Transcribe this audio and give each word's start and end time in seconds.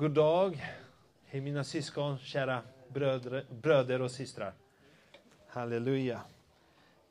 God 0.00 0.10
dag, 0.10 0.64
hej 1.24 1.40
mina 1.40 1.64
syskon, 1.64 2.18
kära 2.18 2.62
bröder, 2.88 3.46
bröder 3.50 4.02
och 4.02 4.10
systrar. 4.10 4.54
Halleluja. 5.46 6.20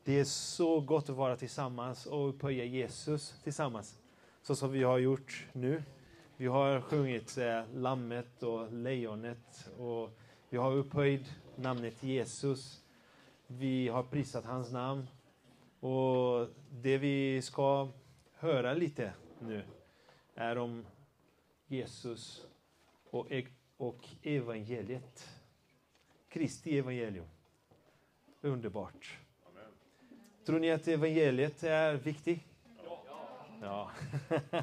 Det 0.04 0.20
är 0.20 0.24
så 0.24 0.80
gott 0.80 1.10
att 1.10 1.16
vara 1.16 1.36
tillsammans 1.36 2.06
och 2.06 2.28
upphöja 2.28 2.64
Jesus 2.64 3.40
tillsammans, 3.42 3.98
så 4.42 4.54
som 4.54 4.72
vi 4.72 4.82
har 4.82 4.98
gjort 4.98 5.46
nu. 5.52 5.82
Vi 6.36 6.46
har 6.46 6.80
sjungit 6.80 7.38
eh, 7.38 7.62
Lammet 7.74 8.42
och 8.42 8.72
Lejonet 8.72 9.70
och 9.78 10.10
vi 10.48 10.56
har 10.56 10.72
upphöjt 10.72 11.34
namnet 11.56 12.02
Jesus. 12.02 12.80
Vi 13.46 13.88
har 13.88 14.02
prisat 14.02 14.44
hans 14.44 14.72
namn. 14.72 15.06
Och 15.80 16.48
det 16.70 16.98
vi 16.98 17.42
ska 17.42 17.88
höra 18.34 18.74
lite 18.74 19.12
nu 19.40 19.62
är 20.34 20.58
om 20.58 20.86
Jesus 21.66 22.46
och, 23.10 23.26
och 23.76 24.08
evangeliet. 24.22 25.28
Kristi 26.28 26.78
evangelium. 26.78 27.26
Underbart. 28.40 29.18
Amen. 29.46 29.70
Tror 30.44 30.60
ni 30.60 30.70
att 30.70 30.88
evangeliet 30.88 31.62
är 31.62 31.94
viktigt? 31.94 32.40
Ja. 32.84 33.90
ja. 34.40 34.62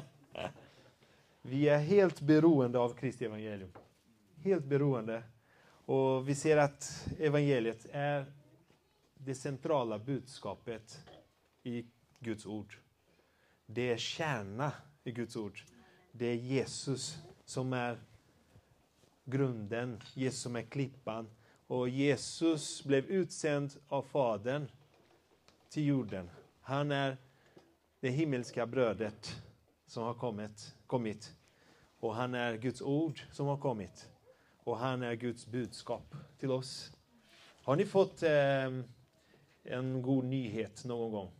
Vi 1.42 1.68
är 1.68 1.78
helt 1.78 2.20
beroende 2.20 2.78
av 2.78 2.94
Kristi 2.94 3.24
evangelium. 3.24 3.72
Helt 4.36 4.64
beroende. 4.64 5.22
Och 5.84 6.28
vi 6.28 6.34
ser 6.34 6.56
att 6.56 7.08
evangeliet 7.18 7.86
är 7.92 8.32
det 9.14 9.34
centrala 9.34 9.98
budskapet 9.98 11.04
i 11.62 11.86
Guds 12.18 12.46
ord. 12.46 12.76
Det 13.66 13.92
är 13.92 13.96
kärna 13.96 14.72
i 15.04 15.12
Guds 15.12 15.36
ord. 15.36 15.62
Det 16.12 16.26
är 16.26 16.34
Jesus 16.34 17.18
som 17.44 17.72
är 17.72 17.98
grunden, 19.30 20.00
Jesus 20.14 20.40
som 20.40 20.56
är 20.56 20.62
klippan. 20.62 21.30
Och 21.66 21.88
Jesus 21.88 22.84
blev 22.84 23.04
utsänd 23.04 23.72
av 23.88 24.02
Fadern 24.02 24.68
till 25.68 25.86
jorden. 25.86 26.30
Han 26.60 26.90
är 26.90 27.16
det 28.00 28.08
himmelska 28.08 28.66
brödet 28.66 29.42
som 29.86 30.02
har 30.02 30.14
kommit, 30.14 30.74
kommit. 30.86 31.34
Och 32.00 32.14
han 32.14 32.34
är 32.34 32.56
Guds 32.56 32.82
ord 32.82 33.20
som 33.32 33.46
har 33.46 33.56
kommit. 33.56 34.08
Och 34.64 34.78
han 34.78 35.02
är 35.02 35.14
Guds 35.14 35.46
budskap 35.46 36.14
till 36.38 36.50
oss. 36.50 36.92
Har 37.62 37.76
ni 37.76 37.84
fått 37.84 38.22
eh, 38.22 38.64
en 39.64 40.02
god 40.02 40.24
nyhet 40.24 40.84
någon 40.84 41.12
gång? 41.12 41.30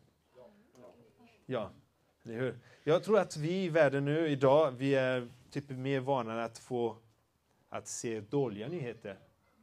Ja, 1.47 1.71
eller 2.25 2.35
hur? 2.35 2.59
Jag 2.85 3.05
tror 3.05 3.19
att 3.19 3.37
vi 3.37 3.65
i 3.65 3.69
världen 3.69 4.05
nu 4.05 4.29
idag, 4.29 4.71
vi 4.71 4.95
är 4.95 5.29
typ 5.51 5.71
mer 5.71 6.01
vana 6.01 6.45
att 6.45 6.59
få 6.59 6.97
att 7.69 7.89
se 7.89 8.21
dåliga 8.21 8.69
nyheter 8.69 9.17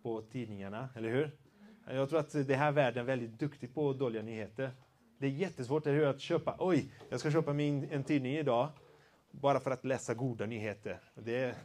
på 0.04 0.22
tidningarna, 0.22 0.90
eller 0.96 1.10
hur? 1.10 1.32
Jag 1.88 2.10
tror 2.10 2.20
att 2.20 2.48
det 2.48 2.56
här 2.56 2.72
världen 2.72 3.00
är 3.00 3.04
väldigt 3.08 3.40
duktig 3.40 3.74
på 3.74 3.94
dåliga 3.94 4.22
nyheter. 4.22 4.72
Det 5.18 5.26
är 5.26 5.32
jättesvårt 5.32 5.88
eller 5.88 5.98
hur, 5.98 6.06
att 6.06 6.22
köpa, 6.22 6.56
oj, 6.60 6.92
jag 7.10 7.20
ska 7.20 7.32
köpa 7.32 7.54
min, 7.54 7.88
en 7.92 8.04
tidning 8.04 8.34
idag 8.36 8.70
bara 9.32 9.60
för 9.60 9.72
att 9.72 9.86
läsa 9.86 10.14
goda 10.14 10.46
nyheter. 10.46 11.00
Det, 11.16 11.56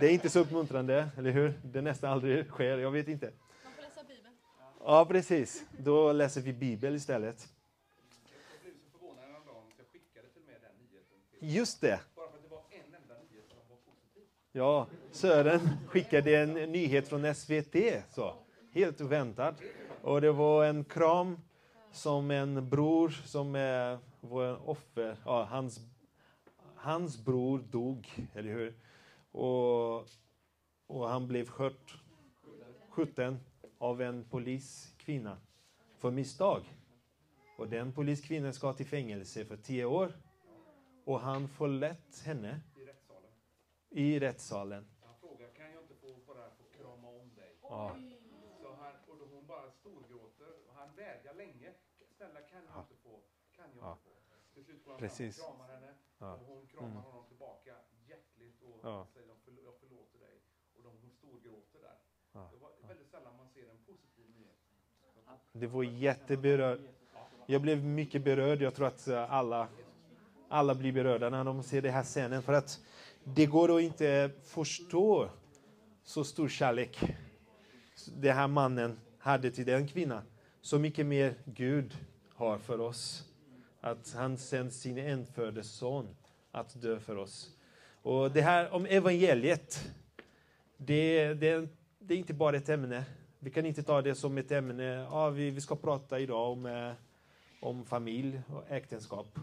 det 0.00 0.06
är 0.06 0.10
inte 0.10 0.30
så 0.30 0.40
uppmuntrande, 0.40 1.08
eller 1.16 1.30
hur? 1.30 1.54
Det 1.64 1.82
nästan 1.82 2.12
aldrig 2.12 2.46
sker, 2.46 2.78
jag 2.78 2.90
vet 2.90 3.08
inte. 3.08 3.32
Man 3.64 3.72
får 3.72 3.82
läsa 3.82 4.02
Bibeln. 4.02 4.34
Ja, 4.80 5.06
precis. 5.06 5.64
Då 5.78 6.12
läser 6.12 6.40
vi 6.40 6.52
Bibel 6.52 6.94
istället. 6.94 7.48
Jag 11.40 11.66
blev 11.80 11.98
Ja, 14.56 14.86
Sören 15.10 15.60
skickade 15.86 16.36
en 16.36 16.52
nyhet 16.52 17.08
från 17.08 17.34
SVT, 17.34 17.76
så. 18.10 18.34
helt 18.72 19.00
oväntat. 19.00 19.62
Och 20.02 20.20
det 20.20 20.32
var 20.32 20.64
en 20.64 20.84
kram 20.84 21.38
som 21.92 22.30
en 22.30 22.68
bror 22.68 23.08
som 23.08 23.54
är 23.54 23.98
en 24.20 24.56
offer, 24.64 25.16
ja, 25.24 25.44
hans, 25.44 25.80
hans 26.74 27.24
bror 27.24 27.58
dog, 27.70 28.28
eller 28.34 28.52
hur? 28.52 28.74
Och, 29.32 30.08
och 30.86 31.08
han 31.08 31.28
blev 31.28 31.48
skört, 31.48 31.98
skjuten 32.88 33.40
av 33.78 34.02
en 34.02 34.24
poliskvinna 34.24 35.36
för 35.98 36.10
misstag. 36.10 36.62
Och 37.58 37.68
den 37.68 37.92
poliskvinnan 37.92 38.52
ska 38.52 38.72
till 38.72 38.86
fängelse 38.86 39.44
för 39.44 39.56
tio 39.56 39.84
år. 39.84 40.12
Och 41.04 41.20
han 41.20 41.48
förlät 41.48 42.22
henne 42.24 42.60
i 43.96 44.20
rättssalen. 44.20 44.86
Han 45.04 45.14
frågar, 45.20 45.48
kan 45.48 45.70
jag 45.72 45.82
inte 45.82 45.94
få 45.94 46.08
bara 46.26 46.50
få 46.50 46.64
krama 46.78 47.08
om 47.08 47.34
dig? 47.34 47.52
Ja. 47.62 47.96
Så 48.62 48.74
han, 48.80 48.92
och 49.08 49.16
då 49.18 49.24
hon 49.34 49.46
bara 49.46 49.70
storgråter. 49.70 50.50
Och 50.68 50.74
han 50.74 50.88
vädjar 50.96 51.34
länge. 51.34 51.72
Snälla, 52.16 52.40
kan 52.40 52.58
jag 52.64 52.74
Ja. 52.74 52.80
inte 52.80 52.94
få? 53.02 53.20
Kan 53.56 53.64
jag 53.76 53.84
Ja. 53.84 53.92
inte 53.92 54.02
få? 54.04 54.10
Till 54.54 54.64
slut 54.64 54.84
går 54.84 54.90
han 54.92 55.00
Precis. 55.00 55.36
fram 55.40 55.50
och 55.50 55.56
kramar 55.56 55.74
henne. 55.74 55.92
Ja. 56.18 56.32
Och 56.34 56.46
hon 56.46 56.66
kramar 56.66 56.88
Mm. 56.90 57.02
honom 57.02 57.24
tillbaka 57.28 57.74
hjärtligt 58.08 58.62
och 58.62 58.78
Ja. 58.82 59.06
säger 59.14 59.28
jag 59.28 59.36
förl- 59.36 59.64
jag 59.64 59.74
förlåter 59.82 60.18
dig. 60.18 60.36
Och 60.76 60.82
de, 60.82 60.88
hon 61.02 61.10
storgråter 61.10 61.80
där. 61.82 61.98
Ja. 62.32 62.48
Det 62.52 62.58
var 62.58 62.70
väldigt 62.88 63.10
sällan 63.10 63.36
man 63.36 63.48
ser 63.48 63.70
en 63.70 63.78
positiv 63.86 64.26
nyhet. 64.30 64.56
Det 65.52 65.66
var 65.66 65.82
jätteberörd. 65.82 66.80
Jag 67.46 67.62
blev 67.62 67.84
mycket 67.84 68.24
berörd. 68.24 68.62
Jag 68.62 68.74
tror 68.74 68.86
att 68.86 69.08
eh, 69.08 69.32
alla, 69.32 69.68
alla 70.48 70.74
blir 70.74 70.92
berörda 70.92 71.30
när 71.30 71.44
de 71.44 71.62
ser 71.62 71.82
den 71.82 71.92
här 71.92 72.02
scenen. 72.02 72.42
För 72.42 72.52
att 72.52 72.80
det 73.34 73.46
går 73.46 73.76
att 73.76 73.82
inte 73.82 74.30
förstå 74.44 75.30
så 76.04 76.24
stor 76.24 76.48
kärlek 76.48 76.98
den 78.16 78.36
här 78.36 78.48
mannen 78.48 78.98
hade 79.18 79.50
till 79.50 79.66
den 79.66 79.88
kvinnan. 79.88 80.22
Så 80.60 80.78
mycket 80.78 81.06
mer 81.06 81.34
Gud 81.44 81.96
har 82.34 82.58
för 82.58 82.80
oss. 82.80 83.24
Att 83.80 84.14
han 84.16 84.38
sänt 84.38 84.72
sin 84.72 84.98
enfödde 84.98 85.62
son 85.64 86.16
att 86.50 86.82
dö 86.82 87.00
för 87.00 87.16
oss. 87.16 87.50
Och 88.02 88.30
det 88.30 88.42
här 88.42 88.74
om 88.74 88.86
evangeliet, 88.86 89.92
det, 90.76 91.34
det, 91.34 91.68
det 91.98 92.14
är 92.14 92.18
inte 92.18 92.34
bara 92.34 92.56
ett 92.56 92.68
ämne. 92.68 93.04
Vi 93.38 93.50
kan 93.50 93.66
inte 93.66 93.82
ta 93.82 94.02
det 94.02 94.14
som 94.14 94.38
ett 94.38 94.52
ämne. 94.52 94.84
Ja, 94.84 95.30
vi, 95.30 95.50
vi 95.50 95.60
ska 95.60 95.76
prata 95.76 96.18
idag 96.20 96.52
om, 96.52 96.66
eh, 96.66 96.92
om 97.60 97.84
familj 97.84 98.40
och 98.48 98.70
äktenskap. 98.70 99.38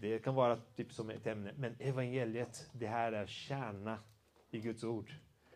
Det 0.00 0.18
kan 0.18 0.34
vara 0.34 0.58
typ 0.76 0.92
som 0.92 1.10
ett 1.10 1.26
ämne. 1.26 1.52
Men 1.56 1.76
evangeliet, 1.78 2.70
det 2.72 2.86
här 2.86 3.12
är 3.12 3.26
kärna 3.26 3.98
i 4.50 4.60
Guds 4.60 4.84
ord. 4.84 5.12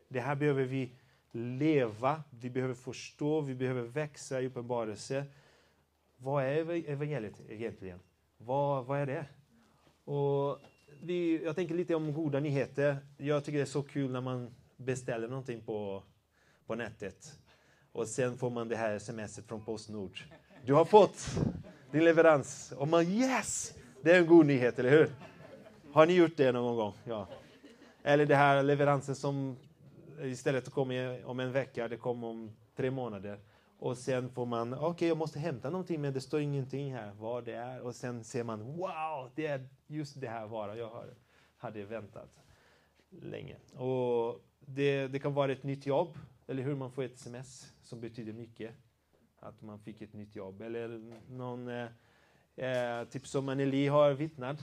Det 0.08 0.20
här 0.20 0.34
behöver 0.34 0.64
vi 0.64 0.90
leva, 1.32 2.22
vi 2.30 2.50
behöver 2.50 2.74
förstå, 2.74 3.40
vi 3.40 3.54
behöver 3.54 3.82
växa 3.82 4.40
i 4.40 4.46
uppenbarelse. 4.46 5.24
Vad 6.16 6.44
är 6.44 6.90
evangeliet 6.90 7.40
egentligen? 7.48 8.00
Vad, 8.38 8.86
vad 8.86 8.98
är 8.98 9.06
det? 9.06 9.26
Och 10.04 10.58
vi, 11.02 11.44
jag 11.44 11.56
tänker 11.56 11.74
lite 11.74 11.94
om 11.94 12.12
goda 12.12 12.40
nyheter. 12.40 12.96
Jag 13.16 13.44
tycker 13.44 13.58
det 13.58 13.64
är 13.64 13.66
så 13.66 13.82
kul 13.82 14.10
när 14.10 14.20
man 14.20 14.54
beställer 14.76 15.28
någonting 15.28 15.60
på, 15.60 16.02
på 16.66 16.74
nätet 16.74 17.38
och 17.92 18.08
sen 18.08 18.38
får 18.38 18.50
man 18.50 18.68
det 18.68 18.76
här 18.76 18.98
smset 18.98 19.46
från 19.46 19.64
Postnord. 19.64 20.18
Du 20.64 20.74
har 20.74 20.84
fått 20.84 21.26
din 21.90 22.04
leverans. 22.04 22.72
Och 22.76 22.88
man 22.88 23.04
yes! 23.04 23.74
Det 24.04 24.12
är 24.12 24.18
en 24.18 24.26
god 24.26 24.46
nyhet, 24.46 24.78
eller 24.78 24.90
hur? 24.90 25.10
Har 25.92 26.06
ni 26.06 26.14
gjort 26.14 26.36
det 26.36 26.52
någon 26.52 26.76
gång? 26.76 26.94
Ja. 27.04 27.28
Eller 28.02 28.26
det 28.26 28.36
här 28.36 28.62
leveransen 28.62 29.14
som 29.14 29.56
istället 30.22 30.70
kommer 30.70 31.24
om 31.24 31.40
en 31.40 31.52
vecka, 31.52 31.88
det 31.88 31.96
kommer 31.96 32.26
om 32.26 32.50
tre 32.76 32.90
månader. 32.90 33.38
Och 33.78 33.98
sen 33.98 34.30
får 34.30 34.46
man, 34.46 34.74
okej 34.74 35.08
jag 35.08 35.16
måste 35.16 35.38
hämta 35.38 35.70
någonting 35.70 36.00
men 36.00 36.12
det 36.12 36.20
står 36.20 36.40
ingenting 36.40 36.94
här 36.94 37.12
vad 37.18 37.44
det 37.44 37.52
är. 37.52 37.80
Och 37.80 37.94
sen 37.94 38.24
ser 38.24 38.44
man, 38.44 38.62
wow, 38.62 39.30
det 39.34 39.46
är 39.46 39.68
just 39.86 40.20
det 40.20 40.28
här 40.28 40.46
varan 40.46 40.78
jag 40.78 40.88
har, 40.88 41.14
hade 41.56 41.84
väntat 41.84 42.44
länge. 43.10 43.56
Och 43.74 44.44
det, 44.60 45.06
det 45.06 45.18
kan 45.18 45.34
vara 45.34 45.52
ett 45.52 45.62
nytt 45.62 45.86
jobb, 45.86 46.18
eller 46.46 46.62
hur? 46.62 46.74
Man 46.74 46.92
får 46.92 47.02
ett 47.02 47.14
sms 47.14 47.72
som 47.82 48.00
betyder 48.00 48.32
mycket. 48.32 48.74
Att 49.38 49.62
man 49.62 49.78
fick 49.78 50.02
ett 50.02 50.12
nytt 50.12 50.36
jobb. 50.36 50.62
Eller 50.62 51.20
någon, 51.28 51.68
eh, 51.68 51.88
eh, 52.56 53.08
typ 53.10 53.26
som 53.26 53.48
Anneli 53.48 53.86
har 53.86 54.12
vittnat, 54.12 54.58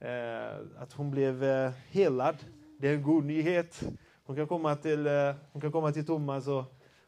eh, 0.00 0.82
att 0.82 0.92
hon 0.92 1.10
blev 1.10 1.44
eh, 1.44 1.70
helad. 1.88 2.36
Det 2.78 2.88
är 2.88 2.94
en 2.94 3.02
god 3.02 3.24
nyhet. 3.24 3.82
Hon 4.24 4.36
kan 4.36 4.46
komma 4.46 4.76
till, 4.76 5.06
eh, 5.06 5.34
hon 5.52 5.62
kan 5.62 5.72
komma 5.72 5.92
till 5.92 6.06
Thomas 6.06 6.48
och, 6.48 6.64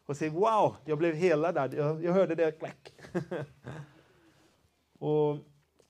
och 0.07 0.17
säga 0.17 0.31
wow, 0.31 0.77
jag 0.85 0.99
blev 0.99 1.15
helad 1.15 1.55
där. 1.55 1.75
Jag, 1.77 2.05
jag 2.05 2.13
hörde 2.13 2.35
det 2.35 2.53
klack. 2.53 2.93
och 4.99 5.39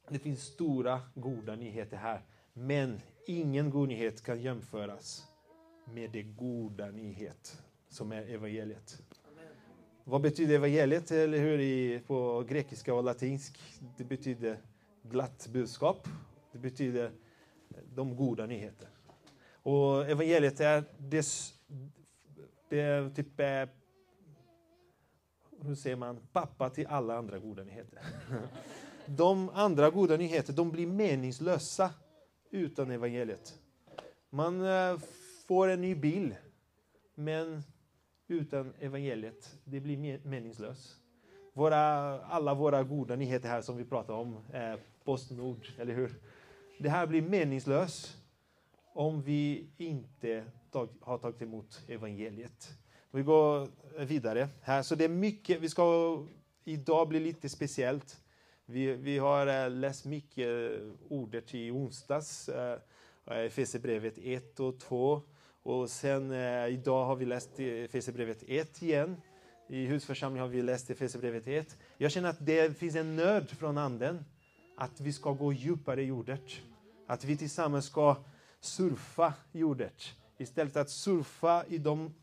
det 0.08 0.18
finns 0.18 0.42
stora 0.42 1.00
goda 1.14 1.54
nyheter 1.54 1.96
här. 1.96 2.20
Men 2.52 3.00
ingen 3.26 3.70
god 3.70 3.88
nyhet 3.88 4.22
kan 4.22 4.40
jämföras 4.42 5.24
med 5.84 6.10
det 6.10 6.22
goda 6.22 6.90
nyhet 6.90 7.62
som 7.88 8.12
är 8.12 8.22
evangeliet. 8.34 9.02
Vad 10.04 10.20
betyder 10.20 10.54
evangeliet 10.54 11.10
eller 11.10 11.38
hur 11.38 11.60
i, 11.60 12.00
på 12.06 12.44
grekiska 12.48 12.94
och 12.94 13.04
latinsk? 13.04 13.60
Det 13.96 14.04
betyder 14.04 14.58
glatt 15.02 15.48
budskap. 15.52 16.08
Det 16.52 16.58
betyder 16.58 17.10
de 17.94 18.16
goda 18.16 18.46
nyheter. 18.46 18.88
Och 19.62 20.10
evangeliet 20.10 20.60
är, 20.60 20.84
det, 20.98 21.26
det 22.68 22.80
är 22.80 23.10
typ, 23.10 23.40
eh, 23.40 23.68
hur 25.60 25.74
säger 25.74 25.96
man, 25.96 26.20
pappa 26.32 26.70
till 26.70 26.86
alla 26.86 27.16
andra 27.16 27.38
goda 27.38 27.64
nyheter. 27.64 27.98
De 29.06 29.48
andra 29.48 29.90
goda 29.90 30.16
nyheter, 30.16 30.52
de 30.52 30.70
blir 30.70 30.86
meningslösa 30.86 31.90
utan 32.50 32.90
evangeliet. 32.90 33.58
Man 34.30 34.64
eh, 34.66 34.98
får 35.46 35.68
en 35.68 35.80
ny 35.80 35.94
bil, 35.94 36.34
men 37.14 37.62
utan 38.32 38.72
evangeliet, 38.80 39.58
det 39.64 39.80
blir 39.80 40.26
meningslöst. 40.26 40.96
Våra, 41.52 41.78
alla 42.24 42.54
våra 42.54 42.82
goda 42.82 43.16
nyheter 43.16 43.48
här 43.48 43.60
som 43.60 43.76
vi 43.76 43.84
pratar 43.84 44.14
om, 44.14 44.36
eh, 44.52 44.74
Postnord, 45.04 45.68
eller 45.78 45.94
hur? 45.94 46.14
Det 46.78 46.88
här 46.88 47.06
blir 47.06 47.22
meningslöst 47.22 48.16
om 48.92 49.22
vi 49.22 49.66
inte 49.76 50.44
tag, 50.70 50.88
har 51.00 51.18
tagit 51.18 51.42
emot 51.42 51.80
evangeliet. 51.88 52.68
Vi 53.10 53.22
går 53.22 53.68
vidare 54.04 54.48
här. 54.62 54.82
Så 54.82 54.94
det 54.94 55.04
är 55.04 55.08
mycket, 55.08 55.60
vi 55.60 55.68
ska 55.68 56.18
idag 56.64 57.08
bli 57.08 57.20
lite 57.20 57.48
speciellt. 57.48 58.20
Vi, 58.64 58.92
vi 58.92 59.18
har 59.18 59.46
eh, 59.46 59.70
läst 59.70 60.04
mycket 60.04 60.80
ordet 61.08 61.54
i 61.54 61.70
onsdags, 61.70 62.48
eh, 62.48 62.78
eh 63.26 63.38
Efesierbrevet 63.38 64.18
1 64.18 64.60
och 64.60 64.80
2. 64.80 65.22
Och 65.62 65.90
sen 65.90 66.30
eh, 66.30 66.66
idag 66.66 67.04
har 67.04 67.16
vi 67.16 67.24
läst 67.24 67.60
Efesierbrevet 67.60 68.44
1 68.46 68.82
igen. 68.82 69.16
I 69.68 69.86
husförsamlingen 69.86 70.42
har 70.42 70.48
vi 70.48 70.62
läst 70.62 70.90
Efesierbrevet 70.90 71.46
1. 71.46 71.78
Jag 71.98 72.12
känner 72.12 72.28
att 72.28 72.46
det 72.46 72.78
finns 72.78 72.94
en 72.94 73.16
nöd 73.16 73.50
från 73.50 73.78
Anden 73.78 74.24
att 74.76 75.00
vi 75.00 75.12
ska 75.12 75.32
gå 75.32 75.52
djupare 75.52 76.02
i 76.02 76.10
ordet. 76.10 76.42
Att 77.06 77.24
vi 77.24 77.36
tillsammans 77.36 77.86
ska 77.86 78.16
surfa 78.60 79.34
jordet 79.52 80.02
istället 80.38 80.72
för 80.72 80.80
att 80.80 80.90
surfa 80.90 81.64
i 81.68 81.78
de 81.78 82.14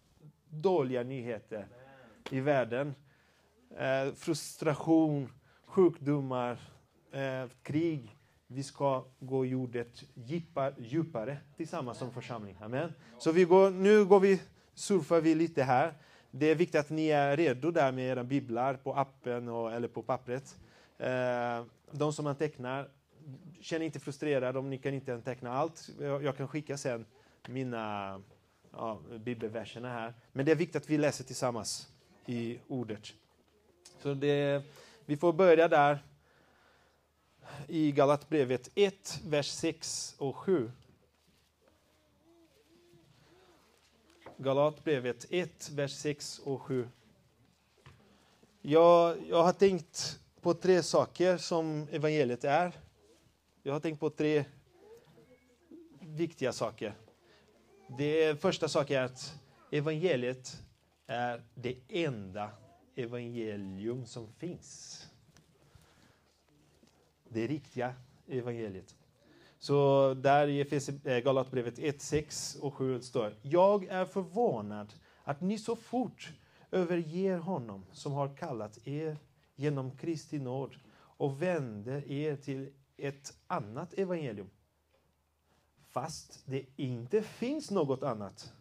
dåliga 0.49 1.03
nyheter 1.03 1.67
i 2.29 2.39
världen. 2.39 2.95
Eh, 3.77 4.13
frustration, 4.13 5.29
sjukdomar, 5.65 6.59
eh, 7.11 7.49
krig. 7.63 8.18
Vi 8.51 8.63
ska 8.63 9.05
gå 9.19 9.45
jordet 9.45 10.03
djupare, 10.13 10.73
djupare 10.77 11.37
tillsammans 11.57 11.97
som 11.97 12.11
församling. 12.11 12.57
Amen. 12.61 12.93
Så 13.17 13.31
vi 13.31 13.43
går, 13.43 13.71
nu 13.71 14.05
går 14.05 14.19
vi, 14.19 14.41
surfar 14.73 15.21
vi 15.21 15.35
lite 15.35 15.63
här. 15.63 15.93
Det 16.31 16.45
är 16.45 16.55
viktigt 16.55 16.79
att 16.79 16.89
ni 16.89 17.07
är 17.07 17.37
redo 17.37 17.71
där 17.71 17.91
med 17.91 18.05
era 18.05 18.23
biblar 18.23 18.73
på 18.73 18.93
appen 18.93 19.47
och, 19.47 19.71
eller 19.73 19.87
på 19.87 20.03
pappret. 20.03 20.55
Eh, 20.97 21.63
de 21.91 22.13
som 22.13 22.27
antecknar, 22.27 22.89
känn 23.61 23.81
inte 23.81 23.99
frustrerad 23.99 24.57
om 24.57 24.69
ni 24.69 24.77
kan 24.77 24.93
inte 24.93 25.13
anteckna 25.13 25.53
allt. 25.53 25.89
Jag, 25.99 26.23
jag 26.23 26.37
kan 26.37 26.47
skicka 26.47 26.77
sen 26.77 27.05
mina 27.47 28.21
ja, 28.71 28.99
bibelverserna 29.19 29.89
här. 29.89 30.13
Men 30.31 30.45
det 30.45 30.51
är 30.51 30.55
viktigt 30.55 30.83
att 30.83 30.89
vi 30.89 30.97
läser 30.97 31.23
tillsammans 31.23 31.87
i 32.25 32.59
ordet. 32.67 33.13
Så 34.01 34.13
det, 34.13 34.63
vi 35.05 35.17
får 35.17 35.33
börja 35.33 35.67
där 35.67 35.99
i 37.67 37.91
Galatbrevet 37.91 38.69
1, 38.75 39.21
vers 39.25 39.51
6 39.51 40.15
och 40.17 40.35
7. 40.35 40.71
Galatbrevet 44.37 45.25
1, 45.29 45.69
vers 45.69 45.91
6 45.93 46.39
och 46.39 46.61
7. 46.61 46.89
Jag, 48.61 49.17
jag 49.29 49.43
har 49.43 49.53
tänkt 49.53 50.19
på 50.41 50.53
tre 50.53 50.83
saker 50.83 51.37
som 51.37 51.87
evangeliet 51.91 52.43
är. 52.43 52.71
Jag 53.63 53.73
har 53.73 53.79
tänkt 53.79 53.99
på 53.99 54.09
tre 54.09 54.45
viktiga 55.99 56.53
saker. 56.53 56.93
Det 57.97 58.41
första 58.41 58.67
saken 58.67 58.97
är 58.97 59.03
att 59.03 59.33
evangeliet 59.71 60.63
är 61.07 61.43
det 61.55 61.75
enda 61.89 62.51
evangelium 62.95 64.05
som 64.05 64.33
finns. 64.33 65.08
Det 67.29 67.47
riktiga 67.47 67.93
evangeliet. 68.27 68.95
Så 69.59 70.13
där 70.13 70.47
i 70.47 70.59
eh, 71.03 71.17
Galatbrevet 71.17 71.79
1, 71.79 72.01
6 72.01 72.57
och 72.61 72.73
7 72.73 73.01
står 73.01 73.33
Jag 73.41 73.85
är 73.85 74.05
förvånad 74.05 74.93
att 75.23 75.41
ni 75.41 75.57
så 75.57 75.75
fort 75.75 76.31
överger 76.71 77.37
honom 77.37 77.85
som 77.91 78.11
har 78.13 78.37
kallat 78.37 78.87
er 78.87 79.17
genom 79.55 79.97
Kristi 79.97 80.39
nåd 80.39 80.75
och 80.93 81.41
vänder 81.41 82.11
er 82.11 82.35
till 82.35 82.73
ett 82.97 83.33
annat 83.47 83.93
evangelium 83.93 84.49
fast 85.89 86.43
det 86.45 86.65
inte 86.75 87.21
finns 87.21 87.71
något 87.71 88.03
annat. 88.03 88.53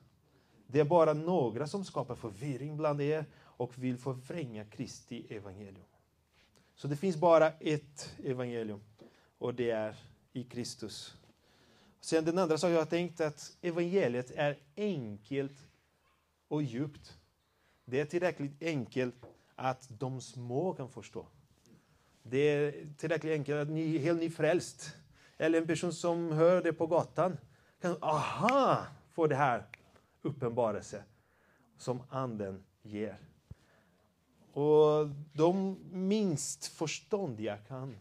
Det 0.67 0.81
är 0.81 0.85
bara 0.85 1.12
några 1.12 1.67
som 1.67 1.85
skapar 1.85 2.15
förvirring 2.15 2.76
bland 2.76 3.00
er 3.00 3.25
och 3.37 3.79
vill 3.79 3.99
förvränga 3.99 4.65
Kristi 4.65 5.26
evangelium. 5.35 5.88
Så 6.78 6.88
det 6.88 6.96
finns 6.96 7.16
bara 7.16 7.52
ett 7.60 8.14
evangelium 8.25 8.80
och 9.38 9.54
det 9.54 9.70
är 9.70 9.96
i 10.32 10.44
Kristus. 10.44 11.16
Sen 12.00 12.25
den 12.25 12.38
andra 12.38 12.58
saken 12.58 12.75
jag 12.75 12.80
har 12.80 12.86
tänkt 12.86 13.20
att 13.20 13.56
evangeliet 13.60 14.30
är 14.30 14.58
enkelt 14.76 15.66
och 16.48 16.62
djupt. 16.62 17.19
Det 17.84 18.00
är 18.00 18.04
tillräckligt 18.04 18.62
enkelt 18.62 19.14
att 19.54 19.88
de 19.88 20.20
små 20.20 20.75
kan 20.75 20.88
förstå. 20.88 21.26
Det 22.22 22.38
är 22.38 22.88
tillräckligt 22.96 23.32
enkelt 23.32 23.62
att 23.62 23.69
ni 23.69 23.96
är 23.96 23.98
helt 23.98 24.20
nyfrälst 24.20 24.96
eller 25.36 25.60
en 25.60 25.66
person 25.66 25.92
som 25.92 26.32
hör 26.32 26.62
det 26.62 26.72
på 26.72 26.86
gatan 26.86 27.36
kan, 27.81 27.96
aha, 28.02 28.86
få 29.12 29.26
det 29.26 29.36
här 29.36 29.66
uppenbarelse 30.22 31.04
som 31.78 32.02
anden 32.08 32.64
ger. 32.82 33.19
Och 34.52 35.08
de 35.32 35.76
minst 35.90 36.66
förståndiga 36.66 37.58
kan 37.58 37.96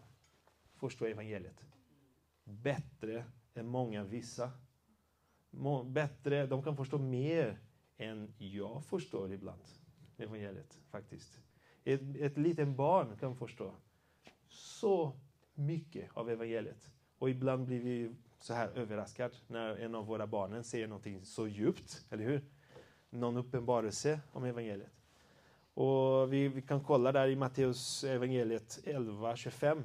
förstå 0.75 1.05
evangeliet 1.05 1.63
bättre 2.43 3.25
än 3.53 3.67
många 3.67 4.03
vissa. 4.03 4.51
Bättre, 5.85 6.47
de 6.47 6.63
kan 6.63 6.77
förstå 6.77 6.97
mer 6.97 7.59
än 7.97 8.33
jag 8.37 8.85
förstår 8.85 9.33
ibland 9.33 9.61
evangeliet 10.17 10.79
faktiskt. 10.89 11.39
Ett, 11.83 12.01
ett 12.15 12.37
litet 12.37 12.67
barn 12.67 13.17
kan 13.19 13.35
förstå 13.35 13.73
så 14.47 15.11
mycket 15.53 16.09
av 16.13 16.29
evangeliet. 16.29 16.89
Och 17.17 17.29
ibland 17.29 17.65
blir 17.65 17.79
vi 17.79 18.15
så 18.39 18.53
här 18.53 18.67
överraskade 18.67 19.35
när 19.47 19.75
en 19.75 19.95
av 19.95 20.05
våra 20.05 20.27
barn 20.27 20.63
säger 20.63 20.87
någonting 20.87 21.25
så 21.25 21.47
djupt, 21.47 22.05
eller 22.09 22.23
hur? 22.23 22.45
Någon 23.09 23.37
uppenbarelse 23.37 24.19
om 24.31 24.43
evangeliet. 24.43 24.96
Och 25.77 26.33
vi, 26.33 26.47
vi 26.47 26.61
kan 26.61 26.83
kolla 26.83 27.11
där 27.11 27.27
i 27.27 27.35
Matteus 27.35 28.03
evangeliet 28.03 28.79
11.25. 28.83 29.83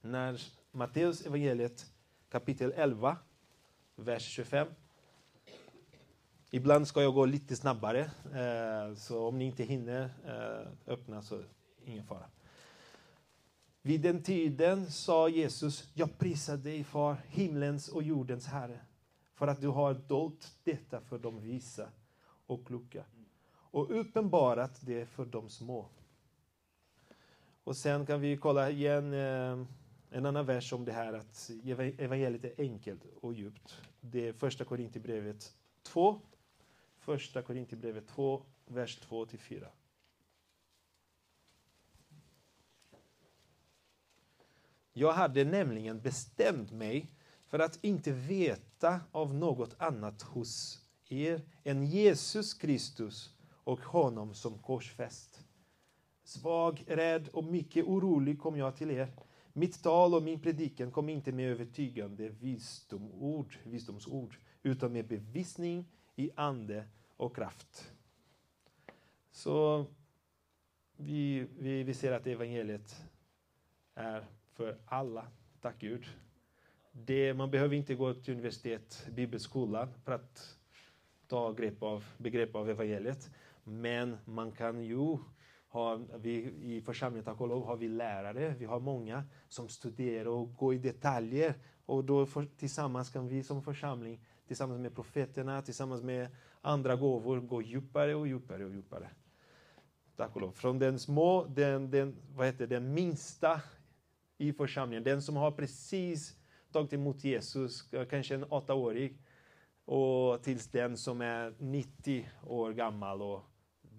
När 0.00 0.42
Matteus 0.70 1.26
evangeliet 1.26 1.86
kapitel 2.28 2.72
11, 2.76 3.16
vers 3.96 4.22
25. 4.22 4.68
Ibland 6.50 6.88
ska 6.88 7.02
jag 7.02 7.14
gå 7.14 7.24
lite 7.24 7.56
snabbare, 7.56 8.00
eh, 8.34 8.94
så 8.96 9.28
om 9.28 9.38
ni 9.38 9.44
inte 9.44 9.64
hinner 9.64 10.10
eh, 10.26 10.92
öppna 10.92 11.22
så 11.22 11.42
ingen 11.84 12.04
fara. 12.04 12.26
Vid 13.82 14.00
den 14.00 14.22
tiden 14.22 14.90
sa 14.90 15.28
Jesus, 15.28 15.90
jag 15.94 16.18
prisar 16.18 16.56
dig 16.56 16.84
far, 16.84 17.16
himlens 17.28 17.88
och 17.88 18.02
jordens 18.02 18.46
Herre, 18.46 18.80
för 19.34 19.46
att 19.46 19.60
du 19.60 19.68
har 19.68 19.94
dolt 19.94 20.52
detta 20.64 21.00
för 21.00 21.18
de 21.18 21.40
visa 21.40 21.88
och 22.46 22.66
kloka 22.66 23.04
och 23.76 24.00
uppenbarat 24.00 24.78
det 24.80 25.06
för 25.06 25.24
de 25.24 25.48
små. 25.48 25.88
Och 27.64 27.76
sen 27.76 28.06
kan 28.06 28.20
vi 28.20 28.36
kolla 28.36 28.70
igen 28.70 29.12
eh, 29.12 29.66
en 30.10 30.26
annan 30.26 30.46
vers 30.46 30.72
om 30.72 30.84
det 30.84 30.92
här 30.92 31.12
att 31.12 31.50
evangeliet 31.98 32.44
är 32.44 32.54
enkelt 32.58 33.04
och 33.20 33.34
djupt. 33.34 33.80
Det 34.00 34.28
är 34.28 34.32
första 34.32 34.64
Korinthierbrevet 34.64 35.54
2. 35.82 36.20
Första 36.98 37.42
Korinthierbrevet 37.42 38.08
2, 38.08 38.42
vers 38.66 38.96
2 38.96 39.26
till 39.26 39.38
4. 39.38 39.68
Jag 44.92 45.12
hade 45.12 45.44
nämligen 45.44 46.00
bestämt 46.00 46.72
mig 46.72 47.10
för 47.46 47.58
att 47.58 47.84
inte 47.84 48.12
veta 48.12 49.00
av 49.12 49.34
något 49.34 49.74
annat 49.78 50.22
hos 50.22 50.80
er 51.08 51.42
än 51.64 51.86
Jesus 51.86 52.54
Kristus 52.54 53.35
och 53.66 53.80
honom 53.80 54.34
som 54.34 54.58
korsfäst. 54.58 55.44
Svag, 56.24 56.84
rädd 56.86 57.28
och 57.28 57.44
mycket 57.44 57.84
orolig 57.84 58.40
kom 58.40 58.56
jag 58.56 58.76
till 58.76 58.90
er. 58.90 59.12
Mitt 59.52 59.82
tal 59.82 60.14
och 60.14 60.22
min 60.22 60.40
predikan 60.40 60.90
kom 60.90 61.08
inte 61.08 61.32
med 61.32 61.50
övertygande 61.50 62.28
visdomord, 62.28 63.56
visdomsord 63.64 64.36
utan 64.62 64.92
med 64.92 65.06
bevisning 65.06 65.84
i 66.16 66.30
ande 66.34 66.84
och 67.16 67.36
kraft. 67.36 67.92
Så 69.30 69.86
vi, 70.96 71.46
vi, 71.58 71.82
vi 71.82 71.94
ser 71.94 72.12
att 72.12 72.26
evangeliet 72.26 73.04
är 73.94 74.24
för 74.52 74.78
alla. 74.86 75.26
Tack 75.60 75.78
Gud. 75.78 76.06
Det, 76.92 77.34
man 77.34 77.50
behöver 77.50 77.74
inte 77.74 77.94
gå 77.94 78.14
till 78.14 78.34
universitet, 78.34 79.06
bibelskolan, 79.10 79.88
för 80.04 80.12
att 80.12 80.56
ta 81.26 81.52
grepp 81.52 81.82
av, 81.82 82.04
begrepp 82.18 82.54
av 82.54 82.70
evangeliet. 82.70 83.30
Men 83.68 84.16
man 84.24 84.52
kan 84.52 84.84
ju 84.84 85.18
ha, 85.68 86.00
vi, 86.18 86.54
i 86.62 86.80
församlingen 86.80 87.24
tack 87.24 87.40
och 87.40 87.48
lov 87.48 87.66
har 87.66 87.76
vi 87.76 87.88
lärare, 87.88 88.54
vi 88.58 88.64
har 88.64 88.80
många 88.80 89.24
som 89.48 89.68
studerar 89.68 90.26
och 90.26 90.54
går 90.54 90.74
i 90.74 90.78
detaljer. 90.78 91.54
Och 91.86 92.04
då 92.04 92.26
för, 92.26 92.46
tillsammans 92.56 93.10
kan 93.10 93.28
vi 93.28 93.42
som 93.42 93.62
församling, 93.62 94.24
tillsammans 94.46 94.80
med 94.80 94.94
profeterna, 94.94 95.62
tillsammans 95.62 96.02
med 96.02 96.28
andra 96.60 96.96
gåvor, 96.96 97.40
gå 97.40 97.62
djupare 97.62 98.14
och 98.14 98.28
djupare 98.28 98.64
och 98.64 98.70
djupare. 98.70 99.10
Tack 100.16 100.36
och 100.36 100.40
lov. 100.40 100.52
Från 100.52 100.78
den 100.78 100.98
små, 100.98 101.44
den, 101.44 101.90
den, 101.90 102.16
vad 102.34 102.46
heter, 102.46 102.66
den 102.66 102.94
minsta 102.94 103.60
i 104.38 104.52
församlingen, 104.52 105.04
den 105.04 105.22
som 105.22 105.36
har 105.36 105.50
precis 105.50 106.36
tagit 106.72 106.92
emot 106.92 107.24
Jesus, 107.24 107.92
eh, 107.92 108.06
kanske 108.06 108.34
en 108.34 108.44
åttaårig, 108.44 109.18
och 109.84 110.42
tills 110.42 110.68
den 110.68 110.96
som 110.96 111.20
är 111.20 111.54
90 111.58 112.28
år 112.42 112.72
gammal 112.72 113.22
och 113.22 113.42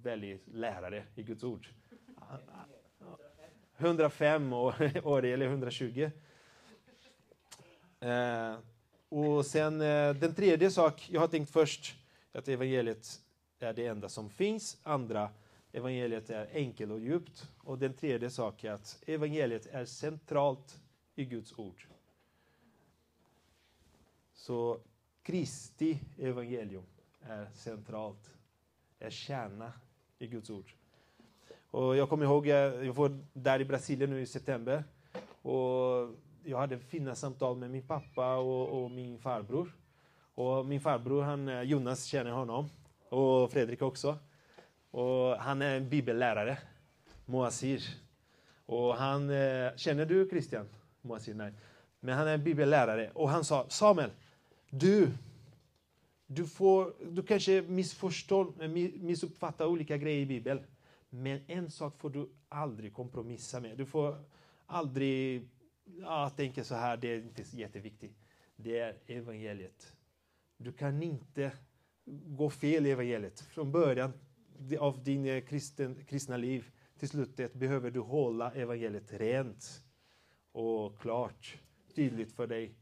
väldig 0.08 0.40
lärare 0.46 1.04
i 1.16 1.24
Guds 1.24 1.44
ord. 1.44 1.68
105 3.78 4.54
år, 5.04 5.26
eller 5.26 5.46
120. 5.46 6.12
Eh, 8.00 8.56
och 9.10 9.46
sen 9.46 9.82
eh, 9.82 10.14
den 10.14 10.36
tredje 10.36 10.72
sak, 10.72 11.10
jag 11.12 11.22
har 11.22 11.28
tänkt 11.28 11.52
först 11.52 11.96
att 12.32 12.48
evangeliet 12.48 13.22
är 13.60 13.74
det 13.74 13.88
enda 13.88 14.10
som 14.10 14.30
finns. 14.30 14.78
Andra, 14.84 15.30
evangeliet 15.72 16.30
är 16.30 16.50
enkelt 16.54 16.92
och 16.92 17.00
djupt. 17.00 17.52
Och 17.60 17.78
den 17.78 17.94
tredje 17.94 18.30
sak 18.30 18.64
är 18.64 18.72
att 18.72 19.04
evangeliet 19.08 19.66
är 19.66 19.86
centralt 19.86 20.82
i 21.16 21.26
Guds 21.26 21.60
ord. 21.60 21.88
Så 24.34 24.80
Kristi 25.24 26.00
evangelium 26.18 26.86
är 27.22 27.50
centralt, 27.54 28.30
är 29.00 29.10
kärna 29.10 29.74
i 30.20 30.28
Guds 30.28 30.50
ord. 30.50 30.74
Och 31.72 31.96
jag 31.96 32.10
kommer 32.10 32.26
ihåg, 32.26 32.48
jag 32.48 32.94
var 32.94 33.20
där 33.34 33.62
i 33.62 33.66
Brasilien 33.66 34.10
nu 34.10 34.22
i 34.22 34.26
september. 34.26 34.84
Och 35.42 36.16
jag 36.44 36.58
hade 36.58 36.80
fina 36.80 37.16
samtal 37.16 37.58
med 37.58 37.72
min 37.72 37.88
pappa 37.88 38.36
och, 38.36 38.84
och 38.84 38.92
min 38.92 39.20
farbror. 39.20 39.76
Och 40.36 40.66
min 40.66 40.82
farbror, 40.82 41.22
han, 41.22 41.68
Jonas 41.68 42.04
känner 42.04 42.32
honom. 42.32 42.70
Och 43.10 43.52
Fredrik 43.52 43.82
också. 43.82 44.18
Och 44.92 45.38
han 45.38 45.62
är 45.62 45.78
en 45.78 45.90
bibellärare, 45.90 46.58
Moasir. 47.26 47.84
Och 48.66 48.96
han, 48.96 49.30
eh, 49.30 49.76
känner 49.76 50.06
du 50.06 50.30
Christian 50.30 50.70
Moasir? 51.02 51.34
Nej. 51.34 51.54
Men 52.00 52.18
han 52.18 52.28
är 52.28 52.38
bibellärare. 52.38 53.12
Och 53.14 53.30
han 53.30 53.44
sa, 53.44 53.66
Samuel, 53.70 54.10
du, 54.70 55.12
du, 56.28 56.48
får, 56.48 56.94
du 57.12 57.24
kanske 57.24 57.62
missförstår, 57.62 58.68
missuppfattar 59.00 59.66
olika 59.66 59.98
grejer 59.98 60.22
i 60.22 60.26
Bibeln. 60.26 60.64
Men 61.10 61.40
en 61.48 61.72
sak 61.72 62.00
får 62.00 62.10
du 62.10 62.30
aldrig 62.50 62.94
kompromissa 62.94 63.60
med. 63.60 63.78
Du 63.78 63.86
får 63.86 64.24
aldrig 64.66 65.50
ja, 66.02 66.30
tänka 66.30 66.64
så 66.64 66.76
här, 66.76 66.98
det 66.98 67.08
är 67.08 67.18
inte 67.18 67.44
jätteviktigt. 67.58 68.18
Det 68.56 68.80
är 68.80 68.96
evangeliet. 69.08 69.94
Du 70.58 70.72
kan 70.72 71.04
inte 71.04 71.52
gå 72.26 72.50
fel 72.50 72.86
i 72.86 72.92
evangeliet. 72.92 73.40
Från 73.40 73.72
början 73.72 74.14
av 74.80 75.04
din 75.04 75.26
eh, 75.26 75.42
kristen, 75.42 76.06
kristna 76.06 76.38
liv 76.38 76.72
till 77.00 77.10
slutet 77.10 77.54
behöver 77.54 77.92
du 77.92 78.00
hålla 78.00 78.52
evangeliet 78.52 79.14
rent 79.14 79.84
och 80.52 81.00
klart, 81.00 81.58
tydligt 81.96 82.32
för 82.32 82.48
dig. 82.48 82.76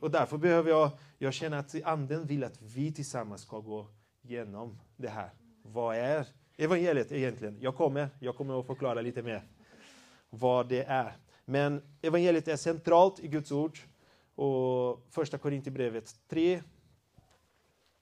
Och 0.00 0.10
därför 0.10 0.38
behöver 0.38 0.70
jag, 0.70 0.90
jag 1.18 1.34
känner 1.34 1.58
att 1.58 1.82
anden 1.84 2.26
vill 2.26 2.44
att 2.44 2.62
vi 2.62 2.92
tillsammans 2.92 3.42
ska 3.42 3.60
gå 3.60 3.86
igenom 4.22 4.78
det 4.96 5.08
här. 5.08 5.30
Vad 5.62 5.96
är 5.96 6.26
evangeliet 6.56 7.12
egentligen? 7.12 7.58
Jag 7.60 7.76
kommer, 7.76 8.08
jag 8.18 8.36
kommer 8.36 8.60
att 8.60 8.66
förklara 8.66 9.00
lite 9.00 9.22
mer 9.22 9.42
vad 10.30 10.68
det 10.68 10.84
är. 10.84 11.16
Men 11.44 11.82
evangeliet 12.02 12.48
är 12.48 12.56
centralt 12.56 13.20
i 13.20 13.28
Guds 13.28 13.52
ord. 13.52 13.78
Och 14.34 15.06
första 15.10 15.38
Korinthierbrevet 15.38 16.16
3, 16.28 16.62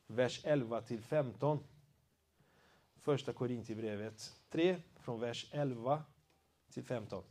vers 0.07 0.41
11 0.45 0.81
till 0.81 1.03
15. 1.03 1.59
Första 3.03 3.33
Korinthierbrevet 3.33 4.33
3, 4.51 4.77
från 5.01 5.21
vers 5.21 5.51
11 5.53 6.03
till 6.73 6.85
15. 6.85 7.23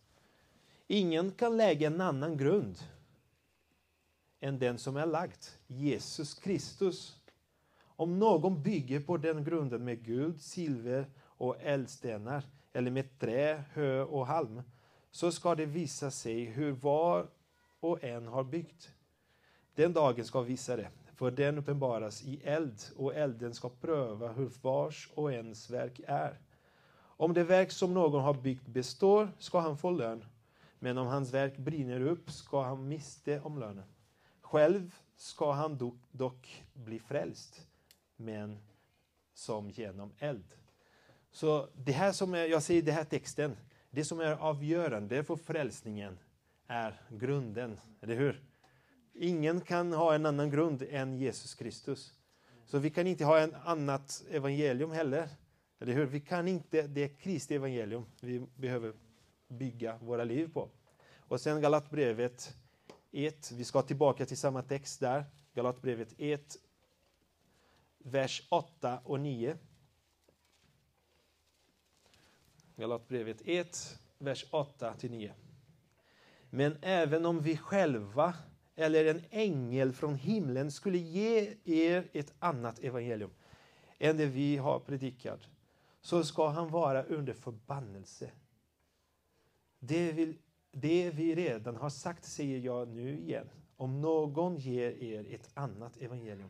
Ingen 0.88 1.32
kan 1.32 1.58
lägga 1.58 1.88
en 1.88 2.02
annan 2.02 2.38
grund 2.38 2.80
än 4.40 4.60
den 4.60 4.78
som 4.78 4.98
är 4.98 5.06
lagd, 5.06 5.44
Jesus 5.68 6.34
Kristus. 6.34 7.16
Om 7.82 8.20
någon 8.20 8.64
bygger 8.64 9.00
på 9.00 9.18
den 9.18 9.44
grunden 9.44 9.84
med 9.84 10.06
guld, 10.06 10.42
silver 10.42 11.06
och 11.22 11.62
eldstenar 11.62 12.44
eller 12.74 12.92
med 12.92 13.20
trä, 13.20 13.64
hö 13.74 14.04
och 14.04 14.28
halm 14.28 14.62
så 15.12 15.32
ska 15.32 15.56
det 15.56 15.66
visa 15.66 16.12
sig 16.12 16.44
hur 16.46 16.72
var 16.72 17.28
och 17.80 18.04
en 18.04 18.28
har 18.28 18.44
byggt. 18.44 18.90
Den 19.76 19.94
dagen 19.94 20.26
ska 20.26 20.42
visa 20.42 20.76
det, 20.76 20.90
för 21.16 21.32
den 21.32 21.58
uppenbaras 21.58 22.24
i 22.24 22.42
eld 22.44 22.82
och 22.96 23.16
elden 23.16 23.54
ska 23.54 23.70
pröva 23.70 24.32
hur 24.32 24.52
vars 24.62 25.10
och 25.16 25.34
ens 25.34 25.70
verk 25.70 26.02
är. 26.08 26.40
Om 27.02 27.34
det 27.34 27.44
verk 27.44 27.72
som 27.72 27.94
någon 27.94 28.24
har 28.24 28.34
byggt 28.34 28.68
består 28.68 29.32
ska 29.40 29.60
han 29.60 29.78
få 29.78 29.92
lön, 29.92 30.26
men 30.80 30.98
om 30.98 31.08
hans 31.08 31.34
verk 31.34 31.58
brinner 31.58 32.02
upp 32.02 32.32
ska 32.32 32.64
han 32.64 32.88
miste 32.88 33.42
om 33.42 33.60
lönen. 33.60 33.86
Själv 34.50 34.96
ska 35.16 35.52
han 35.52 35.78
dock, 35.78 35.98
dock 36.12 36.64
bli 36.74 37.00
frälst, 37.00 37.68
men 38.16 38.58
som 39.34 39.70
genom 39.70 40.12
eld. 40.20 40.56
Så 41.32 41.70
det 41.76 41.92
här 41.92 42.12
som 42.12 42.34
är, 42.34 42.46
jag 42.46 42.64
säger 42.64 42.82
den 42.82 42.96
här 42.96 43.04
texten, 43.04 43.58
det 43.90 44.06
som 44.06 44.20
är 44.20 44.32
avgörande 44.32 45.24
för 45.24 45.36
frälsningen 45.36 46.20
är 46.68 47.02
grunden, 47.10 47.80
eller 48.02 48.16
hur? 48.16 48.44
Ingen 49.14 49.62
kan 49.62 49.94
ha 49.94 50.16
en 50.16 50.26
annan 50.26 50.50
grund 50.50 50.84
än 50.90 51.18
Jesus 51.18 51.56
Kristus. 51.56 52.14
Så 52.66 52.78
vi 52.78 52.90
kan 52.90 53.08
inte 53.08 53.26
ha 53.26 53.40
en 53.40 53.56
annat 53.56 54.24
evangelium 54.30 54.92
heller. 54.92 55.30
Eller 55.80 55.94
hur? 55.94 56.06
Vi 56.06 56.22
kan 56.22 56.48
inte, 56.48 56.82
det 56.82 57.04
är 57.04 57.08
Kristi 57.08 57.56
evangelium 57.56 58.06
vi 58.22 58.46
behöver 58.56 58.94
bygga 59.48 59.98
våra 59.98 60.24
liv 60.24 60.54
på. 60.54 60.70
Och 61.18 61.42
sen 61.42 61.62
Galatbrevet 61.62 62.56
1, 63.12 63.52
vi 63.52 63.66
ska 63.66 63.82
tillbaka 63.82 64.26
till 64.26 64.38
samma 64.38 64.62
text 64.62 65.00
där. 65.00 65.26
Galatbrevet 65.54 66.14
1, 66.18 66.58
vers 67.98 68.48
8 68.50 69.00
och 69.04 69.20
9. 69.20 69.58
Galatbrevet 72.76 73.42
1, 73.46 74.00
vers 74.18 74.46
8 74.52 74.94
till 74.94 75.12
9. 75.12 75.34
Men 76.50 76.78
även 76.82 77.26
om 77.26 77.40
vi 77.40 77.58
själva 77.58 78.34
eller 78.76 79.06
en 79.06 79.22
ängel 79.30 79.94
från 79.94 80.16
himlen 80.16 80.72
skulle 80.72 80.98
ge 80.98 81.56
er 81.64 82.10
ett 82.14 82.34
annat 82.40 82.80
evangelium 82.80 83.32
än 83.98 84.18
det 84.18 84.26
vi 84.26 84.58
har 84.58 84.80
predikat, 84.80 85.40
så 86.02 86.24
ska 86.24 86.48
han 86.48 86.70
vara 86.70 87.04
under 87.04 87.34
förbannelse. 87.34 88.32
Det, 89.80 90.12
vill, 90.12 90.38
det 90.72 91.12
vi 91.12 91.36
redan 91.36 91.76
har 91.76 91.90
sagt 91.90 92.26
säger 92.26 92.60
jag 92.60 92.88
nu 92.88 93.20
igen. 93.20 93.50
Om 93.78 94.02
någon 94.02 94.58
ger 94.58 95.04
er 95.04 95.34
ett 95.36 95.50
annat 95.54 95.98
evangelium 95.98 96.50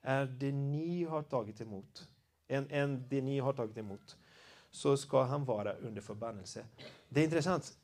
är 0.00 0.26
det 0.26 0.52
ni 0.52 1.04
har 1.04 1.22
tagit 1.22 1.60
emot, 1.60 2.08
än, 2.48 2.70
än 2.70 3.08
det 3.08 3.22
ni 3.22 3.38
har 3.38 3.52
tagit 3.52 3.76
emot, 3.76 4.16
så 4.70 4.96
ska 4.96 5.22
han 5.22 5.44
vara 5.44 5.72
under 5.72 6.00
förbannelse. 6.00 6.66
Det 7.08 7.20
är 7.20 7.24
intressant. 7.24 7.78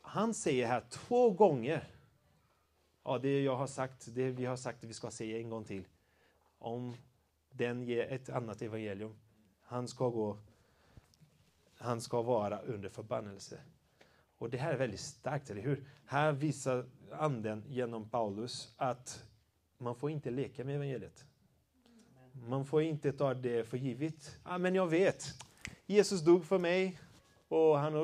Han 0.00 0.34
säger 0.34 0.66
här 0.66 0.84
två 0.90 1.30
gånger, 1.30 1.88
ja, 3.04 3.18
det 3.18 3.42
jag 3.42 3.56
har 3.56 3.66
sagt, 3.66 4.14
det 4.14 4.30
vi 4.30 4.44
har 4.44 4.56
sagt, 4.56 4.84
vi 4.84 4.94
ska 4.94 5.10
säga 5.10 5.38
en 5.38 5.50
gång 5.50 5.64
till. 5.64 5.84
Om 6.58 6.94
den 7.50 7.82
ger 7.82 8.12
ett 8.12 8.28
annat 8.28 8.62
evangelium, 8.62 9.16
han 9.60 9.88
ska 9.88 10.08
gå, 10.08 10.38
han 11.74 12.00
ska 12.00 12.22
vara 12.22 12.58
under 12.58 12.88
förbannelse. 12.88 13.60
Och 14.38 14.50
det 14.50 14.58
här 14.58 14.72
är 14.72 14.76
väldigt 14.76 15.00
starkt, 15.00 15.50
eller 15.50 15.62
hur? 15.62 15.88
Här 16.04 16.32
visar 16.32 16.86
anden 17.12 17.64
genom 17.68 18.08
Paulus 18.08 18.74
att 18.76 19.24
man 19.78 19.94
får 19.94 20.10
inte 20.10 20.30
leka 20.30 20.64
med 20.64 20.74
evangeliet. 20.74 21.24
Man 22.32 22.64
får 22.64 22.82
inte 22.82 23.12
ta 23.12 23.34
det 23.34 23.64
för 23.64 23.76
givet. 23.76 24.38
Ja, 24.44 24.58
men 24.58 24.74
jag 24.74 24.86
vet, 24.86 25.24
Jesus 25.86 26.20
dog 26.20 26.44
för 26.44 26.58
mig 26.58 26.98
och 27.48 27.78
han 27.78 27.94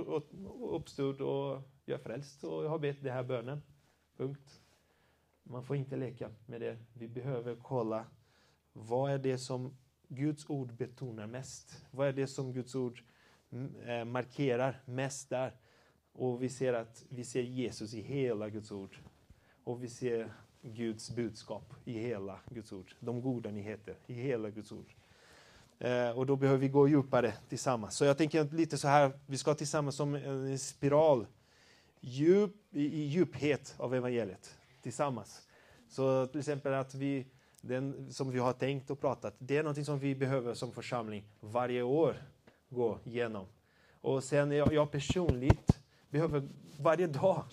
uppstod 0.60 1.20
och 1.20 1.62
jag 1.84 2.00
är 2.00 2.02
frälst 2.02 2.44
och 2.44 2.64
jag 2.64 2.68
har 2.68 2.78
bett 2.78 3.02
den 3.02 3.12
här 3.12 3.22
bönen. 3.22 3.62
Punkt. 4.16 4.60
Man 5.42 5.64
får 5.64 5.76
inte 5.76 5.96
leka 5.96 6.30
med 6.46 6.60
det. 6.60 6.78
Vi 6.92 7.08
behöver 7.08 7.56
kolla 7.62 8.06
vad 8.72 9.12
är 9.12 9.18
det 9.18 9.38
som 9.38 9.76
Guds 10.08 10.50
ord 10.50 10.74
betonar 10.74 11.26
mest? 11.26 11.86
Vad 11.90 12.08
är 12.08 12.12
det 12.12 12.26
som 12.26 12.52
Guds 12.52 12.74
ord 12.74 13.02
mm, 13.50 13.76
eh, 13.76 14.04
markerar 14.04 14.82
mest 14.84 15.30
där? 15.30 15.54
Och 16.20 16.42
vi 16.42 16.48
ser 16.48 16.72
att 16.72 17.04
vi 17.08 17.24
ser 17.24 17.42
Jesus 17.42 17.94
i 17.94 18.00
hela 18.00 18.48
Guds 18.48 18.72
ord. 18.72 18.98
Och 19.64 19.84
vi 19.84 19.88
ser 19.88 20.32
Guds 20.62 21.10
budskap 21.10 21.74
i 21.84 21.98
hela 21.98 22.40
Guds 22.50 22.72
ord. 22.72 22.94
De 23.00 23.20
goda 23.20 23.50
nyheter 23.50 23.94
i 24.06 24.14
hela 24.14 24.50
Guds 24.50 24.72
ord. 24.72 24.92
Eh, 25.78 26.10
och 26.10 26.26
då 26.26 26.36
behöver 26.36 26.58
vi 26.58 26.68
gå 26.68 26.88
djupare 26.88 27.34
tillsammans. 27.48 27.96
Så 27.96 28.04
jag 28.04 28.18
tänker 28.18 28.44
lite 28.44 28.78
så 28.78 28.88
här, 28.88 29.12
vi 29.26 29.38
ska 29.38 29.54
tillsammans 29.54 29.96
som 29.96 30.14
en 30.14 30.58
spiral 30.58 31.26
djup, 32.00 32.54
i, 32.70 32.84
i 32.84 33.04
djuphet 33.06 33.74
av 33.76 33.94
evangeliet 33.94 34.58
tillsammans. 34.82 35.48
Så 35.88 36.26
till 36.26 36.40
exempel 36.40 36.74
att 36.74 36.94
vi, 36.94 37.26
den 37.60 38.12
som 38.12 38.30
vi 38.30 38.38
har 38.38 38.52
tänkt 38.52 38.90
och 38.90 39.00
pratat, 39.00 39.34
det 39.38 39.56
är 39.56 39.62
någonting 39.62 39.84
som 39.84 39.98
vi 39.98 40.14
behöver 40.14 40.54
som 40.54 40.72
församling 40.72 41.24
varje 41.40 41.82
år 41.82 42.22
gå 42.68 42.98
igenom. 43.04 43.46
Och 44.00 44.24
sen 44.24 44.50
jag, 44.52 44.72
jag 44.72 44.90
personligt 44.90 45.79
behöver 46.10 46.48
varje 46.78 47.06
dag 47.06 47.44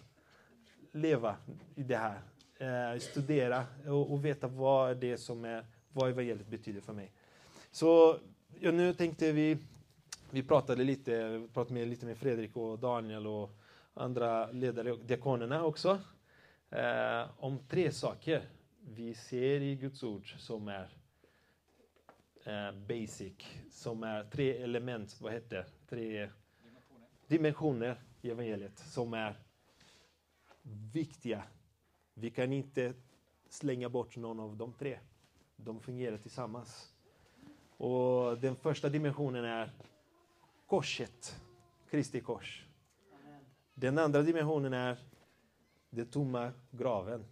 leva 0.92 1.36
i 1.76 1.84
det 1.84 1.98
här. 1.98 2.22
Eh, 2.60 3.00
studera 3.00 3.66
och, 3.86 4.14
och, 4.14 4.26
veta 4.26 4.48
vad 4.48 4.98
det 4.98 5.18
som 5.18 5.46
är, 5.46 5.66
vad 5.94 6.10
evangeliet 6.10 6.48
betyder 6.48 6.82
för 6.82 6.94
mig. 6.94 7.12
Så 7.72 8.20
ja, 8.60 8.72
nu 8.72 8.94
tänkte 8.94 9.32
vi, 9.32 9.58
vi 10.32 10.44
pratade 10.44 10.84
lite, 10.84 11.48
pratade 11.54 11.74
med, 11.74 11.88
lite 11.88 12.06
med 12.06 12.18
Fredrik 12.18 12.58
och 12.58 12.80
Daniel 12.80 13.28
och 13.28 13.50
andra 13.94 14.52
ledare 14.52 14.92
och 14.92 15.06
diakonerna 15.06 15.64
också, 15.64 16.00
eh, 16.70 17.24
om 17.38 17.60
tre 17.68 17.92
saker 17.92 18.42
vi 18.80 19.14
ser 19.14 19.62
i 19.62 19.76
Guds 19.76 20.04
ord 20.04 20.36
som 20.38 20.68
är 20.68 20.90
eh, 22.44 22.72
basic, 22.88 23.34
som 23.72 24.04
är 24.04 24.24
tre 24.24 24.58
element, 24.58 25.18
vad 25.22 25.34
heter 25.34 25.66
Tre 25.90 26.30
dimensioner 27.28 28.02
i 28.22 28.30
evangeliet 28.30 28.80
som 28.80 29.14
är 29.14 29.36
viktiga. 30.94 31.44
Vi 32.14 32.30
kan 32.30 32.54
inte 32.54 32.94
slänga 33.50 33.90
bort 33.90 34.18
någon 34.18 34.40
av 34.40 34.58
de 34.58 34.74
tre. 34.74 35.00
De 35.56 35.80
fungerar 35.80 36.18
tillsammans. 36.18 36.94
Och 37.78 38.38
den 38.38 38.56
första 38.56 38.90
dimensionen 38.90 39.46
är 39.46 39.72
korset, 40.68 41.42
Kristi 41.90 42.22
kors. 42.22 42.66
Den 43.74 43.98
andra 43.98 44.22
dimensionen 44.22 44.74
är 44.74 44.98
den 45.90 46.06
tomma 46.06 46.52
graven. 46.72 47.26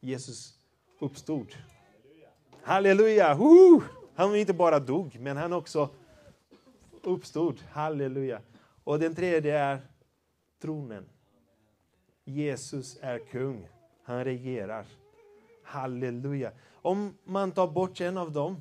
Jesus 0.00 0.58
uppstod. 0.98 1.54
Halleluja! 2.62 3.34
Halleluja. 3.34 3.88
Han 4.14 4.36
inte 4.36 4.52
bara 4.52 4.78
dog, 4.78 5.16
men 5.20 5.36
han 5.36 5.52
också 5.52 5.88
uppstod. 7.02 7.60
Halleluja! 7.60 8.40
Och 8.84 8.98
den 8.98 9.14
tredje 9.14 9.58
är 9.58 9.80
tronen. 10.60 11.08
Jesus 12.24 12.98
är 13.00 13.18
kung. 13.18 13.68
Han 14.02 14.24
regerar. 14.24 14.86
Halleluja! 15.62 16.52
Om 16.72 17.18
man 17.24 17.52
tar 17.52 17.68
bort 17.68 18.00
en 18.00 18.18
av 18.18 18.32
dem, 18.32 18.60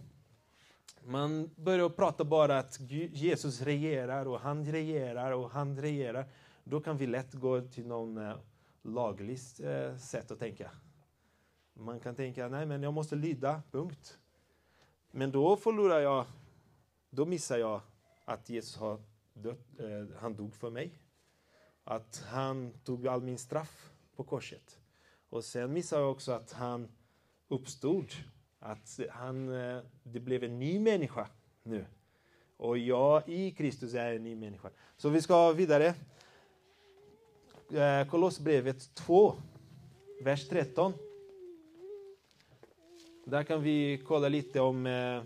man 1.04 1.50
börjar 1.56 1.90
prata 1.90 2.24
bara 2.24 2.60
att 2.60 2.80
Jesus 3.12 3.62
regerar 3.62 4.26
och 4.26 4.40
han 4.40 4.66
regerar 4.66 5.32
och 5.32 5.50
han 5.50 5.82
regerar, 5.82 6.26
då 6.64 6.80
kan 6.80 6.98
vi 6.98 7.08
lätt 7.08 7.34
gå 7.34 7.62
till 7.62 7.88
någon 7.88 8.18
eh, 8.18 8.36
lagligt 8.82 9.60
eh, 9.60 9.98
sätt 9.98 10.32
att 10.32 10.40
tänka. 10.40 10.72
Man 11.74 12.00
kan 12.00 12.16
tänka, 12.16 12.48
nej 12.48 12.66
men 12.66 12.84
jag 12.84 12.94
måste 12.94 13.16
lyda, 13.16 13.62
punkt. 13.72 14.18
Men 15.12 15.32
då 15.32 15.56
förlorar 15.56 16.00
jag, 16.00 16.26
då 17.10 17.26
missar 17.26 17.58
jag 17.58 17.82
att 18.26 18.50
Jesus 18.50 18.78
har 18.78 19.00
dött, 19.34 19.80
eh, 19.80 20.18
han 20.20 20.36
dog 20.36 20.56
för 20.56 20.70
mig. 20.70 21.00
Att 21.84 22.24
han 22.28 22.74
tog 22.84 23.08
all 23.08 23.22
min 23.22 23.38
straff 23.38 23.92
på 24.16 24.24
korset. 24.24 24.80
Och 25.30 25.44
sen 25.44 25.74
missade 25.74 26.02
jag 26.02 26.12
också 26.12 26.32
att 26.32 26.52
han 26.52 26.92
uppstod. 27.48 28.06
Att 28.60 29.00
han, 29.10 29.54
eh, 29.54 29.82
det 30.04 30.20
blev 30.20 30.44
en 30.44 30.60
ny 30.60 30.80
människa 30.80 31.28
nu. 31.64 31.86
Och 32.58 32.78
jag 32.78 33.30
i 33.30 33.52
Kristus 33.52 33.94
är 33.94 34.14
en 34.14 34.24
ny 34.24 34.36
människa. 34.36 34.70
Så 34.98 35.10
vi 35.10 35.22
ska 35.22 35.52
vidare. 35.52 35.94
Eh, 37.72 38.08
Kolossbrevet 38.10 38.96
2, 38.96 39.36
vers 40.22 40.48
13. 40.48 40.94
Där 43.26 43.44
kan 43.44 43.64
vi 43.64 44.02
kolla 44.08 44.30
lite 44.30 44.60
om 44.60 44.86
eh, 44.86 45.24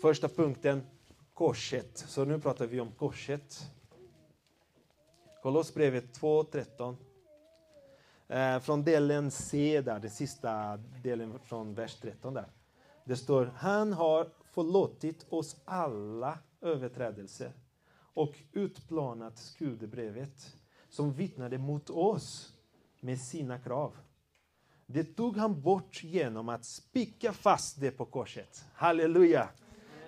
första 0.00 0.28
punkten, 0.28 0.86
korset. 1.34 1.98
Så 1.98 2.24
nu 2.24 2.40
pratar 2.40 2.66
vi 2.66 2.80
om 2.80 2.92
korset. 2.92 3.70
Kolossbrevet 5.42 6.20
2.13. 6.20 6.96
Eh, 8.28 8.60
från 8.60 8.84
delen 8.84 9.30
C, 9.30 9.80
där, 9.80 9.98
den 9.98 10.10
sista 10.10 10.76
delen 10.76 11.38
från 11.38 11.74
vers 11.74 11.96
13. 12.00 12.34
Där. 12.34 12.48
Det 13.04 13.16
står, 13.16 13.52
han 13.56 13.92
har 13.92 14.28
förlåtit 14.42 15.26
oss 15.28 15.56
alla 15.64 16.38
överträdelser 16.60 17.52
och 18.14 18.34
utplånat 18.52 19.38
skuldebrevet 19.38 20.56
som 20.88 21.12
vittnade 21.12 21.58
mot 21.58 21.90
oss 21.90 22.52
med 23.00 23.20
sina 23.20 23.58
krav. 23.58 23.92
Det 24.86 25.04
tog 25.04 25.36
han 25.36 25.62
bort 25.62 26.04
genom 26.04 26.48
att 26.48 26.64
spika 26.64 27.32
fast 27.32 27.80
det 27.80 27.90
på 27.90 28.04
korset. 28.04 28.64
Halleluja! 28.74 29.48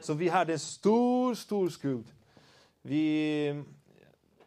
Så 0.04 0.14
vi 0.14 0.28
hade 0.28 0.52
en 0.52 0.58
stor, 0.58 1.34
stor 1.34 1.68
skuld. 1.68 2.12
Vi, 2.82 3.64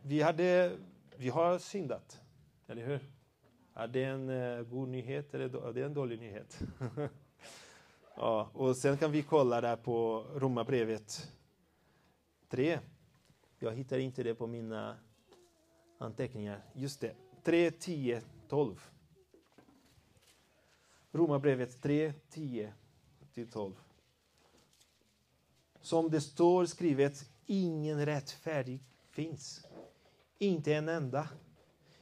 vi, 0.01 0.21
hade, 0.21 0.77
vi 1.15 1.29
har 1.29 1.59
syndat, 1.59 2.21
eller 2.67 2.85
hur? 2.85 2.99
Är 3.73 3.87
det 3.87 4.03
en 4.03 4.29
uh, 4.29 4.63
god 4.63 4.87
nyhet 4.87 5.33
eller 5.33 5.67
är 5.69 5.73
det 5.73 5.81
en 5.81 5.93
dålig 5.93 6.19
nyhet? 6.19 6.59
ja, 8.15 8.49
och 8.53 8.77
sen 8.77 8.97
kan 8.97 9.11
vi 9.11 9.23
kolla 9.23 9.61
där 9.61 9.75
på 9.75 10.25
Romarbrevet 10.35 11.31
3. 12.49 12.79
Jag 13.59 13.71
hittar 13.71 13.97
inte 13.97 14.23
det 14.23 14.35
på 14.35 14.47
mina 14.47 14.97
anteckningar. 15.97 16.61
Just 16.73 17.01
det, 17.01 17.15
3, 17.43 17.71
10, 17.71 18.21
12. 18.47 18.89
Romarbrevet 21.11 21.81
3, 21.81 22.13
10 22.29 22.73
till 23.33 23.51
12. 23.51 23.73
Som 25.88 26.10
det 26.10 26.21
står 26.21 26.65
skrivet, 26.65 27.30
ingen 27.45 28.06
rättfärdig 28.06 28.80
finns. 29.12 29.67
Inte 30.38 30.73
en 30.73 30.89
enda. 30.89 31.30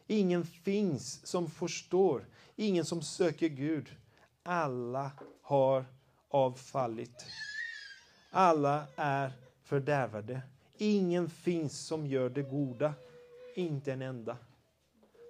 Ingen 0.07 0.45
finns 0.45 1.25
som 1.25 1.49
förstår, 1.49 2.25
ingen 2.55 2.85
som 2.85 3.01
söker 3.01 3.47
Gud. 3.47 3.87
Alla 4.43 5.11
har 5.41 5.85
avfallit. 6.29 7.25
Alla 8.31 8.85
är 8.95 9.31
fördärvade. 9.63 10.41
Ingen 10.77 11.29
finns 11.29 11.79
som 11.79 12.07
gör 12.07 12.29
det 12.29 12.43
goda. 12.43 12.93
Inte 13.55 13.93
en 13.93 14.01
enda. 14.01 14.37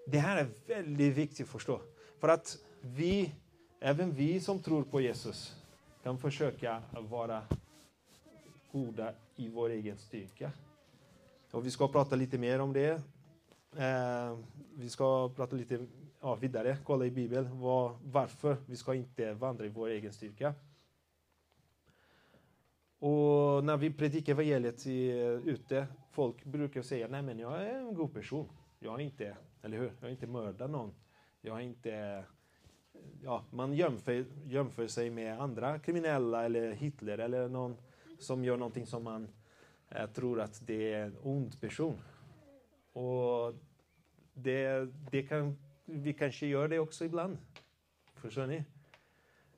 Det 0.08 0.20
här 0.20 0.38
är 0.38 0.50
väldigt 0.68 1.16
viktigt 1.16 1.46
att 1.46 1.52
förstå. 1.52 1.82
För 2.20 2.28
att 2.28 2.58
vi, 2.82 3.32
även 3.80 4.12
vi 4.12 4.40
som 4.40 4.60
tror 4.60 4.84
på 4.84 5.02
Jesus, 5.02 5.56
kan 6.04 6.18
försöka 6.18 6.84
vara 6.92 7.42
goda 8.76 9.14
i 9.36 9.50
vår 9.50 9.70
egen 9.70 9.98
styrka. 9.98 10.52
Och 11.52 11.66
vi 11.66 11.72
ska 11.72 11.88
prata 11.88 12.16
lite 12.16 12.38
mer 12.38 12.60
om 12.60 12.74
det. 12.74 13.02
Eh, 13.78 14.38
vi 14.76 14.90
ska 14.90 15.30
prata 15.30 15.56
lite 15.56 15.86
ja, 16.22 16.36
vidare, 16.36 16.78
kolla 16.84 17.06
i 17.06 17.12
Bibeln 17.12 17.60
var, 17.60 17.98
varför 18.04 18.58
vi 18.68 18.76
ska 18.76 18.96
inte 18.96 19.34
vandra 19.34 19.66
i 19.66 19.70
vår 19.70 19.88
egen 19.88 20.14
styrka. 20.14 20.54
Och 23.00 23.64
när 23.64 23.78
vi 23.78 23.94
predikar 23.94 24.34
evangeliet 24.34 24.88
i, 24.88 25.10
ute, 25.46 25.88
folk 26.12 26.46
brukar 26.46 26.82
säga, 26.82 27.08
nej 27.08 27.22
men 27.22 27.40
jag 27.40 27.62
är 27.62 27.80
en 27.80 27.94
god 27.94 28.14
person. 28.14 28.50
Jag 28.80 28.92
har 28.92 29.00
inte, 29.00 29.38
eller 29.62 29.78
hur? 29.78 29.92
Jag 30.00 30.08
har 30.08 30.12
inte 30.12 30.28
mördat 30.28 30.70
någon. 30.70 30.94
Jag 31.42 31.54
har 31.54 31.62
inte... 31.62 32.24
Ja, 33.24 33.46
man 33.52 33.74
jämför, 33.74 34.26
jämför 34.46 34.88
sig 34.88 35.10
med 35.10 35.42
andra 35.42 35.80
kriminella 35.80 36.46
eller 36.46 36.72
Hitler 36.72 37.18
eller 37.18 37.50
någon 37.50 37.78
som 38.20 38.44
gör 38.44 38.58
någonting 38.58 38.86
som 38.86 39.04
man 39.04 39.28
eh, 39.90 40.10
tror 40.10 40.42
att 40.42 40.62
det 40.68 40.94
är 40.94 41.06
en 41.06 41.18
ond 41.24 41.62
person. 41.62 41.98
Och 42.94 43.54
det, 44.34 44.88
det 45.12 45.24
kan, 45.24 45.58
vi 45.86 46.14
kanske 46.14 46.48
gör 46.48 46.68
det 46.68 46.80
också 46.80 47.06
ibland. 47.06 47.38
Förstår 48.16 48.48
ni? 48.48 48.64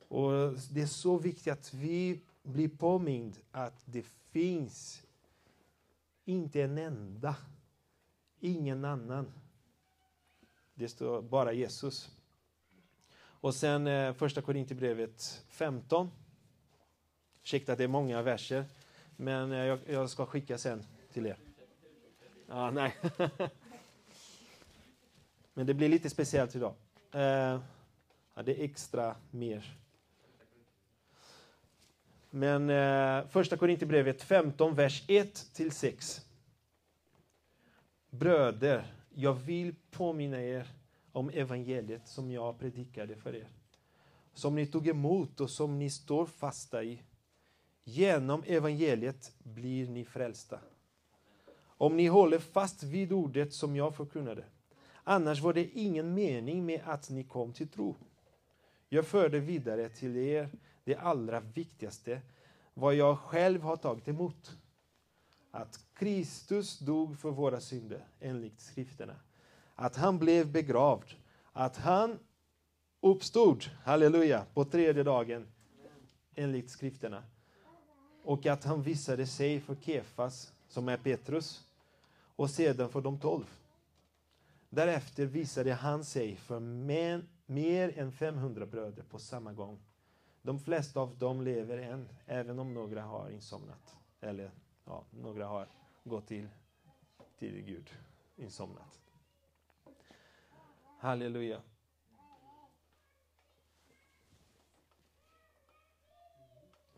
Och 0.08 0.32
det 0.70 0.82
är 0.82 0.86
så 0.86 1.18
viktigt 1.18 1.52
att 1.52 1.74
vi 1.74 2.20
blir 2.42 2.68
påmind 2.68 3.38
att 3.50 3.82
det 3.84 4.02
finns 4.30 5.02
inte 6.24 6.62
en 6.62 6.78
enda, 6.78 7.36
ingen 8.40 8.84
annan. 8.84 9.32
Det 10.74 10.88
står 10.88 11.22
bara 11.22 11.52
Jesus. 11.52 12.10
Och 13.40 13.54
sen 13.54 13.86
eh, 13.86 14.12
första 14.12 14.42
Korinthierbrevet 14.42 15.44
15. 15.48 16.10
Ursäkta 17.48 17.72
att 17.72 17.78
det 17.78 17.84
är 17.84 17.88
många 17.88 18.22
verser, 18.22 18.64
men 19.16 19.52
eh, 19.52 19.58
jag, 19.58 19.78
jag, 19.86 20.10
ska 20.10 20.26
skicka 20.26 20.58
sen 20.58 20.84
till 21.12 21.26
er. 21.26 21.36
Ja, 22.48 22.70
nej. 22.70 22.96
men 25.54 25.66
det 25.66 25.74
blir 25.74 25.88
lite 25.88 26.10
speciellt 26.10 26.56
idag. 26.56 26.74
Eh, 27.12 27.60
Ja, 28.38 28.42
det 28.42 28.60
är 28.60 28.64
extra 28.64 29.16
mer. 29.30 29.76
Men 32.30 32.70
eh, 32.70 33.26
första 33.28 33.56
Korinthierbrevet 33.56 34.22
15, 34.22 34.74
vers 34.74 35.08
1-6. 35.08 36.20
Bröder, 38.10 38.94
jag 39.14 39.34
vill 39.34 39.74
påminna 39.90 40.42
er 40.42 40.66
om 41.12 41.30
evangeliet 41.30 42.08
som 42.08 42.30
jag 42.30 42.58
predikade 42.58 43.16
för 43.16 43.36
er. 43.36 43.48
Som 44.34 44.54
ni 44.54 44.66
tog 44.66 44.88
emot 44.88 45.40
och 45.40 45.50
som 45.50 45.78
ni 45.78 45.90
står 45.90 46.26
fasta 46.26 46.84
i. 46.84 47.02
Genom 47.90 48.42
evangeliet 48.46 49.32
blir 49.38 49.88
ni 49.88 50.04
frälsta. 50.04 50.60
Om 51.60 51.96
ni 51.96 52.06
håller 52.06 52.38
fast 52.38 52.82
vid 52.82 53.12
ordet 53.12 53.52
som 53.52 53.76
jag 53.76 53.96
förkunnade. 53.96 54.44
Annars 55.04 55.40
var 55.40 55.52
det 55.52 55.64
ingen 55.64 56.14
mening 56.14 56.66
med 56.66 56.80
att 56.84 57.10
ni 57.10 57.24
kom 57.24 57.52
till 57.52 57.68
tro. 57.68 57.96
Jag 58.88 59.06
förde 59.06 59.40
vidare 59.40 59.88
till 59.88 60.16
er 60.16 60.48
det 60.84 60.96
allra 60.96 61.40
viktigaste, 61.40 62.20
vad 62.74 62.94
jag 62.94 63.18
själv 63.18 63.62
har 63.62 63.76
tagit 63.76 64.08
emot. 64.08 64.56
Att 65.50 65.80
Kristus 65.94 66.78
dog 66.78 67.18
för 67.18 67.30
våra 67.30 67.60
synder, 67.60 68.04
enligt 68.20 68.60
skrifterna. 68.60 69.16
Att 69.74 69.96
han 69.96 70.18
blev 70.18 70.52
begravd. 70.52 71.08
Att 71.52 71.76
han 71.76 72.18
uppstod, 73.00 73.64
halleluja, 73.84 74.44
på 74.54 74.64
tredje 74.64 75.02
dagen, 75.02 75.46
enligt 76.34 76.70
skrifterna. 76.70 77.22
Och 78.28 78.46
att 78.46 78.64
han 78.64 78.82
visade 78.82 79.26
sig 79.26 79.60
för 79.60 79.74
Kefas, 79.74 80.52
som 80.68 80.88
är 80.88 80.96
Petrus, 80.96 81.66
och 82.36 82.50
sedan 82.50 82.88
för 82.88 83.00
de 83.00 83.20
tolv. 83.20 83.44
Därefter 84.70 85.26
visade 85.26 85.72
han 85.72 86.04
sig 86.04 86.36
för 86.36 86.60
men, 86.60 87.28
mer 87.46 87.98
än 87.98 88.12
500 88.12 88.66
bröder 88.66 89.02
på 89.02 89.18
samma 89.18 89.52
gång. 89.52 89.78
De 90.42 90.60
flesta 90.60 91.00
av 91.00 91.18
dem 91.18 91.42
lever 91.42 91.78
än, 91.78 92.08
även 92.26 92.58
om 92.58 92.74
några 92.74 93.02
har 93.02 93.30
insomnat. 93.30 93.96
Eller 94.20 94.50
ja, 94.84 95.04
några 95.10 95.46
har 95.46 95.68
gått 96.04 96.26
till, 96.26 96.48
till 97.38 97.62
Gud, 97.62 97.90
insomnat. 98.36 99.00
Halleluja. 100.98 101.60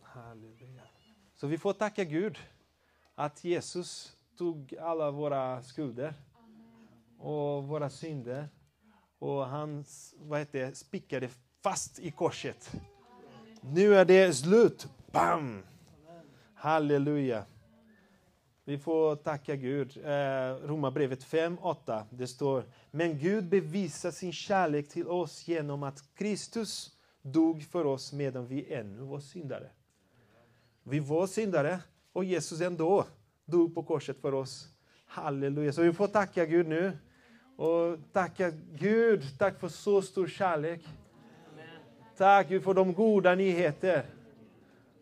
Halleluja. 0.02 0.89
Så 1.40 1.46
vi 1.46 1.58
får 1.58 1.72
tacka 1.72 2.04
Gud 2.04 2.38
att 3.14 3.44
Jesus 3.44 4.16
tog 4.38 4.74
alla 4.80 5.10
våra 5.10 5.62
skulder 5.62 6.14
och 7.18 7.64
våra 7.64 7.90
synder 7.90 8.48
och 9.18 9.46
han 9.46 9.84
vad 10.18 10.38
heter 10.38 10.72
spickade 10.72 11.28
fast 11.62 11.98
i 11.98 12.10
korset. 12.10 12.72
Nu 13.60 13.94
är 13.94 14.04
det 14.04 14.34
slut. 14.34 14.88
Bam! 15.12 15.62
Halleluja. 16.54 17.44
Vi 18.64 18.78
får 18.78 19.16
tacka 19.16 19.56
Gud. 19.56 19.96
Eh, 19.96 20.68
Romarbrevet 20.68 21.24
5, 21.24 21.58
8. 21.62 22.06
Det 22.10 22.26
står, 22.26 22.64
men 22.90 23.18
Gud 23.18 23.48
bevisar 23.48 24.10
sin 24.10 24.32
kärlek 24.32 24.88
till 24.88 25.08
oss 25.08 25.48
genom 25.48 25.82
att 25.82 26.14
Kristus 26.14 26.96
dog 27.22 27.62
för 27.62 27.84
oss 27.84 28.12
medan 28.12 28.46
vi 28.46 28.74
ännu 28.74 29.02
var 29.02 29.20
syndare. 29.20 29.70
Vi 30.82 31.00
var 31.00 31.26
syndare 31.26 31.78
och 32.12 32.24
Jesus 32.24 32.60
ändå 32.60 33.06
dog 33.44 33.74
på 33.74 33.82
korset 33.82 34.20
för 34.20 34.34
oss. 34.34 34.68
Halleluja. 35.06 35.72
Så 35.72 35.82
vi 35.82 35.92
får 35.92 36.06
tacka 36.06 36.46
Gud 36.46 36.68
nu. 36.68 36.98
Och 37.56 37.98
tacka 38.12 38.50
Gud, 38.72 39.38
tack 39.38 39.60
för 39.60 39.68
så 39.68 40.02
stor 40.02 40.26
kärlek. 40.26 40.88
Tack 42.16 42.48
Gud 42.48 42.64
för 42.64 42.74
de 42.74 42.92
goda 42.92 43.34
nyheter. 43.34 44.04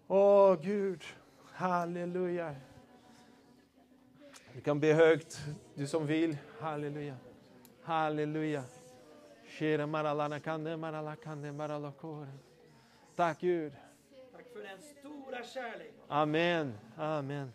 Åh 0.06 0.56
Gud, 0.62 1.02
halleluja. 1.52 2.54
Du 4.54 4.60
kan 4.60 4.80
be 4.80 4.92
högt, 4.92 5.40
du 5.74 5.86
som 5.86 6.06
vill. 6.06 6.36
Halleluja. 6.60 7.16
Halleluja. 7.82 8.64
Tack 13.16 13.40
Gud. 13.40 13.72
Tack 14.32 14.46
för 14.52 14.62
den 14.62 14.78
stora 15.28 15.42
kärleken. 15.42 15.94
Amen. 16.08 16.74
Amen. 16.96 17.52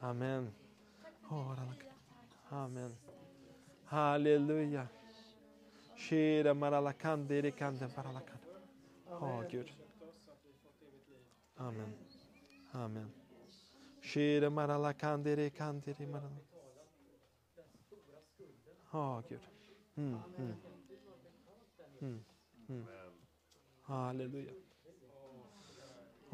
Amen. 0.00 0.50
Amen. 2.50 2.96
Halleluja. 3.84 4.86
Shira 5.96 6.54
marala 6.54 6.92
kande 6.92 7.42
de 7.42 7.50
kande 7.50 7.88
marala 7.96 8.20
kande. 8.20 8.46
Åh 9.10 9.42
Gud. 9.50 9.70
Amen. 11.56 11.92
Amen. 12.72 13.10
Shira 14.00 14.50
marala 14.50 14.92
kande 14.92 15.36
de 15.36 15.50
kande 15.50 15.92
de 15.98 16.06
marala. 16.06 16.36
Åh 18.92 19.22
Gud. 19.28 19.40
Mm, 19.96 20.18
mm. 20.38 20.54
Mm, 22.00 22.24
mm. 22.68 22.86
Halleluja. 23.82 24.52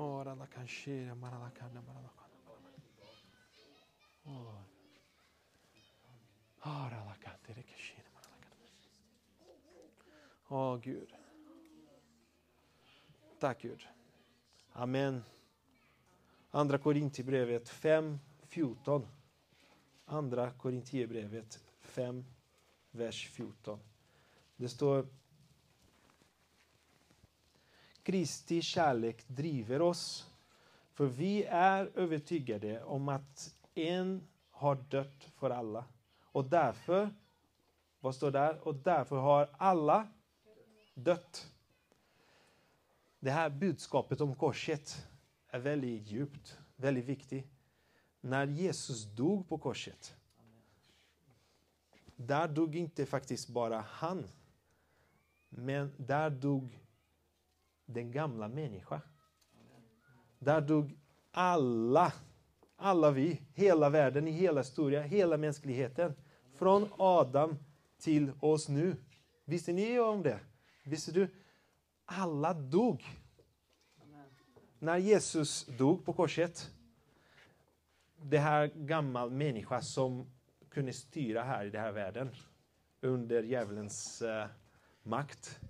Ora 0.03 0.35
la 0.35 0.47
mara 1.15 1.39
la 1.39 1.81
mara 1.81 2.01
la. 2.01 2.11
Ora. 4.23 4.65
Ora 6.63 6.97
la 6.97 7.05
mara 7.05 7.17
la. 7.29 7.67
Åh 10.49 10.79
Gud. 10.79 11.09
Tack 13.39 13.63
Gud. 13.63 13.83
Amen. 14.73 15.25
Andra 16.51 16.79
Korintierbrevet 16.79 17.69
5, 17.69 18.19
14. 18.49 19.07
Andra 20.05 20.51
Korintierbrevet 20.51 21.61
5, 21.81 22.25
vers 22.91 23.29
14. 23.29 23.79
Det 24.57 24.69
står 24.69 25.07
Kristi 28.11 28.63
kärlek 28.63 29.29
driver 29.29 29.83
oss. 29.83 30.31
För 30.93 31.07
vi 31.07 31.45
är 31.45 31.91
övertygade 31.95 32.85
om 32.85 33.09
att 33.09 33.55
en 33.75 34.29
har 34.51 34.75
dött 34.75 35.29
för 35.37 35.51
alla. 35.51 35.85
Och 36.23 36.45
därför, 36.45 37.15
vad 38.01 38.15
står 38.15 38.31
där? 38.31 38.69
Och 38.69 38.75
därför 38.75 39.17
har 39.17 39.51
alla 39.59 40.09
dött. 40.95 41.51
Det 43.21 43.31
här 43.31 43.51
budskapet 43.51 44.21
om 44.21 44.35
korset 44.35 45.07
är 45.49 45.59
väldigt 45.59 46.07
djupt, 46.07 46.59
väldigt 46.77 47.05
viktigt. 47.05 47.47
När 48.21 48.47
Jesus 48.47 49.05
dog 49.05 49.49
på 49.49 49.59
korset, 49.59 50.17
där 52.17 52.49
dog 52.49 52.77
inte 52.77 53.07
faktiskt 53.07 53.49
bara 53.49 53.81
han, 53.81 54.25
men 55.49 55.95
där 55.97 56.31
dog 56.31 56.81
den 57.95 58.13
gamla 58.13 58.49
människan. 58.49 59.01
Där 60.39 60.61
dog 60.61 60.99
alla, 61.31 62.13
alla 62.77 63.11
vi, 63.11 63.41
hela 63.55 63.91
världen, 63.91 64.29
i 64.29 64.31
hela 64.31 64.61
historien, 64.61 65.05
hela 65.05 65.37
mänskligheten. 65.37 66.15
Från 66.55 66.89
Adam 66.99 67.57
till 67.99 68.33
oss 68.41 68.69
nu. 68.69 68.97
Visste 69.45 69.73
ni 69.73 70.01
om 70.01 70.23
det? 70.23 70.41
Visste 70.85 71.13
du? 71.13 71.29
Alla 72.05 72.55
dog. 72.55 73.05
När 74.79 74.97
Jesus 74.97 75.67
dog 75.67 76.05
på 76.05 76.13
korset, 76.13 76.71
det 78.23 78.39
här 78.39 78.67
gammal 78.67 79.31
människa 79.31 79.83
som 79.83 80.27
kunde 80.69 80.93
styra 80.93 81.43
här 81.43 81.65
i 81.65 81.71
den 81.71 81.81
här 81.81 81.93
världen 81.93 82.31
under 83.01 83.43
djävulens 83.43 84.23
uh, 84.23 84.47
makt. 85.03 85.61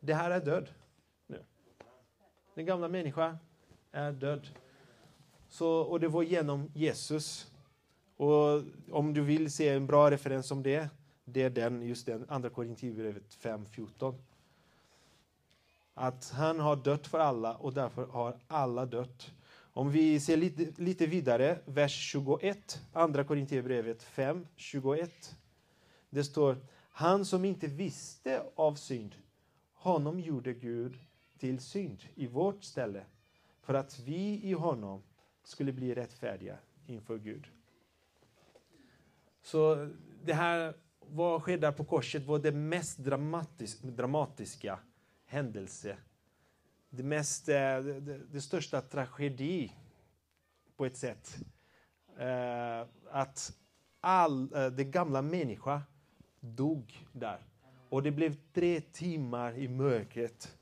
Det 0.00 0.14
här 0.14 0.30
är 0.30 0.40
död. 0.40 0.68
Den 2.54 2.66
gamla 2.66 2.88
människan 2.88 3.36
är 3.92 4.12
död. 4.12 4.48
Så, 5.48 5.68
och 5.68 6.00
det 6.00 6.08
var 6.08 6.22
genom 6.22 6.70
Jesus. 6.74 7.50
Och 8.16 8.62
om 8.90 9.14
du 9.14 9.20
vill 9.20 9.52
se 9.52 9.68
en 9.68 9.86
bra 9.86 10.10
referens 10.10 10.50
om 10.50 10.62
det, 10.62 10.88
det 11.24 11.42
är 11.42 11.50
den, 11.50 11.82
just 11.82 12.06
den, 12.06 12.26
andra 12.28 12.50
Korinthierbrevet 12.50 13.38
5.14. 13.42 14.14
Att 15.94 16.30
han 16.30 16.60
har 16.60 16.76
dött 16.76 17.06
för 17.06 17.18
alla 17.18 17.56
och 17.56 17.72
därför 17.72 18.06
har 18.06 18.38
alla 18.46 18.86
dött. 18.86 19.32
Om 19.72 19.90
vi 19.90 20.20
ser 20.20 20.36
lite, 20.36 20.82
lite 20.82 21.06
vidare, 21.06 21.58
vers 21.64 22.10
21, 22.10 22.80
andra 22.92 23.24
Korinthierbrevet 23.24 24.02
5, 24.02 24.46
21. 24.56 25.36
Det 26.10 26.24
står, 26.24 26.56
han 26.90 27.24
som 27.24 27.44
inte 27.44 27.66
visste 27.66 28.42
av 28.54 28.74
synd, 28.74 29.14
honom 29.72 30.20
gjorde 30.20 30.52
Gud 30.52 30.98
till 31.38 31.58
synd 31.58 32.02
i 32.14 32.26
vårt 32.26 32.64
ställe 32.64 33.04
för 33.60 33.74
att 33.74 33.98
vi 33.98 34.40
i 34.42 34.52
honom 34.52 35.02
skulle 35.44 35.72
bli 35.72 35.94
rättfärdiga 35.94 36.58
inför 36.86 37.18
Gud. 37.18 37.46
Så 39.42 39.90
det 40.24 40.34
här 40.34 40.74
vad 41.08 41.40
sker 41.40 41.58
där 41.58 41.72
på 41.72 41.84
korset 41.84 42.26
var 42.26 42.38
det 42.38 42.52
mest 42.52 42.98
dramatis 42.98 43.78
dramatiska 43.78 44.78
händelse. 45.26 45.96
Det, 46.90 47.02
mest, 47.02 47.48
eh, 47.48 47.54
det, 47.54 48.18
det, 48.18 48.40
största 48.40 48.80
tragedi 48.80 49.72
på 50.76 50.86
ett 50.86 50.96
sätt. 50.96 51.38
Eh, 52.18 52.86
att 53.10 53.56
all, 54.00 54.54
eh, 54.54 54.66
det 54.66 54.84
gamla 54.84 55.22
människa 55.22 55.82
dog 56.40 57.06
där. 57.12 57.46
Och 57.88 58.02
det 58.02 58.10
blev 58.10 58.36
tre 58.52 58.80
timmar 58.80 59.58
i 59.58 59.68
mörkret. 59.68 60.58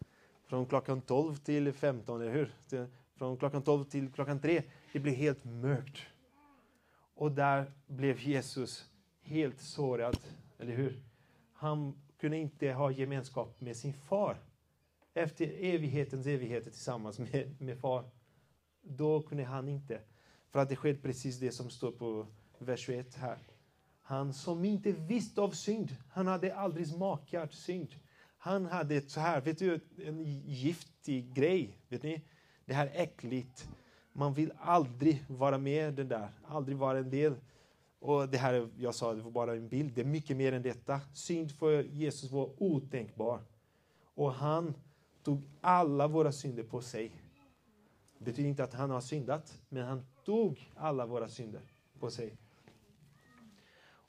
Från 0.53 0.67
klockan 0.67 1.01
12 1.01 1.37
till 1.37 1.73
15, 1.73 2.21
eller 2.21 2.33
hur? 2.33 2.55
Från 3.17 3.37
klockan 3.37 3.63
12 3.63 3.85
till 3.85 4.13
klockan 4.13 4.41
3. 4.41 4.63
Det 4.93 5.01
blev 5.01 5.15
helt 5.15 5.45
mörkt. 5.45 5.99
Och 7.15 7.33
där 7.33 7.73
blev 7.87 8.21
Jesus 8.21 8.91
helt 9.23 9.61
sårad, 9.61 10.19
eller 10.59 10.73
hur? 10.73 11.03
Han 11.53 11.95
kunde 12.21 12.37
inte 12.37 12.73
ha 12.73 12.91
gemenskap 12.91 13.61
med 13.61 13.77
sin 13.77 13.93
far. 13.93 14.37
Efter 15.15 15.47
evighetens 15.47 16.27
evigheter 16.27 16.71
tillsammans 16.71 17.19
med, 17.19 17.61
med 17.61 17.79
far. 17.79 18.05
Då 18.83 19.23
kunde 19.23 19.45
han 19.45 19.69
inte. 19.69 20.01
För 20.51 20.59
att 20.59 20.69
det 20.69 20.77
skedde 20.77 21.01
precis 21.01 21.39
det 21.39 21.53
som 21.53 21.71
står 21.71 21.93
på 21.93 22.27
vers 22.59 22.81
21 22.81 23.15
här. 23.15 23.39
Han 24.03 24.35
som 24.35 24.65
inte 24.65 24.93
visste 24.93 25.41
av 25.41 25.51
synd, 25.51 25.97
han 26.11 26.27
hade 26.27 26.55
aldrig 26.55 26.87
smakat 26.87 27.55
synd. 27.55 27.95
Han 28.45 28.67
hade 28.67 28.95
ett 28.95 29.11
så 29.11 29.21
här, 29.21 29.41
vet 29.41 29.59
du, 29.59 29.81
en 30.05 30.25
giftig 30.47 31.35
grej. 31.35 31.79
Vet 31.89 32.03
ni? 32.03 32.23
Det 32.65 32.75
här 32.75 32.91
äckligt. 32.95 33.69
Man 34.13 34.35
vill 34.35 34.53
aldrig 34.59 35.25
vara 35.29 35.59
med 35.59 35.95
det 35.95 36.05
där, 36.05 36.29
aldrig 36.47 36.77
vara 36.77 36.99
en 36.99 37.11
del. 37.11 37.35
Och 37.99 38.29
det 38.29 38.39
här, 38.39 38.69
jag 38.79 38.95
sa, 38.95 39.15
det 39.15 39.23
var 39.23 39.31
bara 39.31 39.55
en 39.55 39.69
bild. 39.69 39.93
Det 39.95 40.01
är 40.01 40.05
mycket 40.05 40.37
mer 40.37 40.53
än 40.53 40.63
detta. 40.63 41.01
Synd 41.15 41.53
för 41.53 41.83
Jesus 41.83 42.31
var 42.31 42.51
otänkbar. 42.59 43.41
Och 44.15 44.33
han 44.33 44.75
tog 45.23 45.43
alla 45.61 46.09
våra 46.09 46.33
synder 46.33 46.63
på 46.63 46.81
sig. 46.81 47.11
Det 48.19 48.25
betyder 48.25 48.49
inte 48.49 48.65
att 48.65 48.75
han 48.75 48.91
har 48.91 49.01
syndat, 49.01 49.61
men 49.69 49.87
han 49.87 50.07
tog 50.25 50.71
alla 50.77 51.07
våra 51.07 51.29
synder 51.29 51.61
på 51.99 52.11
sig. 52.11 52.37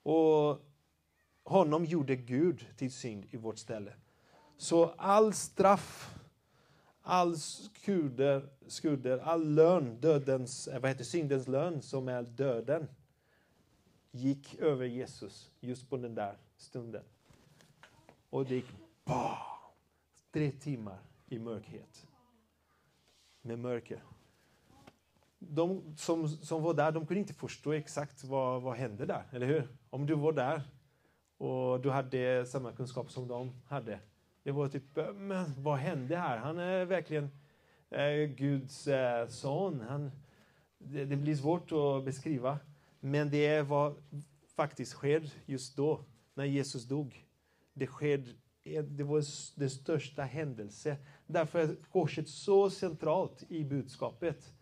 Och 0.04 0.60
honom 1.44 1.86
gjorde 1.86 2.16
Gud 2.16 2.66
till 2.78 2.92
synd 2.92 3.26
i 3.30 3.38
vårt 3.38 3.58
ställe. 3.58 3.94
Så 4.64 4.86
all 4.98 5.34
straff, 5.34 6.16
all 7.02 7.38
skulder, 7.38 8.50
skulder 8.68 9.18
all 9.18 9.54
lön, 9.54 10.02
dödens, 10.02 10.68
eh, 10.68 10.82
vad 10.82 10.92
heter 10.92 11.04
syndens 11.04 11.48
lön, 11.48 11.82
som 11.82 12.08
är 12.08 12.24
döden, 12.24 12.88
gick 14.12 14.56
över 14.60 14.86
Jesus 14.86 15.52
just 15.60 15.90
på 15.90 15.98
den 15.98 16.16
där 16.16 16.38
stunden. 16.58 17.04
Och 18.30 18.46
det 18.46 18.56
gick 18.56 18.66
bah, 19.06 19.38
tre 20.32 20.52
timmar 20.52 21.00
i 21.30 21.40
mörkhet. 21.40 22.08
Med 23.42 23.60
mörker 23.60 24.04
de 25.40 25.96
som, 25.98 26.28
som 26.28 26.64
var 26.64 26.74
där 26.74 26.92
de 26.92 27.06
kunde 27.06 27.20
inte 27.20 27.34
förstå 27.34 27.74
exakt 27.74 28.24
vad, 28.24 28.62
vad 28.62 28.78
hände 28.78 29.06
där, 29.06 29.24
eller 29.32 29.48
hur? 29.48 29.68
Om 29.90 30.06
du 30.06 30.16
var 30.16 30.32
där 30.32 30.62
och 31.38 31.82
du 31.82 31.90
hade 31.90 32.46
samma 32.46 32.72
kunskap 32.72 33.12
som 33.12 33.28
de 33.28 33.62
hade. 33.68 34.00
Det 34.44 34.52
var 34.52 34.68
typ, 34.68 34.84
men 35.16 35.54
vad 35.58 35.78
hände 35.78 36.18
här? 36.18 36.38
Han 36.38 36.60
är 36.60 36.86
verkligen 36.86 37.30
eh, 37.90 38.30
Guds 38.36 38.88
eh, 38.88 39.28
son. 39.28 39.82
Han, 39.90 40.12
det, 40.78 41.06
det, 41.06 41.16
blir 41.16 41.36
svårt 41.36 41.72
att 41.72 42.06
beskriva. 42.06 42.60
Men 43.00 43.30
det 43.30 43.46
är 43.46 43.64
vad 43.64 43.96
faktiskt 44.56 44.92
sker 44.92 45.30
just 45.46 45.76
då, 45.76 46.06
när 46.34 46.46
Jesus 46.46 46.84
dog. 46.84 47.26
Det, 47.74 47.88
sker, 47.88 48.36
eh, 48.64 48.84
det 48.84 49.04
var 49.04 49.24
den 49.60 49.70
största 49.70 50.22
händelsen. 50.22 50.96
Därför 51.28 51.60
är 51.60 51.76
korset 51.92 52.30
så 52.30 52.70
centralt 52.70 53.44
i 53.48 53.64
budskapet. 53.64 54.54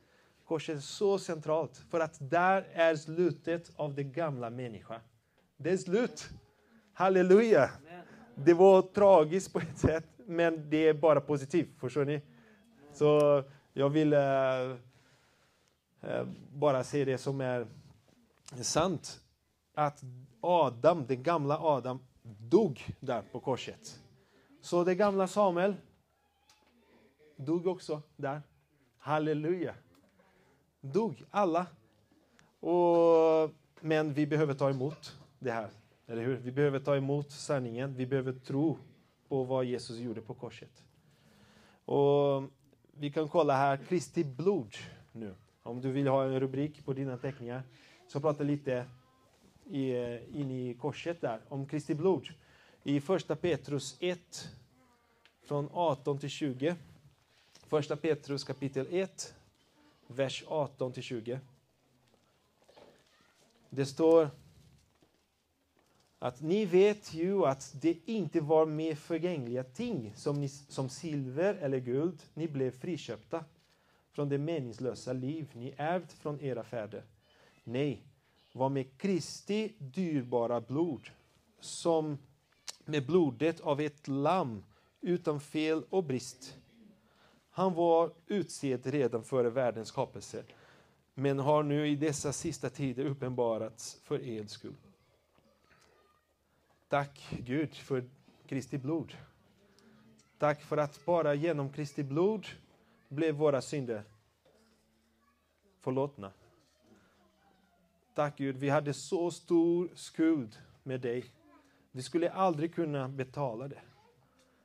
Korset 0.45 0.75
är 0.77 0.79
så 0.79 1.19
centralt, 1.19 1.77
för 1.77 1.99
att 1.99 2.29
där 2.29 2.67
är 2.73 2.95
slutet 2.95 3.71
av 3.75 3.95
det 3.95 4.03
gamla 4.03 4.49
människan. 4.49 5.01
Det 5.57 5.71
är 5.71 5.77
slut. 5.77 6.29
Halleluja! 6.93 7.69
Det 8.35 8.53
var 8.53 8.81
tragiskt 8.81 9.53
på 9.53 9.59
ett 9.59 9.77
sätt, 9.77 10.05
men 10.17 10.69
det 10.69 10.87
är 10.87 10.93
bara 10.93 11.21
positivt. 11.21 11.79
Förstår 11.79 12.05
ni? 12.05 12.21
Så 12.93 13.43
jag 13.73 13.89
vill 13.89 14.13
äh, 14.13 14.77
bara 16.53 16.83
se 16.83 17.05
det 17.05 17.17
som 17.17 17.41
är 17.41 17.67
sant. 18.61 19.19
Att 19.73 20.03
Adam, 20.41 21.05
den 21.07 21.23
gamla 21.23 21.59
Adam, 21.59 21.99
dog 22.39 22.95
där 22.99 23.21
på 23.31 23.39
korset. 23.39 23.99
Så 24.61 24.83
det 24.83 24.95
gamla 24.95 25.27
Samuel 25.27 25.75
dog 27.35 27.67
också 27.67 28.01
där. 28.15 28.41
Halleluja! 28.97 29.73
dog 30.81 31.23
alla. 31.31 31.65
Och, 32.59 33.51
men 33.79 34.13
vi 34.13 34.27
behöver 34.27 34.53
ta 34.53 34.69
emot 34.69 35.17
det 35.39 35.51
här, 35.51 35.69
eller 36.11 36.23
hur? 36.23 36.35
Vi 36.35 36.51
behöver 36.51 36.79
ta 36.79 36.95
emot 36.95 37.31
sanningen. 37.31 37.95
Vi 37.95 38.05
behöver 38.05 38.33
tro 38.33 38.77
på 39.27 39.43
vad 39.43 39.65
Jesus 39.65 39.97
gjorde 39.97 40.21
på 40.21 40.33
korset. 40.33 40.83
Och 41.85 42.43
vi 42.91 43.11
kan 43.11 43.29
kolla 43.29 43.57
här, 43.57 43.77
Kristi 43.77 44.23
blod 44.23 44.75
nu. 45.11 45.35
Om 45.63 45.81
du 45.81 45.91
vill 45.91 46.07
ha 46.07 46.23
en 46.23 46.39
rubrik 46.39 46.85
på 46.85 46.93
dina 46.93 47.17
teckningar, 47.17 47.63
så 48.07 48.19
prata 48.19 48.43
lite 48.43 48.85
i, 49.65 49.91
in 50.33 50.51
i 50.51 50.73
korset 50.73 51.21
där, 51.21 51.41
om 51.47 51.65
Kristi 51.65 51.95
blod. 51.95 52.27
I 52.83 53.01
första 53.01 53.35
Petrus 53.35 53.97
1, 53.99 54.49
från 55.43 55.69
18 55.71 56.17
till 56.17 56.29
20. 56.29 56.75
Första 57.67 57.95
Petrus 57.95 58.43
kapitel 58.43 58.87
1, 58.89 59.35
vers 60.07 60.43
18 60.47 60.93
till 60.93 61.03
20. 61.03 61.39
Det 63.69 63.85
står 63.85 64.29
att 66.21 66.41
ni 66.41 66.65
vet 66.65 67.13
ju 67.13 67.45
att 67.45 67.75
det 67.81 67.97
inte 68.05 68.41
var 68.41 68.65
med 68.65 68.97
förgängliga 68.97 69.63
ting 69.63 70.13
som, 70.15 70.41
ni, 70.41 70.49
som 70.49 70.89
silver 70.89 71.53
eller 71.53 71.79
guld 71.79 72.23
ni 72.33 72.47
blev 72.47 72.71
friköpta 72.71 73.45
från 74.11 74.29
det 74.29 74.37
meningslösa 74.37 75.13
liv 75.13 75.49
ni 75.53 75.73
ärvt 75.77 76.13
från 76.13 76.41
era 76.41 76.63
fäder. 76.63 77.03
Nej, 77.63 78.03
var 78.53 78.69
med 78.69 78.97
Kristi 78.97 79.73
dyrbara 79.77 80.61
blod 80.61 81.09
som 81.59 82.17
med 82.85 83.05
blodet 83.05 83.61
av 83.61 83.81
ett 83.81 84.07
lamm 84.07 84.63
utan 85.01 85.39
fel 85.39 85.83
och 85.89 86.03
brist 86.03 86.57
han 87.53 87.73
var 87.73 88.11
utsedd 88.27 88.85
redan 88.85 89.23
före 89.23 89.49
världens 89.49 89.87
skapelse, 89.87 90.43
men 91.13 91.39
har 91.39 91.63
nu 91.63 91.87
i 91.87 91.95
dessa 91.95 92.33
sista 92.33 92.69
tider 92.69 93.05
uppenbarats 93.05 93.99
för 94.03 94.23
er 94.23 94.45
skull. 94.45 94.75
Tack 96.91 97.35
Gud 97.39 97.75
för 97.75 98.03
Kristi 98.47 98.77
blod. 98.77 99.13
Tack 100.37 100.61
för 100.61 100.77
att 100.77 101.05
bara 101.05 101.33
genom 101.33 101.69
Kristi 101.69 102.03
blod 102.03 102.47
blev 103.07 103.35
våra 103.35 103.61
synder 103.61 104.03
förlåtna. 105.79 106.31
Tack 108.15 108.37
Gud, 108.37 108.57
vi 108.57 108.69
hade 108.69 108.93
så 108.93 109.31
stor 109.31 109.89
skuld 109.95 110.57
med 110.83 111.01
dig. 111.01 111.25
Vi 111.91 112.01
skulle 112.01 112.31
aldrig 112.31 112.75
kunna 112.75 113.09
betala 113.09 113.67
det. 113.67 113.81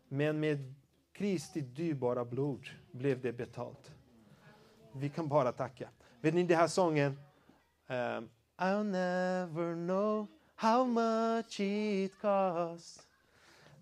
Men 0.09 0.41
med 0.41 0.75
Kristi 1.13 1.61
dyrbara 1.61 2.25
blod 2.25 2.69
blev 2.91 3.21
det 3.21 3.33
betalt. 3.33 3.93
Vi 4.93 5.09
kan 5.09 5.29
bara 5.29 5.53
tacka. 5.53 5.89
Vet 6.21 6.35
ni 6.35 6.43
den 6.43 6.59
här 6.59 6.69
sången? 6.69 7.19
Um, 7.87 8.31
I'll 8.57 8.85
never 8.85 9.75
know 9.75 10.36
how 10.57 10.87
much 10.87 11.61
it 11.61 12.21
cost. 12.21 13.09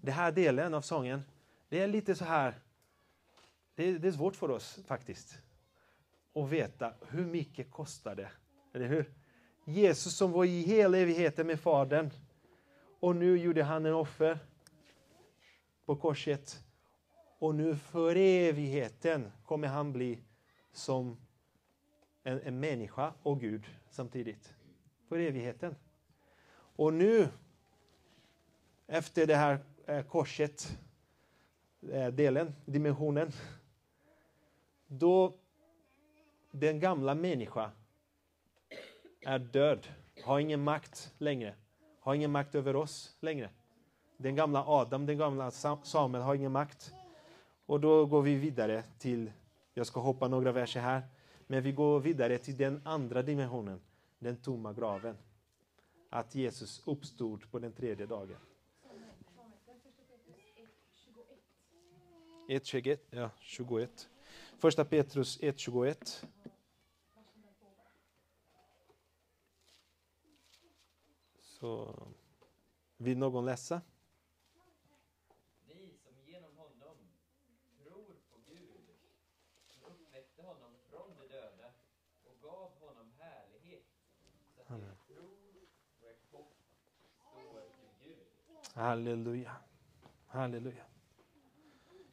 Den 0.00 0.14
här 0.14 0.32
delen 0.32 0.74
av 0.74 0.80
sången, 0.80 1.22
det 1.68 1.80
är 1.80 1.88
lite 1.88 2.14
så 2.14 2.24
här, 2.24 2.54
det 3.74 3.88
är, 3.88 3.98
det 3.98 4.08
är 4.08 4.12
svårt 4.12 4.36
för 4.36 4.50
oss 4.50 4.78
faktiskt 4.86 5.38
att 6.34 6.48
veta 6.48 6.94
hur 7.08 7.26
mycket 7.26 7.70
kostar 7.70 8.14
det. 8.14 8.30
Eller 8.72 8.86
hur? 8.86 9.14
Jesus 9.64 10.16
som 10.16 10.32
var 10.32 10.44
i 10.44 10.62
hela 10.62 10.98
evigheten 10.98 11.46
med 11.46 11.60
Fadern 11.60 12.10
och 13.00 13.16
nu 13.16 13.38
gjorde 13.38 13.62
han 13.62 13.86
en 13.86 13.94
offer 13.94 14.38
på 15.86 15.96
korset 15.96 16.64
och 17.38 17.54
nu 17.54 17.76
för 17.76 18.16
evigheten 18.16 19.32
kommer 19.44 19.68
han 19.68 19.92
bli 19.92 20.18
som 20.72 21.16
en, 22.22 22.40
en 22.40 22.60
människa 22.60 23.12
och 23.22 23.40
Gud 23.40 23.64
samtidigt. 23.90 24.54
För 25.08 25.18
evigheten. 25.18 25.74
Och 26.76 26.94
nu, 26.94 27.28
efter 28.86 29.26
det 29.26 29.36
här 29.36 29.58
eh, 29.86 30.02
korset, 30.02 30.78
eh, 31.92 32.06
delen, 32.06 32.54
dimensionen, 32.64 33.32
då 34.86 35.34
den 36.50 36.80
gamla 36.80 37.14
människan 37.14 37.70
är 39.26 39.38
död, 39.38 39.86
har 40.24 40.38
ingen 40.38 40.64
makt 40.64 41.14
längre, 41.18 41.54
har 42.00 42.14
ingen 42.14 42.30
makt 42.30 42.54
över 42.54 42.76
oss 42.76 43.16
längre. 43.20 43.50
Den 44.16 44.34
gamla 44.34 44.64
Adam, 44.66 45.06
den 45.06 45.18
gamla 45.18 45.50
Samuel 45.50 46.22
har 46.22 46.34
ingen 46.34 46.52
makt. 46.52 46.94
Och 47.66 47.80
då 47.80 48.06
går 48.06 48.22
vi 48.22 48.34
vidare 48.34 48.82
till, 48.98 49.32
jag 49.74 49.86
ska 49.86 50.00
hoppa 50.00 50.28
några 50.28 50.52
verser 50.52 50.80
här, 50.80 51.02
men 51.46 51.62
vi 51.62 51.72
går 51.72 52.00
vidare 52.00 52.38
till 52.38 52.56
den 52.56 52.80
andra 52.84 53.22
dimensionen, 53.22 53.80
den 54.18 54.36
tomma 54.36 54.72
graven. 54.72 55.16
Att 56.14 56.34
Jesus 56.34 56.82
uppstod 56.86 57.50
på 57.50 57.58
den 57.58 57.72
tredje 57.72 58.06
dagen. 58.06 58.36
1.21, 62.48 62.98
ja, 63.10 63.30
21. 63.40 64.10
Första 64.58 64.84
Petrus 64.84 65.40
1.21. 65.40 66.24
Så 71.38 71.94
vill 72.96 73.18
någon 73.18 73.44
läsa? 73.44 73.80
Ni 75.66 75.94
som 75.96 76.12
genom 76.26 76.56
honom 76.56 76.96
tror 77.82 78.14
på 78.30 78.38
Gud, 78.46 78.84
som 79.68 79.82
uppväckte 79.84 80.42
honom 80.42 80.72
från 80.90 81.16
de 81.16 81.28
döda 81.28 81.72
och 82.24 82.40
gav 82.42 82.70
honom 82.78 83.12
härlighet, 83.18 83.84
så 84.54 84.60
att 84.60 84.70
er 84.70 84.96
tro 85.06 85.44
och 86.04 86.10
ert 86.10 86.32
hopp 86.32 86.54
står 87.18 87.60
till 87.70 88.08
Gud. 88.08 88.26
Halleluja. 88.74 89.56
Halleluja. 90.26 90.84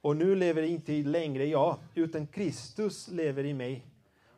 och 0.00 0.16
nu 0.16 0.34
lever 0.34 0.62
inte 0.62 0.92
längre 0.92 1.46
jag, 1.46 1.78
utan 1.94 2.26
Kristus 2.26 3.08
lever 3.08 3.44
i 3.44 3.54
mig. 3.54 3.86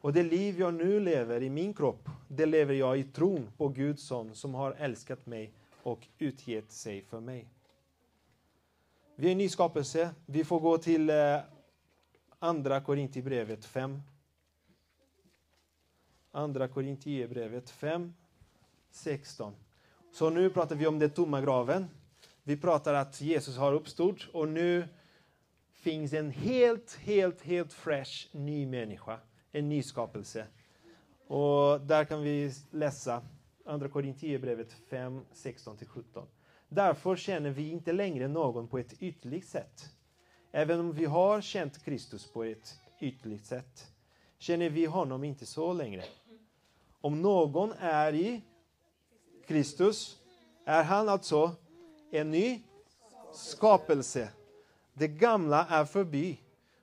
Och 0.08 0.14
det 0.14 0.22
liv 0.22 0.60
jag 0.60 0.74
nu 0.74 1.00
lever 1.00 1.42
i 1.42 1.50
min 1.50 1.74
kropp, 1.74 2.08
det 2.28 2.46
lever 2.46 2.74
jag 2.74 2.98
i 2.98 3.04
tron 3.04 3.50
på 3.56 3.68
Guds 3.68 4.02
son 4.02 4.34
som 4.34 4.54
har 4.54 4.72
älskat 4.72 5.26
mig 5.26 5.52
och 5.82 6.06
utgett 6.18 6.72
sig 6.72 7.02
för 7.02 7.20
mig. 7.20 7.48
Vi 9.16 9.28
är 9.28 9.32
en 9.32 9.38
ny 9.38 9.48
skapelse. 9.48 10.10
Vi 10.26 10.44
får 10.44 10.60
gå 10.60 10.78
till 10.78 11.10
eh, 11.10 11.38
Andra 12.38 12.80
Korintierbrevet 12.80 13.64
5. 13.64 14.02
Andra 16.32 16.68
Korintierbrevet 16.68 17.70
5, 17.70 18.14
16. 18.90 19.54
Så 20.12 20.30
nu 20.30 20.50
pratar 20.50 20.76
vi 20.76 20.86
om 20.86 20.98
den 20.98 21.10
tomma 21.10 21.40
graven. 21.40 21.88
Vi 22.42 22.56
pratar 22.56 22.94
att 22.94 23.20
Jesus 23.20 23.56
har 23.56 23.72
uppstått 23.72 24.28
och 24.32 24.48
nu 24.48 24.88
finns 25.72 26.12
en 26.12 26.30
helt, 26.30 26.94
helt, 26.94 27.42
helt 27.42 27.72
fresh 27.72 28.28
ny 28.32 28.66
människa. 28.66 29.18
En 29.58 29.68
ny 29.68 29.82
skapelse. 29.82 30.46
Och 31.26 31.80
där 31.80 32.04
kan 32.04 32.22
vi 32.22 32.52
läsa 32.70 33.22
Andra 33.66 33.88
Korinthierbrevet 33.88 34.72
5, 34.72 35.20
16-17. 35.34 36.26
Därför 36.68 37.16
känner 37.16 37.50
vi 37.50 37.70
inte 37.70 37.92
längre 37.92 38.28
någon 38.28 38.68
på 38.68 38.78
ett 38.78 39.02
ytligt 39.02 39.48
sätt. 39.48 39.94
Även 40.52 40.80
om 40.80 40.92
vi 40.92 41.04
har 41.04 41.40
känt 41.40 41.84
Kristus 41.84 42.32
på 42.32 42.44
ett 42.44 42.80
ytligt 43.00 43.46
sätt 43.46 43.92
känner 44.38 44.70
vi 44.70 44.84
honom 44.86 45.24
inte 45.24 45.46
så 45.46 45.72
längre. 45.72 46.04
Om 47.00 47.22
någon 47.22 47.72
är 47.72 48.14
i 48.14 48.42
Kristus 49.46 50.18
är 50.64 50.84
han 50.84 51.08
alltså 51.08 51.50
en 52.10 52.30
ny 52.30 52.62
skapelse. 53.34 54.30
Det 54.92 55.08
gamla 55.08 55.66
är 55.66 55.84
förbi. 55.84 56.40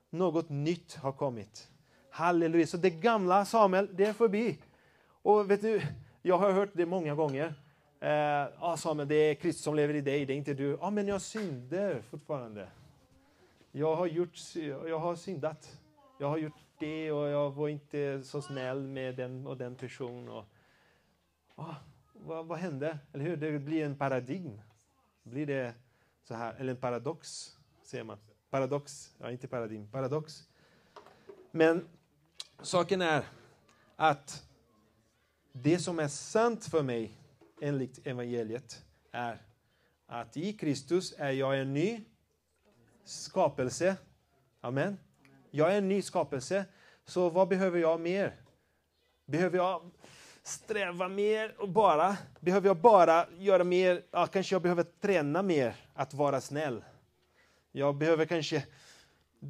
Något 0.09 0.49
nytt 0.49 0.95
har 0.95 1.11
kommit. 1.11 1.69
Halleluja. 2.15 2.67
Så 2.67 2.77
det 2.77 2.89
gamla, 2.89 3.45
Samuel, 3.45 3.89
det 3.91 4.05
är 4.05 4.13
förbi. 4.13 4.59
Och 5.21 5.51
vet 5.51 5.61
du, 5.61 5.81
jag 6.21 6.37
har 6.37 6.51
hört 6.51 6.69
det 6.73 6.85
många 6.85 7.15
gånger. 7.15 7.53
Eh, 7.99 8.47
ah, 8.59 8.77
Samuel, 8.77 9.07
det 9.07 9.15
är 9.15 9.35
Kristus 9.35 9.63
som 9.63 9.75
lever 9.75 9.93
i 9.93 10.01
dig, 10.01 10.25
det 10.25 10.33
är 10.33 10.37
inte 10.37 10.53
du. 10.53 10.69
Ja, 10.69 10.77
ah, 10.81 10.89
men 10.89 11.07
jag 11.07 11.21
synder 11.21 12.01
fortfarande. 12.01 12.67
Jag 13.71 13.95
har, 13.95 14.07
gjort, 14.07 14.55
jag 14.87 14.99
har 14.99 15.15
syndat. 15.15 15.79
Jag 16.19 16.29
har 16.29 16.37
gjort 16.37 16.59
det 16.79 17.11
och 17.11 17.27
jag 17.27 17.51
var 17.51 17.67
inte 17.69 18.23
så 18.23 18.41
snäll 18.41 18.87
med 18.87 19.15
den 19.15 19.47
och 19.47 19.57
den 19.57 19.75
personen. 19.75 20.29
Och, 20.29 20.45
ah, 21.55 21.75
vad, 22.13 22.45
vad 22.45 22.57
hände? 22.57 22.97
Eller 23.13 23.25
hur? 23.25 23.37
Det 23.37 23.59
blir 23.59 23.85
en 23.85 23.97
paradigm. 23.97 24.61
Blir 25.23 25.45
det 25.45 25.73
så 26.23 26.33
här, 26.33 26.55
eller 26.59 26.71
en 26.71 26.79
paradox, 26.79 27.51
säger 27.83 28.03
man. 28.03 28.17
Paradox, 28.49 29.15
ja 29.17 29.31
inte 29.31 29.47
paradigm, 29.47 29.87
paradox. 29.91 30.47
Men 31.51 31.87
saken 32.61 33.01
är 33.01 33.23
att 33.95 34.45
det 35.51 35.79
som 35.79 35.99
är 35.99 36.07
sant 36.07 36.65
för 36.65 36.83
mig 36.83 37.17
enligt 37.61 38.07
evangeliet 38.07 38.83
är 39.11 39.41
att 40.07 40.37
i 40.37 40.53
Kristus 40.53 41.13
är 41.17 41.31
jag 41.31 41.59
en 41.59 41.73
ny 41.73 42.01
skapelse. 43.05 43.95
Amen. 44.61 44.97
Jag 45.51 45.73
är 45.73 45.77
en 45.77 45.89
ny 45.89 46.01
skapelse. 46.01 46.65
Så 47.05 47.29
vad 47.29 47.47
behöver 47.47 47.79
jag 47.79 47.99
mer? 47.99 48.33
Behöver 49.25 49.57
jag 49.57 49.91
sträva 50.43 51.07
mer 51.07 51.55
och 51.61 51.69
bara? 51.69 52.17
Behöver 52.39 52.67
jag 52.67 52.77
bara 52.77 53.25
göra 53.37 53.63
mer? 53.63 54.03
Ja, 54.11 54.27
kanske 54.27 54.55
jag 54.55 54.61
behöver 54.61 54.83
träna 54.83 55.41
mer 55.41 55.75
att 55.93 56.13
vara 56.13 56.41
snäll. 56.41 56.83
Jag 57.71 57.95
behöver 57.95 58.25
kanske... 58.25 58.65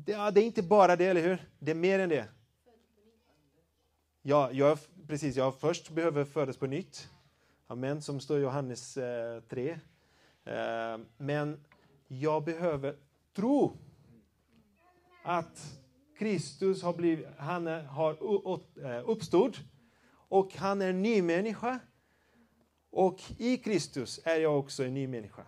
Ja, 0.05 0.31
det 0.31 0.41
är 0.41 0.45
inte 0.45 0.63
bara 0.63 0.95
det, 0.95 1.05
eller 1.05 1.21
hur? 1.21 1.49
Det 1.59 1.71
är 1.71 1.75
mer 1.75 1.99
än 1.99 2.09
det. 2.09 2.25
Ja, 4.27 4.51
jag, 4.51 4.77
precis. 5.07 5.35
Jag 5.35 5.59
först 5.59 5.89
behöver 5.89 6.25
födas 6.25 6.57
på 6.57 6.67
nytt. 6.67 7.09
Amen, 7.67 8.01
som 8.01 8.19
står 8.19 8.39
i 8.39 8.41
Johannes 8.41 8.97
eh, 8.97 9.41
3. 9.41 9.69
Eh, 9.71 9.77
men 11.17 11.65
jag 12.07 12.43
behöver 12.43 12.95
tro 13.35 13.77
att 15.23 15.79
Kristus 16.17 16.83
har, 16.83 16.93
blivit, 16.93 17.27
han 17.37 17.67
har 17.67 18.11
eh, 18.85 19.09
uppstått 19.09 19.59
och 20.29 20.55
han 20.55 20.81
är 20.81 20.89
en 20.89 21.01
ny 21.01 21.21
människa. 21.21 21.79
Och 22.91 23.21
i 23.37 23.57
Kristus 23.57 24.19
är 24.23 24.39
jag 24.39 24.59
också 24.59 24.83
en 24.83 24.93
ny 24.93 25.07
människa. 25.07 25.43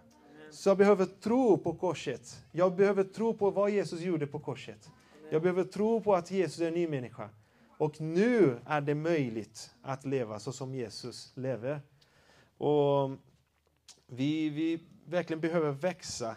Så 0.52 0.70
jag 0.70 0.78
behöver 0.78 1.06
tro 1.06 1.58
på 1.58 1.74
korset. 1.74 2.44
Jag 2.52 2.76
behöver 2.76 3.04
tro 3.04 3.34
på 3.38 3.52
vad 3.52 3.70
Jesus 3.70 4.02
gjorde 4.02 4.28
på 4.28 4.40
korset. 4.40 4.92
Jag 5.32 5.42
behöver 5.42 5.64
tro 5.64 6.02
på 6.02 6.16
att 6.16 6.32
Jesus 6.32 6.60
är 6.60 6.68
en 6.68 6.74
ny 6.74 6.88
människa. 6.88 7.30
Och 7.78 8.02
nu 8.02 8.60
är 8.66 8.82
det 8.82 8.96
möjligt 8.96 9.76
att 9.82 10.06
leva 10.06 10.40
så 10.40 10.52
som 10.52 10.76
Jesus 10.76 11.32
lever. 11.36 11.82
Och 12.58 13.18
vi, 14.08 14.50
vi 14.50 14.84
verkligen 15.06 15.42
behöver 15.42 15.72
växa 15.72 16.36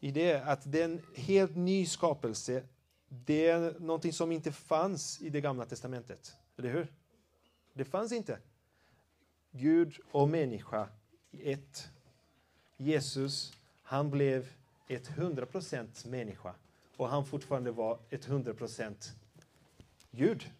i 0.00 0.10
det, 0.10 0.42
att 0.42 0.72
det 0.72 0.80
är 0.80 0.84
en 0.84 1.02
helt 1.14 1.56
ny 1.56 1.86
skapelse. 1.86 2.62
Det 3.08 3.46
är 3.46 3.80
någonting 3.80 4.12
som 4.12 4.32
inte 4.32 4.52
fanns 4.52 5.22
i 5.22 5.28
det 5.28 5.40
gamla 5.40 5.64
testamentet. 5.64 6.34
Eller 6.56 6.70
hur? 6.70 6.92
Det 7.72 7.84
fanns 7.84 8.12
inte. 8.12 8.38
Gud 9.50 9.98
och 10.10 10.28
människa 10.28 10.88
i 11.30 11.52
ett. 11.52 11.88
Jesus, 12.76 13.52
han 13.82 14.10
blev 14.10 14.48
ett 14.88 15.08
100% 15.08 16.08
människa 16.08 16.54
och 16.96 17.08
han 17.08 17.26
fortfarande 17.26 17.70
var 17.70 17.98
ett 18.10 18.28
100% 18.28 19.12
Gud. 20.14 20.50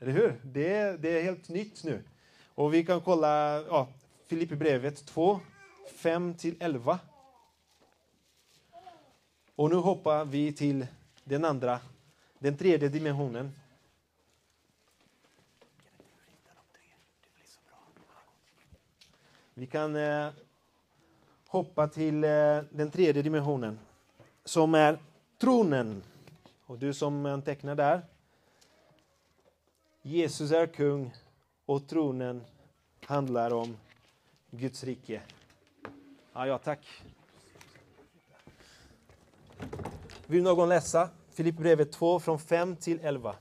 Eller 0.00 0.12
hur? 0.12 0.40
Det 0.42 0.74
är, 0.74 0.98
det 0.98 1.18
är 1.18 1.22
helt 1.22 1.48
nytt 1.48 1.84
nu. 1.84 2.02
Och 2.54 2.74
vi 2.74 2.84
kan 2.84 3.00
kolla 3.00 3.62
ja, 3.62 3.88
Filipperbrevet 4.26 5.06
2, 5.06 5.40
5-11. 5.88 6.98
Och 9.56 9.70
nu 9.70 9.76
hoppar 9.76 10.24
vi 10.24 10.52
till 10.52 10.86
den 11.24 11.44
andra, 11.44 11.80
den 12.38 12.56
tredje 12.56 12.88
dimensionen. 12.88 13.52
Vi 19.54 19.66
kan 19.66 19.96
eh, 19.96 20.30
hoppa 21.46 21.88
till 21.88 22.24
eh, 22.24 22.60
den 22.70 22.90
tredje 22.90 23.22
dimensionen 23.22 23.78
som 24.44 24.74
är 24.74 24.98
tronen. 25.38 26.02
Och 26.66 26.78
du 26.78 26.94
som 26.94 27.26
antecknar 27.26 27.74
där. 27.74 28.02
Jesus 30.06 30.50
är 30.50 30.66
kung 30.66 31.14
och 31.66 31.88
tronen 31.88 32.44
handlar 33.00 33.54
om 33.54 33.76
Guds 34.50 34.84
rike. 34.84 35.22
Ja, 36.32 36.46
ja 36.46 36.58
tack. 36.58 37.02
Vill 40.26 40.42
någon 40.42 40.68
läsa 40.68 41.10
Filipperbrevet 41.30 41.92
2 41.92 42.20
från 42.20 42.38
5 42.38 42.76
till 42.76 43.00
11? 43.02 43.36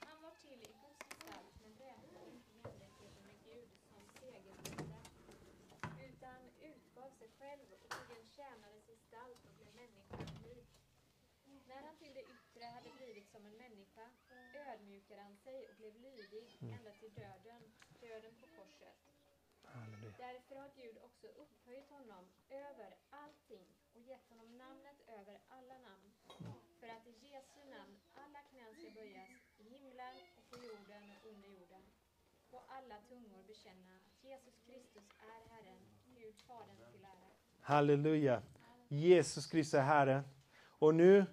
Han 0.00 0.22
var 0.22 0.34
till 0.42 0.60
i 0.62 0.68
Guds 0.72 0.98
gestalt 1.08 1.52
men 1.62 1.72
räknade 1.78 2.26
inte 2.34 2.54
jämlikheten 2.58 3.24
med 3.26 3.38
Gud 3.44 3.68
som 3.90 4.02
segervärde 4.20 4.90
utan 6.08 6.40
utgav 6.70 7.10
sig 7.18 7.28
själv 7.38 7.66
och 7.72 7.80
tog 7.88 8.08
en 8.18 8.26
tjänares 8.36 8.84
gestalt 8.86 9.40
och 9.46 9.52
blev 9.56 9.70
människans 9.82 10.32
lik. 10.44 10.68
När 11.68 11.82
han 11.86 11.96
till 11.96 12.14
det 12.14 12.24
yttre 12.36 12.64
hade 12.76 12.90
blivit 12.98 13.28
som 13.30 13.46
en 13.46 13.56
människa 13.56 14.06
ödmjukade 15.10 15.22
han 15.22 15.36
sig 15.36 15.68
och 15.68 15.76
blev 15.76 15.94
lydig 15.94 16.58
ända 16.60 16.90
till 17.00 17.14
döden, 17.14 17.62
döden 18.00 18.34
på 18.40 18.46
korset. 18.46 18.98
Därför 20.18 20.56
har 20.56 20.70
Gud 20.76 20.98
också 21.02 21.26
upphöjt 21.26 21.90
honom 21.90 22.24
över 22.48 22.96
allting 23.10 23.66
och 23.94 24.00
gett 24.00 24.28
honom 24.28 24.56
namnet 24.56 24.98
över 25.08 25.40
alla 25.48 25.78
namn. 25.78 26.12
För 26.80 26.88
att 26.88 27.06
i 27.06 27.14
Jesu 27.26 27.60
namn 27.70 28.00
alla 28.14 28.40
knän 28.50 28.74
ska 28.74 28.90
böjas 28.90 29.28
i 29.58 29.62
himlen 29.62 30.16
och 30.36 30.50
på 30.50 30.56
jorden 30.56 31.04
och 31.16 31.30
under 31.30 31.48
jorden. 31.48 31.82
Och 32.50 32.64
alla 32.68 32.98
tungor 33.08 33.42
bekänna 33.46 33.96
att 33.96 34.24
Jesus 34.24 34.54
Kristus 34.66 35.08
är 35.18 35.54
Herren, 35.54 35.82
Gud 36.04 36.40
Fadern 36.40 36.92
till 36.92 37.04
ära. 37.04 37.30
Halleluja. 37.60 38.42
Jesus 38.88 39.46
Kristus 39.46 39.74
är 39.74 39.82
Herre. 39.82 40.22
Och 40.66 40.94
nu, 40.94 41.26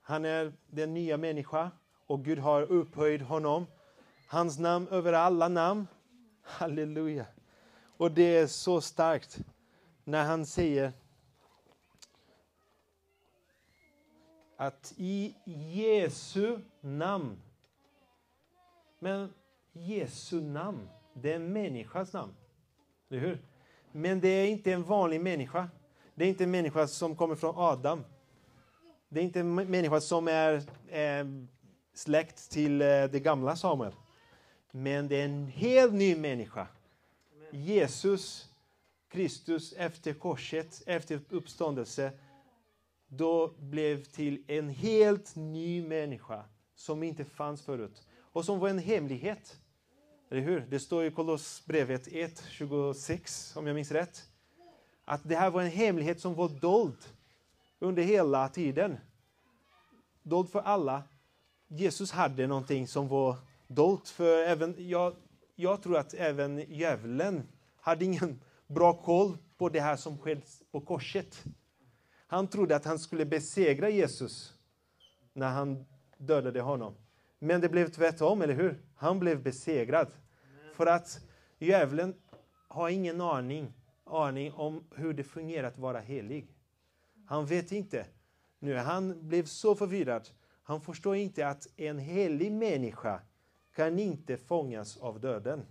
han 0.00 0.24
är 0.24 0.52
den 0.66 0.94
nya 0.94 1.16
människa 1.16 1.70
och 2.10 2.24
Gud 2.24 2.38
har 2.38 2.62
upphöjt 2.62 3.22
honom. 3.22 3.66
Hans 4.26 4.58
namn 4.58 4.88
över 4.88 5.12
alla 5.12 5.48
namn. 5.48 5.86
Halleluja. 6.42 7.26
Och 7.96 8.10
det 8.10 8.36
är 8.36 8.46
så 8.46 8.80
starkt 8.80 9.38
när 10.04 10.24
han 10.24 10.46
säger 10.46 10.92
att 14.56 14.94
i 14.96 15.34
Jesu 15.44 16.58
namn. 16.80 17.42
Men 18.98 19.32
Jesu 19.72 20.40
namn, 20.40 20.88
det 21.14 21.32
är 21.32 21.36
en 21.36 21.52
människas 21.52 22.12
namn. 22.12 22.34
Eller 23.10 23.20
hur? 23.20 23.38
Men 23.92 24.20
det 24.20 24.28
är 24.28 24.46
inte 24.46 24.72
en 24.72 24.82
vanlig 24.82 25.20
människa. 25.20 25.68
Det 26.14 26.24
är 26.24 26.28
inte 26.28 26.44
en 26.44 26.50
människa 26.50 26.86
som 26.86 27.16
kommer 27.16 27.34
från 27.34 27.54
Adam. 27.56 28.04
Det 29.08 29.20
är 29.20 29.24
inte 29.24 29.40
en 29.40 29.54
människa 29.54 30.00
som 30.00 30.28
är 30.28 30.54
eh, 30.88 31.24
släkt 32.00 32.50
till 32.50 32.82
eh, 32.82 32.86
det 32.86 33.20
gamla 33.22 33.56
Samuel. 33.56 33.92
Men 34.70 35.08
det 35.08 35.20
är 35.20 35.24
en 35.24 35.46
helt 35.46 35.92
ny 35.92 36.16
människa. 36.16 36.66
Jesus 37.50 38.48
Kristus 39.08 39.72
efter 39.72 40.12
korset, 40.12 40.82
efter 40.86 41.20
uppståndelse, 41.30 42.12
då 43.08 43.54
blev 43.58 44.04
till 44.04 44.44
en 44.46 44.68
helt 44.68 45.36
ny 45.36 45.82
människa 45.82 46.44
som 46.74 47.02
inte 47.02 47.24
fanns 47.24 47.62
förut 47.62 48.06
och 48.32 48.44
som 48.44 48.58
var 48.58 48.68
en 48.68 48.78
hemlighet. 48.78 49.60
Eller 50.30 50.40
hur? 50.40 50.60
Det 50.60 50.80
står 50.80 51.04
i 51.04 51.10
Kolossbrevet 51.10 52.08
1, 52.12 52.44
26, 52.50 53.56
om 53.56 53.66
jag 53.66 53.74
minns 53.74 53.90
rätt. 53.90 54.22
Att 55.04 55.20
det 55.24 55.36
här 55.36 55.50
var 55.50 55.62
en 55.62 55.70
hemlighet 55.70 56.20
som 56.20 56.34
var 56.34 56.48
dold 56.48 56.98
under 57.78 58.02
hela 58.02 58.48
tiden. 58.48 58.96
Dold 60.22 60.50
för 60.50 60.60
alla. 60.60 61.02
Jesus 61.72 62.10
hade 62.10 62.46
någonting 62.46 62.86
som 62.86 63.08
var 63.08 63.36
dolt 63.66 64.08
för 64.08 64.42
även, 64.42 64.74
jag, 64.78 65.14
jag 65.54 65.82
tror 65.82 65.96
att 65.96 66.14
även 66.14 66.58
djävulen 66.58 67.48
hade 67.80 68.04
ingen 68.04 68.40
bra 68.66 68.92
koll 68.92 69.38
på 69.58 69.68
det 69.68 69.80
här 69.80 69.96
som 69.96 70.18
skedde 70.18 70.42
på 70.70 70.80
korset. 70.80 71.44
Han 72.26 72.48
trodde 72.48 72.76
att 72.76 72.84
han 72.84 72.98
skulle 72.98 73.24
besegra 73.24 73.88
Jesus 73.88 74.54
när 75.32 75.48
han 75.48 75.84
dödade 76.18 76.60
honom. 76.60 76.94
Men 77.38 77.60
det 77.60 77.68
blev 77.68 77.88
tvärtom, 77.90 78.42
eller 78.42 78.54
hur? 78.54 78.82
Han 78.94 79.18
blev 79.18 79.42
besegrad. 79.42 80.08
För 80.74 80.86
att 80.86 81.20
djävulen 81.58 82.14
har 82.68 82.88
ingen 82.88 83.20
aning, 83.20 83.72
aning 84.04 84.52
om 84.52 84.84
hur 84.94 85.12
det 85.12 85.24
fungerar 85.24 85.68
att 85.68 85.78
vara 85.78 86.00
helig. 86.00 86.46
Han 87.26 87.46
vet 87.46 87.72
inte. 87.72 88.06
Nu 88.58 88.76
han 88.76 89.28
blev 89.28 89.44
så 89.44 89.74
förvirrad. 89.74 90.28
Han 90.70 90.80
förstår 90.80 91.16
inte 91.16 91.48
att 91.48 91.66
en 91.76 91.98
helig 91.98 92.52
människa 92.52 93.20
kan 93.74 93.98
inte 93.98 94.36
fångas 94.36 94.96
av 94.96 95.20
döden. 95.20 95.66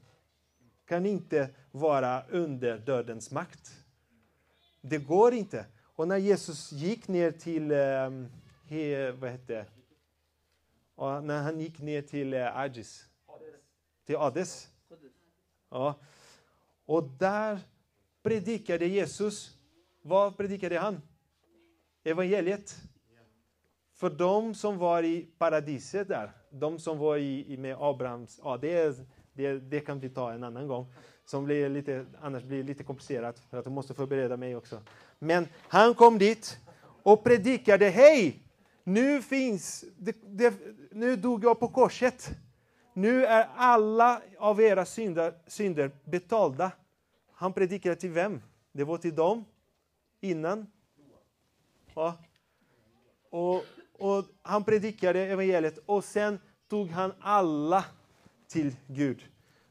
Kan 0.85 1.05
inte 1.05 1.49
vara 1.71 2.23
under 2.29 2.77
dödens 2.77 3.31
makt. 3.31 3.83
Det 4.81 4.97
går 4.97 5.33
inte. 5.33 5.65
Och 5.81 6.07
när 6.07 6.17
Jesus 6.17 6.71
gick 6.71 7.07
ner 7.07 7.31
till, 7.31 7.71
eh, 7.71 8.09
he, 8.65 9.11
vad 9.11 9.31
heter 9.31 9.53
det? 9.53 9.65
Och 10.95 11.23
när 11.23 11.41
han 11.41 11.59
gick 11.59 11.79
ner 11.79 12.01
till 12.01 12.33
eh, 12.33 12.57
Agis, 12.57 13.05
till 14.05 14.15
Ades. 14.15 14.69
Ja. 15.69 15.99
Och 16.85 17.03
där 17.03 17.59
predikade 18.23 18.85
Jesus, 18.85 19.57
vad 20.01 20.37
predikade 20.37 20.79
han? 20.79 21.01
Evangeliet. 22.03 22.88
För 23.99 24.09
de 24.09 24.55
som 24.55 24.77
var 24.77 25.03
i 25.03 25.27
paradiset 25.37 26.07
där, 26.07 26.31
de 26.49 26.79
som 26.79 26.97
var 26.97 27.17
i, 27.17 27.53
i 27.53 27.57
med 27.57 27.75
Abrahams, 27.79 28.39
ja 28.43 28.57
det, 28.57 28.97
det, 29.33 29.59
det 29.59 29.79
kan 29.79 29.99
vi 29.99 30.09
ta 30.09 30.31
en 30.31 30.43
annan 30.43 30.67
gång. 30.67 30.93
Som 31.25 31.45
blir 31.45 31.69
lite, 31.69 32.05
annars 32.21 32.43
blir 32.43 32.57
det 32.57 32.63
lite 32.63 32.83
komplicerat 32.83 33.39
för 33.39 33.57
att 33.57 33.65
jag 33.65 33.71
måste 33.71 33.93
förbereda 33.93 34.37
mig 34.37 34.55
också. 34.55 34.81
Men 35.19 35.47
han 35.57 35.93
kom 35.93 36.17
dit 36.17 36.57
och 37.03 37.23
predikade, 37.23 37.89
hej! 37.89 38.43
Nu 38.83 39.21
finns, 39.21 39.85
det, 39.97 40.15
det, 40.27 40.53
nu 40.91 41.15
dog 41.15 41.43
jag 41.43 41.59
på 41.59 41.67
korset. 41.67 42.29
Nu 42.93 43.25
är 43.25 43.49
alla 43.55 44.21
av 44.37 44.61
era 44.61 44.85
synder, 44.85 45.33
synder 45.47 45.91
betalda. 46.03 46.71
Han 47.31 47.53
predikade 47.53 47.95
till 47.95 48.11
vem? 48.11 48.41
Det 48.71 48.83
var 48.83 48.97
till 48.97 49.15
dem 49.15 49.45
innan. 50.21 50.67
Ja. 51.95 52.17
Och, 53.29 53.63
och 53.99 54.25
han 54.41 54.63
predikade 54.63 55.19
evangeliet 55.19 55.79
och 55.85 56.03
sen 56.03 56.39
tog 56.69 56.89
han 56.89 57.13
alla 57.19 57.85
till 58.47 58.75
Gud. 58.87 59.25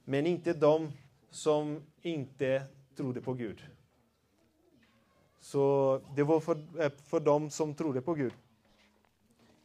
Men 0.04 0.26
inte 0.26 0.52
de 0.52 0.92
som 1.30 1.82
inte 2.02 2.62
trodde 2.96 3.20
på 3.20 3.34
Gud. 3.34 3.62
Så 5.40 6.00
det 6.16 6.22
var 6.22 6.40
för, 6.40 6.82
eh, 6.82 6.90
för 7.04 7.20
dem 7.20 7.50
som 7.50 7.74
trodde 7.74 8.00
på 8.00 8.14
Gud 8.14 8.32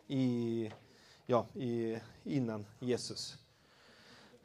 i, 0.08 0.72
ja, 1.26 1.48
i, 1.54 1.98
innan 2.24 2.66
Jesus. 2.80 3.38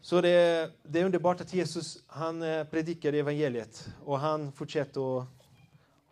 Så 0.01 0.21
det, 0.21 0.71
det 0.83 1.01
är 1.01 1.05
underbart 1.05 1.41
att 1.41 1.55
Jesus 1.55 2.03
han 2.07 2.43
eh, 2.43 2.65
predikade 2.65 3.19
evangeliet 3.19 3.89
och 4.05 4.19
han 4.19 4.53
fortsätter 4.53 5.19
att, 5.19 5.29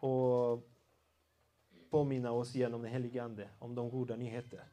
att 0.04 0.75
påminna 1.96 2.32
oss 2.32 2.54
genom 2.54 2.82
den 2.82 2.92
helige 2.92 3.22
Ande 3.22 3.48
om 3.58 3.74
de 3.74 3.90
goda 3.90 4.16
nyheter. 4.16 4.64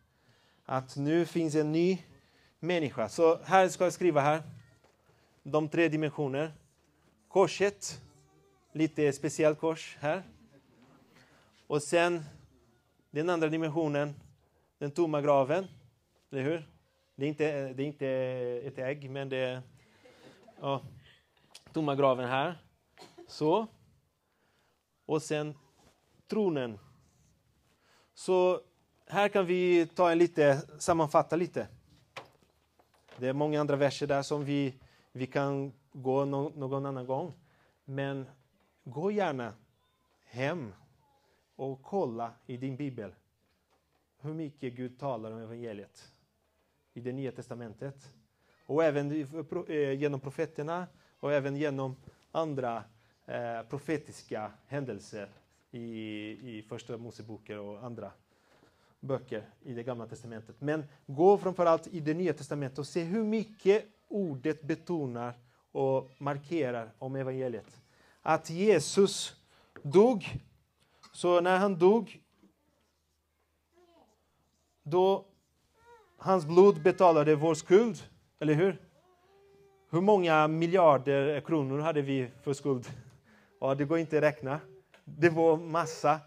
Att 0.65 0.97
nu 0.97 1.25
finns 1.25 1.55
en 1.55 1.71
ny 1.71 1.99
människa. 2.59 3.09
Så 3.09 3.39
här 3.43 3.69
ska 3.69 3.83
jag 3.83 3.93
skriva 3.93 4.21
här. 4.21 4.43
De 5.43 5.69
tre 5.69 5.89
dimensioner. 5.89 6.51
Korset, 7.27 8.01
lite 8.71 9.13
speciellt 9.13 9.59
kors 9.59 9.97
här. 9.99 10.23
Och 11.67 11.83
sen 11.83 12.23
den 13.11 13.29
andra 13.29 13.49
dimensionen, 13.49 14.15
den 14.77 14.91
tomma 14.91 15.21
graven. 15.21 15.67
Eller 16.31 16.43
hur? 16.43 16.69
Det 17.15 17.25
är 17.25 17.29
inte, 17.29 17.73
det 17.73 17.83
är 17.83 17.87
inte 17.87 18.07
ett 18.67 18.77
ägg, 18.77 19.09
men 19.09 19.29
det 19.29 19.37
är 19.37 19.61
ja, 20.61 20.81
tomma 21.73 21.95
graven 21.95 22.29
här. 22.29 22.57
Så. 23.27 23.67
Och 25.05 25.21
sen 25.21 25.55
tronen. 26.27 26.79
Så 28.13 28.61
här 29.07 29.29
kan 29.29 29.45
vi 29.45 29.87
ta 29.87 30.11
en 30.11 30.17
lite, 30.17 30.61
sammanfatta 30.79 31.35
lite. 31.35 31.67
Det 33.17 33.27
är 33.27 33.33
många 33.33 33.61
andra 33.61 33.75
verser 33.75 34.07
där 34.07 34.21
som 34.21 34.45
vi, 34.45 34.73
vi 35.11 35.27
kan 35.27 35.73
gå 35.91 36.25
no, 36.25 36.51
någon 36.55 36.85
annan 36.85 37.05
gång. 37.05 37.33
Men 37.85 38.25
gå 38.83 39.11
gärna 39.11 39.53
hem 40.25 40.73
och 41.55 41.81
kolla 41.83 42.31
i 42.45 42.57
din 42.57 42.75
bibel 42.75 43.15
hur 44.21 44.33
mycket 44.33 44.73
Gud 44.73 44.99
talar 44.99 45.31
om 45.31 45.37
evangeliet 45.37 46.11
i 46.93 46.99
det 46.99 47.11
nya 47.11 47.31
testamentet. 47.31 48.13
Och 48.65 48.83
även 48.83 49.11
eh, 49.67 49.91
genom 49.91 50.19
profeterna 50.19 50.87
och 51.19 51.33
även 51.33 51.55
genom 51.55 51.95
andra 52.31 52.83
eh, 53.25 53.61
profetiska 53.69 54.51
händelser 54.67 55.29
i, 55.73 56.57
i 56.57 56.65
Första 56.69 56.97
Moseboken 56.97 57.59
och 57.59 57.83
andra 57.83 58.11
böcker 58.99 59.49
i 59.61 59.73
det 59.73 59.83
gamla 59.83 60.07
testamentet. 60.07 60.55
Men 60.59 60.83
gå 61.05 61.37
framförallt 61.37 61.87
i 61.87 61.99
det 61.99 62.13
nya 62.13 62.33
testamentet 62.33 62.79
och 62.79 62.87
se 62.87 63.03
hur 63.03 63.23
mycket 63.23 63.85
ordet 64.07 64.61
betonar 64.61 65.33
och 65.71 66.11
markerar 66.17 66.91
om 66.97 67.15
evangeliet. 67.15 67.81
Att 68.21 68.49
Jesus 68.49 69.35
dog, 69.81 70.41
så 71.13 71.41
när 71.41 71.57
han 71.57 71.79
dog, 71.79 72.21
då 74.83 75.25
hans 76.17 76.45
blod 76.45 76.83
betalade 76.83 77.35
vår 77.35 77.53
skuld, 77.53 78.03
eller 78.39 78.53
hur? 78.53 78.81
Hur 79.89 80.01
många 80.01 80.47
miljarder 80.47 81.41
kronor 81.41 81.79
hade 81.79 82.01
vi 82.01 82.29
för 82.43 82.53
skuld? 82.53 82.87
Ja, 83.59 83.75
det 83.75 83.85
går 83.85 83.97
inte 83.99 84.17
att 84.17 84.23
räkna. 84.23 84.59
Det 85.03 85.29
var 85.29 85.57
massa. 85.57 86.19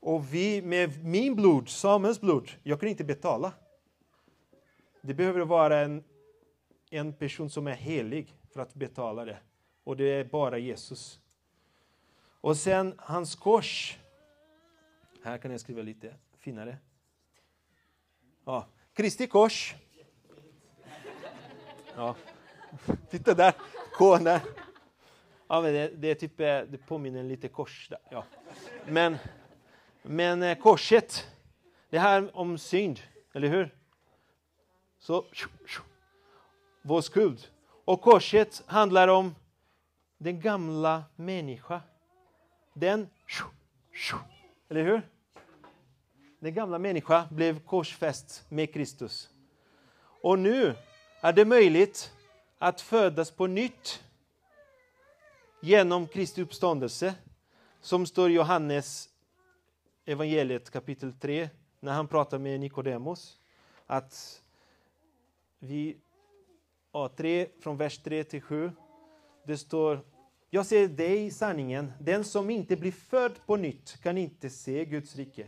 Och 0.00 0.34
vi, 0.34 0.62
med 0.62 1.04
min 1.04 1.34
blod, 1.34 1.68
Samuels 1.68 2.20
blod, 2.20 2.50
jag 2.62 2.80
kan 2.80 2.88
inte 2.88 3.04
betala. 3.04 3.52
Det 5.00 5.14
behöver 5.14 5.40
vara 5.40 5.80
en, 5.80 6.04
en 6.90 7.12
person 7.12 7.50
som 7.50 7.66
är 7.66 7.74
helig 7.74 8.36
för 8.52 8.60
att 8.60 8.74
betala 8.74 9.24
det. 9.24 9.38
Och 9.84 9.96
det 9.96 10.04
är 10.04 10.24
bara 10.24 10.58
Jesus. 10.58 11.20
Och 12.40 12.56
sen 12.56 12.94
hans 12.98 13.34
kors. 13.34 13.98
Här 15.24 15.38
kan 15.38 15.50
jag 15.50 15.60
skriva 15.60 15.82
lite 15.82 16.14
finare. 16.36 16.78
Ja, 18.44 18.66
Kristi 18.92 19.26
kors. 19.26 19.74
Ja. 21.96 22.16
Titta 23.10 23.34
där, 23.34 23.54
K 23.98 24.16
där. 24.18 24.40
Ja, 25.48 25.60
men 25.60 25.72
det, 25.72 25.88
det, 25.88 26.10
är 26.10 26.14
typ, 26.14 26.40
eh, 26.40 26.60
det 26.60 26.86
påminner 26.86 27.22
lite 27.22 27.48
kors 27.48 27.88
där. 27.88 27.98
Ja. 28.10 28.24
Men, 28.86 29.16
men 30.02 30.42
eh, 30.42 30.58
korset, 30.58 31.26
det 31.90 31.98
här 31.98 32.36
om 32.36 32.58
synd, 32.58 33.00
eller 33.32 33.48
hur? 33.48 33.74
Så, 34.98 35.24
vår 36.82 37.00
skuld. 37.00 37.46
Och 37.84 38.00
korset 38.00 38.62
handlar 38.66 39.08
om 39.08 39.34
den 40.18 40.40
gamla 40.40 41.04
människan. 41.16 41.80
Den, 42.72 43.08
eller 44.68 44.82
hur? 44.82 45.02
Den 46.38 46.54
gamla 46.54 46.78
människan 46.78 47.26
blev 47.30 47.60
korsfäst 47.60 48.44
med 48.48 48.74
Kristus. 48.74 49.30
Och 50.22 50.38
nu 50.38 50.74
är 51.20 51.32
det 51.32 51.44
möjligt 51.44 52.12
att 52.58 52.80
födas 52.80 53.30
på 53.30 53.46
nytt 53.46 54.02
genom 55.60 56.06
Kristi 56.06 56.42
uppståndelse, 56.42 57.14
som 57.80 58.06
står 58.06 58.30
i 58.30 58.32
Johannes 58.32 59.08
evangeliet 60.04 60.70
kapitel 60.70 61.12
3, 61.12 61.48
när 61.80 61.92
han 61.92 62.08
pratar 62.08 62.38
med 62.38 62.60
Nikodemos. 62.60 63.38
Att 63.86 64.42
vi, 65.58 65.96
A3 66.92 67.48
från 67.60 67.76
vers 67.76 67.98
3 67.98 68.24
till 68.24 68.42
7, 68.42 68.72
det 69.46 69.58
står 69.58 70.00
Jag 70.50 70.66
säger 70.66 70.88
dig 70.88 71.30
sanningen, 71.30 71.92
den 72.00 72.24
som 72.24 72.50
inte 72.50 72.76
blir 72.76 72.92
född 72.92 73.46
på 73.46 73.56
nytt 73.56 74.02
kan 74.02 74.18
inte 74.18 74.50
se 74.50 74.84
Guds 74.84 75.16
rike. 75.16 75.46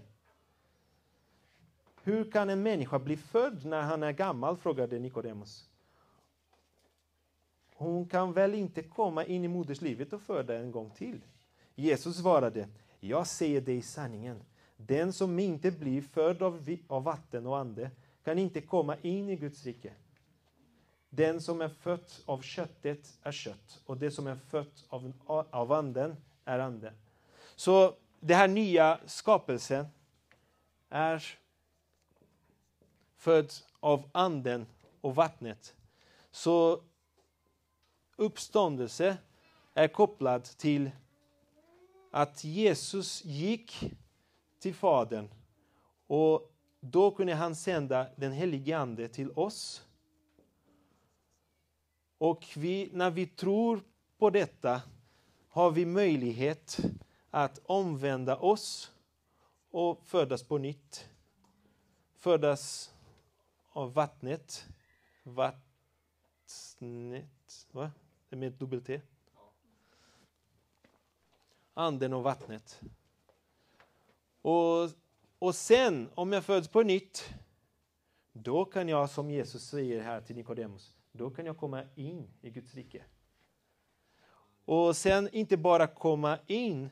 Hur 2.03 2.31
kan 2.31 2.51
en 2.51 2.63
människa 2.63 2.99
bli 2.99 3.17
född 3.17 3.65
när 3.65 3.83
han 3.83 4.03
är 4.03 4.13
gammal? 4.13 4.57
frågade 4.57 4.99
Nikodemus. 4.99 5.70
Hon 7.81 8.07
kan 8.07 8.33
väl 8.33 8.55
inte 8.55 8.83
komma 8.83 9.24
in 9.24 9.45
i 9.45 9.49
moderslivet 9.49 10.12
och 10.12 10.22
föda 10.22 10.59
en 10.59 10.70
gång 10.70 10.91
till? 10.91 11.20
Jesus 11.74 12.16
svarade, 12.16 12.68
jag 13.01 13.26
säger 13.26 13.61
dig 13.61 13.83
sanningen. 13.83 14.43
Den 14.76 15.12
som 15.12 15.39
inte 15.39 15.70
blir 15.70 16.03
född 16.03 16.43
av, 16.43 16.76
av 16.89 17.03
vatten 17.03 17.47
och 17.47 17.59
ande 17.59 17.91
kan 18.24 18.39
inte 18.39 18.61
komma 18.61 18.97
in 19.03 19.28
i 19.28 19.37
Guds 19.37 19.64
rike. 19.64 19.93
Den 21.11 21.41
som 21.41 21.61
är 21.61 21.68
född 21.68 22.12
av 22.24 22.41
köttet 22.41 23.18
är 23.22 23.33
kött 23.33 23.81
och 23.87 23.97
det 23.97 24.11
som 24.11 24.26
är 24.26 24.37
fött 24.37 24.85
av, 24.89 25.12
av 25.51 25.72
anden 25.72 26.16
är 26.45 26.59
ande. 26.59 26.93
Så 27.57 27.95
den 28.20 28.37
här 28.37 28.49
nya 28.49 29.01
skapelsen 29.07 29.87
är 30.89 31.24
född 33.16 33.53
av 33.81 34.11
anden 34.12 34.66
och 35.01 35.14
vattnet. 35.14 35.74
Så 36.31 36.83
uppståndelse 38.21 39.16
är 39.75 39.89
kopplad 39.89 40.45
till 40.45 40.91
att 42.11 42.45
Jesus 42.45 43.25
gick 43.25 43.93
till 44.59 44.75
Fadern 44.75 45.29
och 46.07 46.53
då 46.81 47.11
kunde 47.11 47.35
han 47.35 47.57
sända 47.57 48.07
den 48.16 48.33
helige 48.33 48.79
Ande 48.79 49.09
till 49.09 49.31
oss. 49.31 49.87
Och 52.18 52.47
vi, 52.57 52.91
när 52.93 53.11
vi 53.11 53.27
tror 53.27 53.83
på 54.18 54.31
detta 54.31 54.83
har 55.49 55.71
vi 55.71 55.87
möjlighet 55.87 56.79
att 57.31 57.61
omvända 57.64 58.37
oss 58.37 58.93
och 59.71 60.07
födas 60.07 60.43
på 60.43 60.59
nytt. 60.59 61.09
Födas 62.14 62.95
av 63.73 63.93
vattnet. 63.93 64.66
Vattnet, 65.23 65.66
va? 67.71 67.91
Det 68.31 68.37
är 68.37 68.39
med 68.39 68.53
dubbel 68.53 68.85
T. 68.85 69.01
Anden 71.74 72.12
och 72.12 72.22
vattnet. 72.22 72.81
Och, 74.43 74.91
och 75.39 75.55
sen, 75.55 76.11
om 76.14 76.33
jag 76.33 76.45
föds 76.45 76.68
på 76.68 76.83
nytt, 76.83 77.35
då 78.33 78.64
kan 78.64 78.89
jag, 78.89 79.11
som 79.11 79.31
Jesus 79.31 79.64
säger 79.64 80.03
här 80.03 80.20
till 80.20 80.37
Nikodemus, 80.37 80.95
då 81.12 81.31
kan 81.31 81.47
jag 81.47 81.57
komma 81.57 81.85
in 81.95 82.31
i 82.41 82.51
Guds 82.51 82.74
rike. 82.74 83.05
Och 84.64 84.97
sen 84.97 85.28
inte 85.33 85.57
bara 85.57 85.87
komma 85.87 86.39
in, 86.47 86.91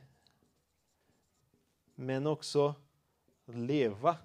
men 1.95 2.27
också 2.27 2.75
leva 3.45 4.17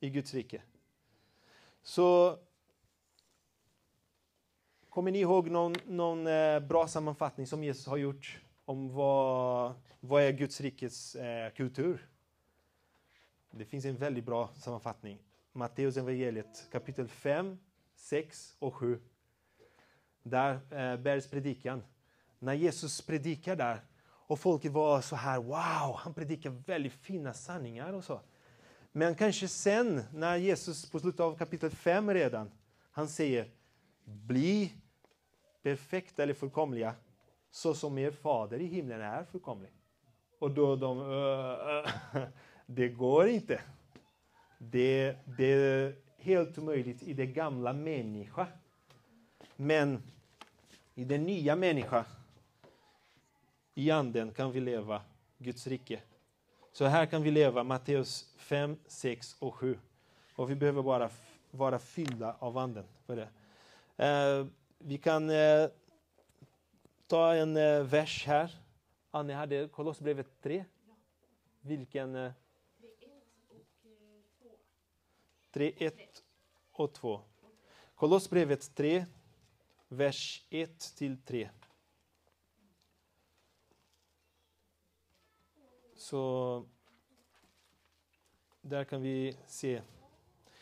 i 0.00 0.10
Guds 0.10 0.34
rike. 0.34 0.62
Så 1.82 2.38
kommer 4.92 5.10
ni 5.10 5.20
ihåg 5.20 5.50
någon, 5.50 5.74
någon 5.86 6.26
eh, 6.26 6.60
bra 6.60 6.88
sammanfattning 6.88 7.46
som 7.46 7.64
Jesus 7.64 7.86
har 7.86 7.96
gjort 7.96 8.40
om 8.64 8.94
vad, 8.94 9.74
vad 10.00 10.22
är 10.22 10.32
Guds 10.32 10.60
rikes 10.60 11.14
eh, 11.14 11.52
kultur? 11.52 12.08
Det 13.50 13.64
finns 13.64 13.84
en 13.84 13.96
väldigt 13.96 14.24
bra 14.24 14.50
sammanfattning. 14.54 15.18
Matteus 15.52 15.96
evangeliet 15.96 16.68
kapitel 16.72 17.08
5, 17.08 17.58
6 17.94 18.56
och 18.58 18.74
7. 18.74 19.00
Där 20.22 20.52
eh, 20.54 20.96
bergspredikan. 20.96 21.82
när 22.38 22.54
Jesus 22.54 23.06
predikar 23.06 23.56
där 23.56 23.80
och 24.04 24.40
folket 24.40 24.72
var 24.72 25.00
så 25.00 25.16
här, 25.16 25.38
wow, 25.38 25.96
han 25.96 26.14
predikar 26.14 26.50
väldigt 26.50 26.92
fina 26.92 27.34
sanningar 27.34 27.92
och 27.92 28.04
så. 28.04 28.20
Men 28.92 29.14
kanske 29.14 29.48
sen, 29.48 30.02
när 30.12 30.36
Jesus 30.36 30.90
på 30.90 31.00
slutet 31.00 31.20
av 31.20 31.36
kapitel 31.36 31.70
5 31.70 32.14
redan, 32.14 32.50
han 32.90 33.08
säger 33.08 33.50
bli 34.04 34.72
perfekta 35.62 36.22
eller 36.22 36.34
fullkomliga 36.34 36.94
så 37.50 37.74
som 37.74 37.98
er 37.98 38.10
fader 38.10 38.60
i 38.60 38.66
himlen 38.66 39.00
är 39.00 39.24
fullkomlig. 39.24 39.70
Och 40.38 40.50
då 40.50 40.76
de, 40.76 40.98
Uh, 40.98 41.88
det 42.66 42.88
går 42.88 43.28
inte. 43.28 43.60
Det, 44.58 45.16
det 45.24 45.52
är 45.52 45.94
helt 46.18 46.58
omöjligt 46.58 47.02
i 47.02 47.12
det 47.12 47.26
gamla 47.26 47.72
människa. 47.72 48.46
Men 49.56 50.02
i 50.94 51.04
den 51.04 51.24
nya 51.24 51.56
människa, 51.56 52.04
i 53.74 53.90
anden, 53.90 54.32
kan 54.32 54.52
vi 54.52 54.60
leva 54.60 55.02
Guds 55.38 55.66
rike. 55.66 56.00
Så 56.72 56.84
här 56.84 57.06
kan 57.06 57.22
vi 57.22 57.30
leva 57.30 57.64
Matteus 57.64 58.34
5, 58.36 58.76
6 58.86 59.36
och 59.38 59.54
7. 59.54 59.78
Och 60.36 60.50
vi 60.50 60.54
behöver 60.54 60.82
bara 60.82 61.10
vara 61.50 61.78
fyllda 61.78 62.36
av 62.38 62.58
anden 62.58 62.84
för 63.06 63.16
det. 63.16 63.28
Uh, 64.40 64.46
vi 64.84 64.98
kan 64.98 65.30
eh, 65.30 65.70
ta 67.06 67.34
en 67.34 67.56
eh, 67.56 67.82
vers 67.82 68.26
här. 68.26 68.58
Annie 69.10 69.34
hade 69.34 69.68
Kolossbrevet 69.68 70.40
3. 70.40 70.64
Vilken? 71.60 72.14
Eh, 72.14 72.32
3, 75.50 75.72
1 75.76 76.24
och 76.72 76.94
2. 76.94 77.20
Kolossbrevet 77.94 78.74
3, 78.74 79.06
vers 79.88 80.46
1 80.50 80.78
till 80.96 81.22
3. 81.22 81.50
Så 85.96 86.64
där 88.60 88.84
kan 88.84 89.02
vi 89.02 89.36
se. 89.46 89.82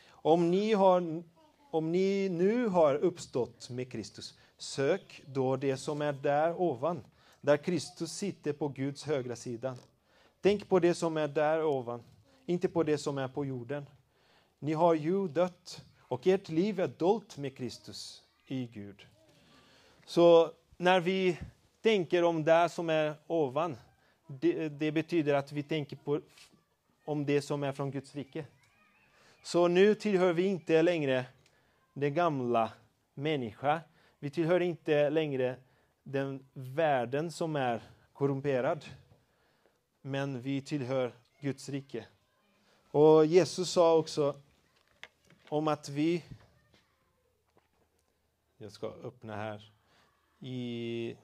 Om 0.09 0.51
ni, 0.51 0.73
har, 0.73 1.23
om 1.71 1.93
ni 1.93 2.29
nu 2.29 2.67
har 2.67 2.95
uppstått 2.95 3.71
med 3.71 3.93
Kristus, 3.93 4.39
sök 4.59 5.23
då 5.27 5.57
det 5.57 5.77
som 5.77 6.03
är 6.03 6.13
där 6.13 6.61
ovan, 6.61 7.05
där 7.41 7.57
Kristus 7.57 8.13
sitter 8.13 8.53
på 8.53 8.69
Guds 8.69 9.05
högra 9.05 9.37
sida. 9.37 9.77
Tänk 10.41 10.69
på 10.69 10.79
det 10.79 10.95
som 10.95 11.17
är 11.17 11.29
där 11.29 11.65
ovan, 11.65 12.03
inte 12.47 12.69
på 12.69 12.83
det 12.83 12.99
som 12.99 13.19
är 13.19 13.29
på 13.29 13.45
jorden. 13.45 13.87
Ni 14.59 14.73
har 14.73 14.95
ju 14.95 15.29
dött 15.29 15.85
och 15.99 16.27
ert 16.27 16.49
liv 16.49 16.81
är 16.81 16.89
dolt 16.89 17.37
med 17.37 17.57
Kristus 17.57 18.23
i 18.47 18.67
Gud. 18.67 19.07
Så 20.07 20.51
när 20.77 21.01
vi 21.01 21.39
tänker 21.83 22.25
om 22.25 22.45
det 22.45 22.69
som 22.69 22.91
är 22.91 23.15
ovan, 23.27 23.77
det, 24.27 24.69
det 24.69 24.93
betyder 24.93 25.35
att 25.35 25.53
vi 25.53 25.63
tänker 25.63 25.97
på 25.97 26.21
om 27.05 27.27
det 27.27 27.43
som 27.43 27.63
är 27.63 27.73
från 27.73 27.91
Guds 27.91 28.15
rike. 28.15 28.45
Så 29.43 29.69
nu 29.69 29.95
tillhör 29.95 30.33
vi 30.33 30.47
inte 30.47 30.83
längre 30.83 31.25
den 31.93 32.15
gamla 32.15 32.73
människa. 33.15 33.81
Vi 34.19 34.31
tillhör 34.31 34.61
inte 34.61 35.11
längre 35.11 35.57
den 36.03 36.47
världen 36.53 37.33
som 37.33 37.57
är 37.57 37.83
korrumperad. 38.13 38.85
Men 40.03 40.41
vi 40.43 40.63
tillhör 40.63 41.15
Guds 41.41 41.69
rike. 41.69 42.07
Och 42.91 43.27
Jesus 43.27 43.71
sa 43.71 43.97
också 43.97 44.41
om 45.49 45.69
att 45.69 45.89
vi... 45.89 46.25
Jag 48.57 48.73
ska 48.73 48.87
öppna 48.87 49.37
här. 49.37 49.73
I 50.41 51.17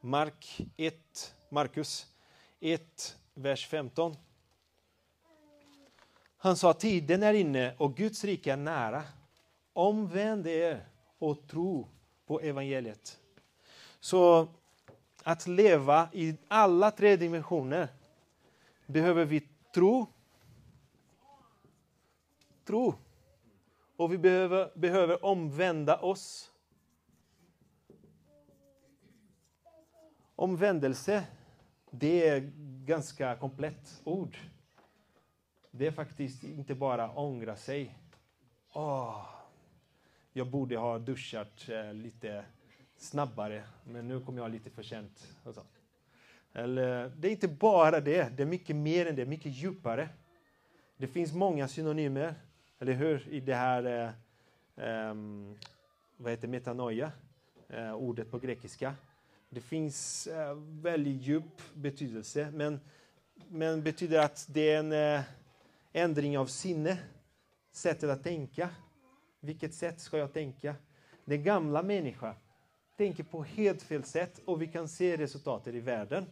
Mark 0.00 0.60
1, 0.76 1.34
Markus 1.48 2.06
1, 2.60 3.18
vers 3.34 3.66
15. 3.66 4.16
Han 6.36 6.56
sa 6.56 6.72
tiden 6.72 7.22
är 7.22 7.34
inne 7.34 7.74
och 7.78 7.96
Guds 7.96 8.24
rike 8.24 8.52
är 8.52 8.56
nära. 8.56 9.02
Omvänd 9.76 10.46
er 10.46 10.86
och 11.18 11.46
tro 11.46 11.88
på 12.26 12.40
evangeliet. 12.40 13.20
Så 14.00 14.48
att 15.22 15.46
leva 15.46 16.08
i 16.12 16.36
alla 16.48 16.90
tre 16.90 17.16
dimensioner 17.16 17.88
behöver 18.86 19.24
vi 19.24 19.48
tro, 19.74 20.06
tro 22.64 22.94
och 23.96 24.12
vi 24.12 24.18
behöver, 24.18 24.72
behöver 24.74 25.24
omvända 25.24 26.00
oss. 26.00 26.50
Omvändelse, 30.36 31.26
det 31.90 32.28
är 32.28 32.52
ganska 32.84 33.36
komplett 33.36 34.00
ord. 34.04 34.38
Det 35.70 35.86
är 35.86 35.92
faktiskt 35.92 36.44
inte 36.44 36.74
bara 36.74 37.10
ångra 37.14 37.56
sig. 37.56 37.98
Åh, 38.72 39.33
jag 40.36 40.46
borde 40.46 40.76
ha 40.76 40.98
duschat 40.98 41.68
eh, 41.68 41.94
lite 41.94 42.44
snabbare, 42.96 43.64
men 43.84 44.08
nu 44.08 44.20
kom 44.20 44.38
jag 44.38 44.50
lite 44.50 44.70
för 44.70 44.82
sent. 44.82 45.36
Och 45.44 45.54
så. 45.54 45.62
Eller, 46.52 47.12
det 47.16 47.28
är 47.28 47.32
inte 47.32 47.48
bara 47.48 48.00
det, 48.00 48.36
det 48.36 48.42
är 48.42 48.46
mycket 48.46 48.76
mer 48.76 49.06
än 49.06 49.16
det, 49.16 49.26
mycket 49.26 49.52
djupare. 49.52 50.08
Det 50.96 51.06
finns 51.06 51.32
många 51.32 51.68
synonymer, 51.68 52.34
eller 52.78 52.92
hur, 52.92 53.28
i 53.28 53.40
det 53.40 53.54
här 53.54 53.84
eh, 53.84 54.10
ehm, 54.86 55.58
vad 56.16 56.32
heter 56.32 56.48
metanoia, 56.48 57.12
eh, 57.68 57.94
ordet 57.94 58.30
på 58.30 58.38
grekiska. 58.38 58.94
Det 59.48 59.60
finns 59.60 60.26
eh, 60.26 60.54
väldigt 60.82 61.22
djup 61.22 61.74
betydelse, 61.74 62.50
men, 62.52 62.80
men 63.48 63.82
betyder 63.82 64.18
att 64.18 64.46
det 64.50 64.70
är 64.70 64.78
en 64.78 64.92
eh, 64.92 65.22
ändring 65.92 66.38
av 66.38 66.46
sinne, 66.46 66.98
sättet 67.72 68.10
att 68.10 68.24
tänka. 68.24 68.70
Vilket 69.44 69.74
sätt 69.74 70.00
ska 70.00 70.18
jag 70.18 70.32
tänka? 70.32 70.74
Den 71.24 71.42
gamla 71.42 71.82
människan 71.82 72.34
tänker 72.96 73.24
på 73.24 73.42
helt 73.42 73.82
fel 73.82 74.04
sätt 74.04 74.40
och 74.44 74.62
vi 74.62 74.66
kan 74.66 74.88
se 74.88 75.16
resultatet 75.16 75.74
i 75.74 75.80
världen. 75.80 76.26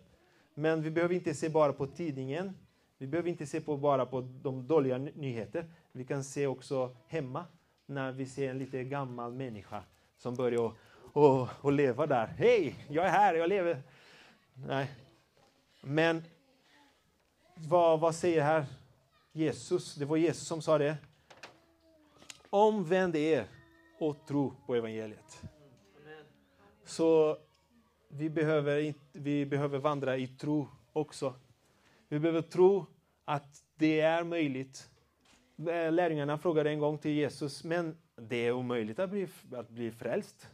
Men 0.54 0.82
vi 0.82 0.90
behöver 0.90 1.14
inte 1.14 1.34
se 1.34 1.48
bara 1.48 1.72
på 1.72 1.86
tidningen. 1.86 2.56
Vi 2.98 3.06
behöver 3.06 3.30
inte 3.30 3.46
se 3.46 3.60
på 3.60 3.76
bara 3.76 4.06
på 4.06 4.20
de 4.20 4.66
dåliga 4.66 4.98
ny- 4.98 5.12
nyheter. 5.14 5.70
Vi 5.92 6.04
kan 6.04 6.24
se 6.24 6.46
också 6.46 6.96
hemma 7.08 7.44
när 7.86 8.12
vi 8.12 8.26
ser 8.26 8.50
en 8.50 8.58
lite 8.58 8.84
gammal 8.84 9.32
människa 9.32 9.82
som 10.16 10.34
börjar 10.34 10.60
och, 10.60 10.74
och, 11.12 11.48
och 11.60 11.72
leva 11.72 12.06
där. 12.06 12.26
Hej, 12.26 12.74
jag 12.88 13.06
är 13.06 13.10
här, 13.10 13.34
jag 13.34 13.48
lever. 13.48 13.82
Nej. 14.54 14.90
Men 15.80 16.22
vad, 17.54 18.00
vad 18.00 18.14
säger 18.14 18.42
här 18.42 18.66
Jesus? 19.32 19.94
Det 19.94 20.04
var 20.04 20.16
Jesus 20.16 20.46
som 20.46 20.62
sa 20.62 20.78
det. 20.78 20.96
Omvänd 22.54 23.16
er 23.16 23.46
och 23.98 24.26
tro 24.26 24.54
på 24.66 24.74
evangeliet. 24.74 25.42
Så 26.84 27.38
vi 28.08 28.30
behöver, 28.30 28.94
vi 29.12 29.46
behöver 29.46 29.78
vandra 29.78 30.16
i 30.16 30.26
tro 30.26 30.68
också. 30.92 31.34
Vi 32.08 32.18
behöver 32.18 32.42
tro 32.42 32.86
att 33.24 33.64
det 33.74 34.00
är 34.00 34.24
möjligt. 34.24 34.90
Eh, 35.58 35.92
lärjungarna 35.92 36.38
frågade 36.38 36.70
en 36.70 36.78
gång 36.78 36.98
till 36.98 37.10
Jesus, 37.10 37.64
men 37.64 37.96
det 38.16 38.36
är 38.36 38.52
omöjligt 38.52 38.98
att 38.98 39.10
bli, 39.10 39.28
att 39.52 39.68
bli 39.68 39.90
frälst. 39.90 40.48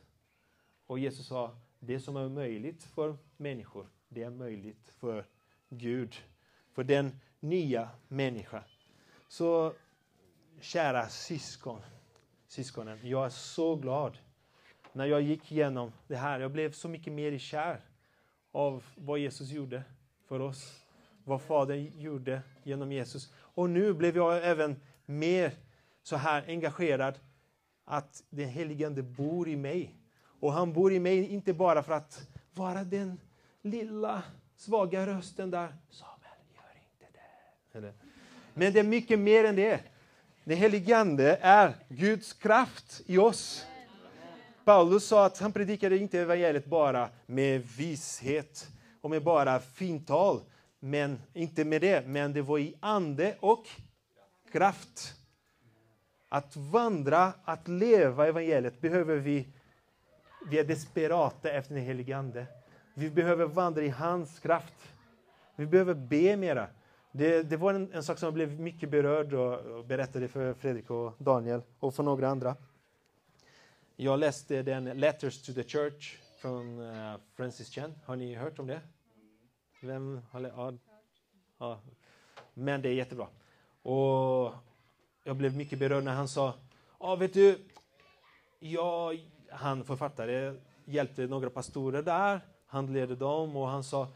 Och 0.87 0.99
Jesus 0.99 1.27
sa, 1.27 1.57
det 1.79 2.01
som 2.01 2.17
är 2.17 2.29
möjligt 2.29 2.85
för 2.85 3.17
människor, 3.37 3.87
det 4.09 4.23
är 4.23 4.31
möjligt 4.31 4.93
för 4.99 5.25
Gud. 5.69 6.17
För 6.73 6.85
den 6.85 7.21
nya 7.41 7.89
människan. 8.09 8.63
Så 9.29 9.73
kära 10.61 11.09
syskon, 11.09 11.81
syskonen, 12.47 12.99
jag 13.03 13.27
är 13.27 13.31
så 13.31 13.77
glad 13.77 14.19
när 14.93 15.07
jag 15.07 15.23
gick 15.23 15.53
igenom 15.53 15.93
det 16.07 16.17
här. 16.17 16.41
Jag 16.41 16.51
blev 16.51 16.73
så 16.73 16.89
mycket 16.89 17.13
mer 17.13 17.39
kär 17.39 17.81
av 18.53 18.85
vad 18.97 19.19
Jesus 19.19 19.51
gjorde 19.51 19.83
för 20.27 20.41
oss. 20.41 20.85
Vad 21.25 21.43
Fadern 21.43 22.01
gjorde 22.01 22.43
genom 22.63 22.93
Jesus. 22.93 23.33
Och 23.37 23.71
nu 23.71 23.93
blev 23.93 24.17
jag 24.17 24.47
även 24.47 24.81
mer 25.07 25.53
så 26.03 26.17
här 26.17 26.45
engagerad 26.47 27.19
att 27.85 28.25
den 28.31 28.49
helige 28.49 28.87
Ande 28.87 29.03
bor 29.03 29.49
i 29.49 29.57
mig. 29.57 29.95
Och 30.41 30.53
han 30.53 30.73
bor 30.73 30.93
i 30.93 31.01
mig 31.01 31.27
inte 31.27 31.53
bara 31.53 31.83
för 31.83 31.93
att 31.93 32.29
vara 32.55 32.85
den 32.85 33.21
lilla 33.63 34.23
svaga 34.57 35.07
rösten 35.07 35.51
där. 35.51 35.77
Samuel, 35.91 36.39
gör 36.55 36.81
inte 36.91 37.81
det. 37.81 37.93
Men 38.55 38.73
det 38.73 38.81
är 38.81 38.85
mycket 38.85 39.19
mer 39.19 39.45
än 39.45 39.57
det. 39.57 39.81
Den 40.49 40.57
helige 40.57 40.97
Ande 40.97 41.39
är 41.41 41.75
Guds 41.89 42.33
kraft 42.33 43.01
i 43.07 43.19
oss. 43.19 43.67
Paulus 44.65 45.07
sa 45.07 45.27
att 45.27 45.39
han 45.39 45.53
predikade 45.53 45.99
inte 45.99 46.21
evangeliet 46.21 46.67
bara 46.67 47.09
med 47.27 47.67
vishet 47.77 48.69
och 49.01 49.11
med 49.11 49.23
bara 49.23 49.61
fint 49.61 50.07
tal. 50.07 50.41
Men 50.81 51.23
inte 51.33 51.65
med 51.65 51.81
det, 51.81 52.07
men 52.07 52.33
det 52.33 52.43
var 52.43 52.59
i 52.59 52.75
ande 52.81 53.37
och 53.41 53.67
kraft. 54.53 55.15
Att 56.29 56.57
vandra, 56.57 57.33
att 57.45 57.69
leva 57.69 58.27
evangeliet 58.27 58.81
behöver 58.81 59.17
vi. 59.17 59.49
Vi 60.51 60.59
är 60.59 60.65
desperata 60.65 61.51
efter 61.51 61.75
den 61.75 61.85
helige 61.85 62.17
Ande. 62.17 62.47
Vi 62.95 63.11
behöver 63.11 63.47
vandra 63.47 63.83
i 63.83 63.89
hans 63.89 64.39
kraft. 64.39 64.75
Vi 65.57 65.67
behöver 65.67 65.95
be 65.95 66.37
mera. 66.37 66.69
Det, 67.19 67.43
det 67.43 67.57
var 67.57 67.75
en, 67.75 67.93
en 67.93 68.03
sak 68.03 68.19
som 68.19 68.27
jag 68.27 68.35
blev 68.35 68.61
mycket 68.61 68.91
berörd 68.91 69.35
och, 69.35 69.61
och 69.61 69.85
berättade 69.85 70.29
för 70.29 70.55
Fredrik 70.55 70.91
och 70.91 71.13
Daniel 71.19 71.63
och 71.79 71.95
för 71.95 72.03
några 72.03 72.29
andra. 72.29 72.57
Jag 73.97 74.19
läste 74.19 74.63
den 74.63 74.85
Letters 74.85 75.43
to 75.43 75.53
the 75.53 75.65
Church 75.65 76.19
från 76.41 76.79
uh, 76.79 77.17
Francis 77.35 77.69
Chan. 77.69 77.95
Har 78.05 78.17
ni 78.17 78.35
hört 78.35 78.59
om 78.59 78.67
det? 78.67 78.81
Vem 79.81 80.21
har 80.31 80.41
ja, 80.41 80.73
ja. 81.59 81.81
Men 82.55 82.83
det 82.83 82.89
är 82.89 82.95
jättebra. 82.95 83.27
Och 83.83 84.55
jag 85.25 85.37
blev 85.37 85.57
mycket 85.57 85.79
berörd 85.79 86.05
när 86.05 86.15
han 86.15 86.29
sa, 86.29 86.55
ja 87.01 87.17
vet 87.17 87.35
du, 87.35 87.59
jag, 88.59 89.21
han 89.51 89.85
författare 89.85 90.55
hjälpte 90.85 91.27
några 91.27 91.51
pastorer 91.51 92.03
där, 92.03 92.41
han 92.67 92.93
ledde 92.93 93.17
dem 93.17 93.57
och 93.57 93.69
han 93.69 93.85
sa, 93.85 94.09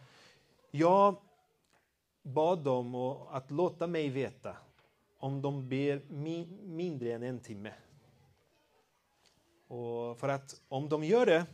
ja 0.70 1.20
bad 2.22 2.58
dem 2.58 2.94
att 3.30 3.50
låta 3.50 3.86
mig 3.86 4.08
veta 4.08 4.56
om 5.18 5.42
de 5.42 5.68
ber 5.68 6.02
mindre 6.66 7.12
än 7.12 7.22
en 7.22 7.40
timme. 7.40 7.72
Och 9.68 10.18
för 10.18 10.28
att 10.28 10.60
om 10.68 10.88
de 10.88 11.04
gör 11.04 11.26
det, 11.26 11.46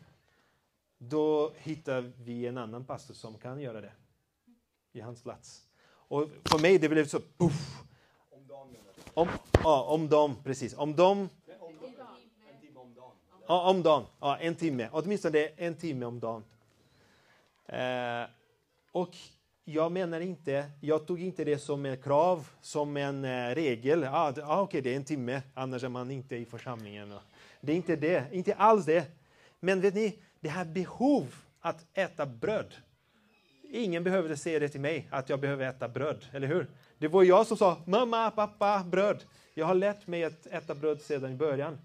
då 0.99 1.53
hittar 1.57 2.13
vi 2.17 2.47
en 2.47 2.59
annan 2.59 2.85
pastor 2.85 3.15
som 3.15 3.39
kan 3.39 3.61
göra 3.61 3.81
det 3.81 3.93
i 4.93 5.01
hans 5.01 5.23
plats. 5.23 5.67
Och 5.91 6.29
för 6.45 6.59
mig 6.59 6.79
det 6.79 6.89
blev 6.89 7.07
så 7.07 7.21
puff. 7.21 7.83
Om 8.31 8.47
dagen 8.47 8.69
menar 8.69 8.93
du? 8.97 9.03
Om, 9.15 9.29
ja, 9.65 9.83
om 9.83 10.09
dem, 10.09 10.37
precis. 10.45 10.75
Om 10.75 10.97
dem, 10.97 11.29
dagen. 11.47 11.71
En 12.51 12.61
timme 12.61 12.81
ja, 13.47 13.71
om 13.71 13.83
dagen. 13.83 14.05
Ja, 14.21 14.37
en 14.37 14.55
timme. 14.55 14.89
Åtminstone 14.93 15.39
en 15.39 15.75
timme 15.75 16.07
om 16.07 16.21
dagen. 16.21 16.45
Eh, 17.67 18.31
och 18.93 19.17
jag 19.71 19.93
menar 19.93 20.21
inte, 20.21 20.67
jag 20.81 21.07
tog 21.07 21.23
inte 21.23 21.45
det 21.45 21.59
som 21.59 21.87
ett 21.87 22.05
krav, 22.05 22.49
som 22.61 22.97
en 22.97 23.25
eh, 23.25 23.55
regel. 23.55 24.05
Ah, 24.05 24.35
ah, 24.43 24.61
Okej, 24.61 24.81
det 24.81 24.93
är 24.93 24.97
en 24.97 25.05
timme, 25.05 25.43
annars 25.55 25.85
är 25.85 25.89
man 25.89 26.11
inte 26.11 26.37
i 26.37 26.45
församlingen. 26.45 27.15
Det 27.61 27.73
är 27.73 27.77
inte 27.77 27.97
det, 27.97 28.25
inte 28.33 28.55
alls 28.55 28.85
det. 28.85 29.07
Men 29.61 29.81
vet 29.81 29.95
ni, 29.95 30.19
det 30.41 30.49
här 30.49 30.65
behov 30.65 31.35
att 31.61 31.87
äta 31.95 32.27
bröd. 32.27 32.75
Ingen 33.71 34.05
behövde 34.05 34.37
säga 34.37 34.59
det 34.59 34.69
till 34.69 34.81
mig, 34.81 35.09
att 35.11 35.29
jag 35.29 35.41
behöver 35.41 35.69
äta 35.69 35.89
bröd, 35.89 36.27
eller 36.33 36.47
hur? 36.47 36.67
Det 36.99 37.09
var 37.09 37.23
jag 37.23 37.47
som 37.47 37.57
sa, 37.57 37.77
mamma, 37.87 38.31
pappa, 38.31 38.85
bröd. 38.85 39.25
Jag 39.55 39.67
har 39.67 39.75
lärt 39.75 40.07
mig 40.07 40.25
att 40.25 40.47
äta 40.47 40.75
bröd 40.75 41.01
sedan 41.01 41.33
i 41.33 41.37
början. 41.37 41.79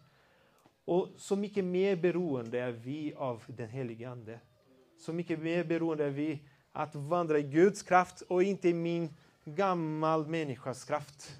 Och 0.86 1.08
så 1.18 1.36
mycket 1.36 1.66
mer 1.66 1.96
beroende 1.96 2.60
är 2.60 2.72
vi 2.72 3.14
av 3.18 3.44
den 3.48 3.70
helige 3.70 4.10
Ande. 4.10 4.40
Så 5.06 5.14
mycket 5.14 5.40
mer 5.40 5.64
beroende 5.64 6.06
är 6.06 6.10
vi 6.10 6.40
att 6.74 6.96
vandra 6.96 7.40
i 7.40 7.44
Guds 7.44 7.84
kraft 7.84 8.22
och 8.22 8.44
inte 8.44 8.70
i 8.70 8.74
min 8.74 9.10
gammal 9.46 10.28
människas 10.28 10.84
kraft. 10.84 11.38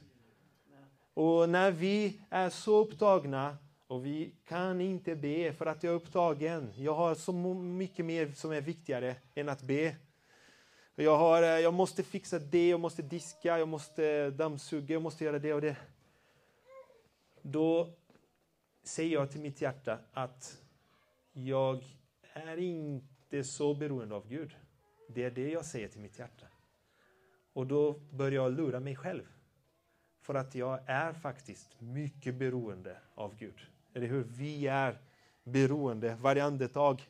Och 1.14 1.50
när 1.50 1.72
vi 1.72 2.22
är 2.30 2.50
så 2.50 2.78
upptagna 2.78 3.58
och 3.88 4.06
vi 4.06 4.36
kan 4.48 4.82
inte 4.82 5.16
be 5.16 5.54
för 5.54 5.66
att 5.66 5.84
jag 5.84 5.92
är 5.92 5.96
upptagen. 5.96 6.74
Jag 6.78 6.94
har 6.94 7.16
så 7.16 7.34
mycket 7.54 8.06
mer 8.06 8.32
som 8.32 8.52
är 8.52 8.62
viktigare 8.62 9.16
än 9.36 9.50
att 9.50 9.62
be. 9.62 9.96
Jag, 10.96 11.18
har, 11.18 11.44
eh, 11.44 11.50
jag 11.50 11.74
måste 11.74 12.04
fixa 12.04 12.40
det, 12.40 12.70
jag 12.70 12.80
måste 12.80 13.02
diska, 13.02 13.60
jag 13.60 13.68
måste 13.68 14.30
dammsuga, 14.30 14.94
jag 14.94 15.02
måste 15.02 15.24
göra 15.24 15.40
det 15.40 15.54
och 15.54 15.62
det. 15.62 15.76
Då 17.42 17.90
säger 18.84 19.14
jag 19.14 19.32
till 19.32 19.42
mitt 19.42 19.62
hjärta 19.62 20.00
att 20.14 20.58
jag 21.32 21.84
är 22.34 22.58
inte 22.58 23.44
så 23.44 23.74
beroende 23.74 24.16
av 24.16 24.28
Gud. 24.28 24.56
Det 25.14 25.24
är 25.24 25.32
det 25.32 25.50
jag 25.50 25.66
säger 25.66 25.88
till 25.88 26.02
mitt 26.02 26.20
hjärta. 26.20 26.46
Och 27.54 27.68
då 27.68 27.94
börjar 27.94 28.44
jag 28.44 28.52
lura 28.52 28.80
mig 28.80 28.96
själv. 28.96 29.24
För 30.22 30.36
att 30.36 30.56
jag 30.56 30.80
är 30.86 31.14
faktiskt 31.14 31.82
mycket 31.82 32.36
beroende 32.36 32.98
av 33.16 33.36
Gud. 33.36 33.68
Eller 33.94 34.08
hur? 34.08 34.24
Vi 34.24 34.68
är 34.68 34.98
beroende. 35.44 36.16
Varje 36.16 36.44
andetag 36.44 37.10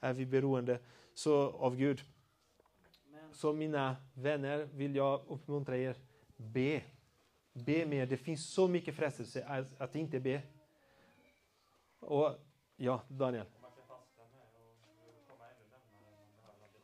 är 0.00 0.12
vi 0.12 0.26
beroende 0.26 0.78
så, 1.14 1.50
av 1.50 1.76
Gud. 1.76 2.02
Så 3.32 3.52
mina 3.52 3.96
vänner 4.14 4.68
vill 4.74 4.96
jag 4.96 5.20
uppmuntra 5.28 5.76
er. 5.76 5.96
Be. 6.36 6.82
Be 7.52 7.86
mer. 7.86 8.06
Det 8.06 8.16
finns 8.16 8.46
så 8.46 8.68
mycket 8.68 8.94
frestelse 8.94 9.44
att, 9.44 9.80
att 9.80 9.94
inte 9.96 10.20
be. 10.20 10.42
Och 12.00 12.34
ja, 12.76 13.02
Daniel. 13.08 13.46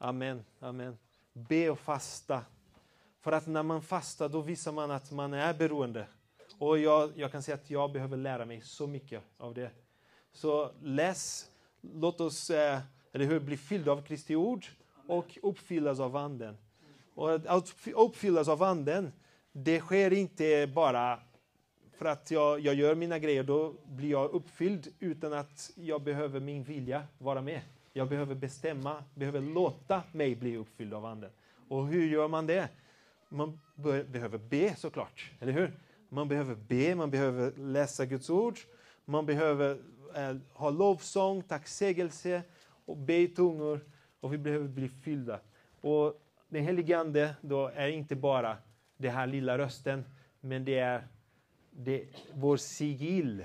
Amen, 0.04 0.44
amen. 0.60 0.98
Be 1.32 1.70
och 1.70 1.78
fasta. 1.78 2.44
För 3.20 3.32
att 3.32 3.46
när 3.46 3.62
man 3.62 3.82
fastar 3.82 4.28
då 4.28 4.40
visar 4.40 4.72
man 4.72 4.90
att 4.90 5.10
man 5.10 5.34
är 5.34 5.54
beroende. 5.54 6.06
Och 6.58 6.78
jag, 6.78 7.12
jag 7.16 7.32
kan 7.32 7.42
säga 7.42 7.54
att 7.54 7.70
jag 7.70 7.92
behöver 7.92 8.16
lära 8.16 8.44
mig 8.44 8.60
så 8.60 8.86
mycket 8.86 9.22
av 9.38 9.54
det. 9.54 9.70
Så 10.32 10.70
läs, 10.82 11.50
låt 11.80 12.20
oss, 12.20 12.50
eh, 12.50 12.80
eller 13.12 13.24
hur, 13.24 13.40
bli 13.40 13.56
fyllda 13.56 13.92
av 13.92 14.02
Kristi 14.02 14.36
ord 14.36 14.66
och 15.06 15.38
uppfyllas 15.42 16.00
av 16.00 16.16
Anden. 16.16 16.56
Och 17.14 17.34
att 17.34 17.74
uppfyllas 17.94 18.48
av 18.48 18.62
Anden, 18.62 19.12
det 19.52 19.80
sker 19.80 20.12
inte 20.12 20.66
bara 20.74 21.20
för 21.98 22.04
att 22.06 22.30
jag, 22.30 22.60
jag 22.60 22.74
gör 22.74 22.94
mina 22.94 23.18
grejer, 23.18 23.42
då 23.42 23.74
blir 23.86 24.10
jag 24.10 24.30
uppfylld 24.30 24.88
utan 24.98 25.32
att 25.32 25.70
jag 25.74 26.02
behöver 26.02 26.40
min 26.40 26.64
vilja 26.64 27.02
vara 27.18 27.42
med. 27.42 27.60
Jag 27.96 28.08
behöver 28.08 28.34
bestämma, 28.34 29.04
behöver 29.14 29.40
låta 29.40 30.02
mig 30.12 30.36
bli 30.36 30.56
uppfylld 30.56 30.94
av 30.94 31.04
Anden. 31.04 31.30
Och 31.68 31.86
hur 31.86 32.06
gör 32.06 32.28
man 32.28 32.46
det? 32.46 32.68
Man 33.28 33.60
behöver 33.76 34.38
be 34.38 34.76
såklart, 34.76 35.30
eller 35.40 35.52
hur? 35.52 35.72
Man 36.08 36.28
behöver 36.28 36.54
be, 36.54 36.94
man 36.94 37.10
behöver 37.10 37.52
läsa 37.56 38.06
Guds 38.06 38.30
ord, 38.30 38.58
man 39.04 39.26
behöver 39.26 39.78
eh, 40.14 40.36
ha 40.52 40.70
lovsång, 40.70 41.42
tacksägelse 41.42 42.42
och 42.84 42.96
be 42.96 43.16
i 43.16 43.28
tungor 43.28 43.80
och 44.20 44.32
vi 44.32 44.38
behöver 44.38 44.68
bli 44.68 44.88
fyllda. 44.88 45.40
Och 45.80 46.22
den 46.48 46.64
helige 46.64 46.98
Ande 46.98 47.34
då 47.40 47.68
är 47.68 47.88
inte 47.88 48.16
bara 48.16 48.56
den 48.96 49.14
här 49.14 49.26
lilla 49.26 49.58
rösten, 49.58 50.04
men 50.40 50.64
det 50.64 50.78
är 50.78 51.06
det 51.70 52.06
vår 52.32 52.56
sigill. 52.56 53.44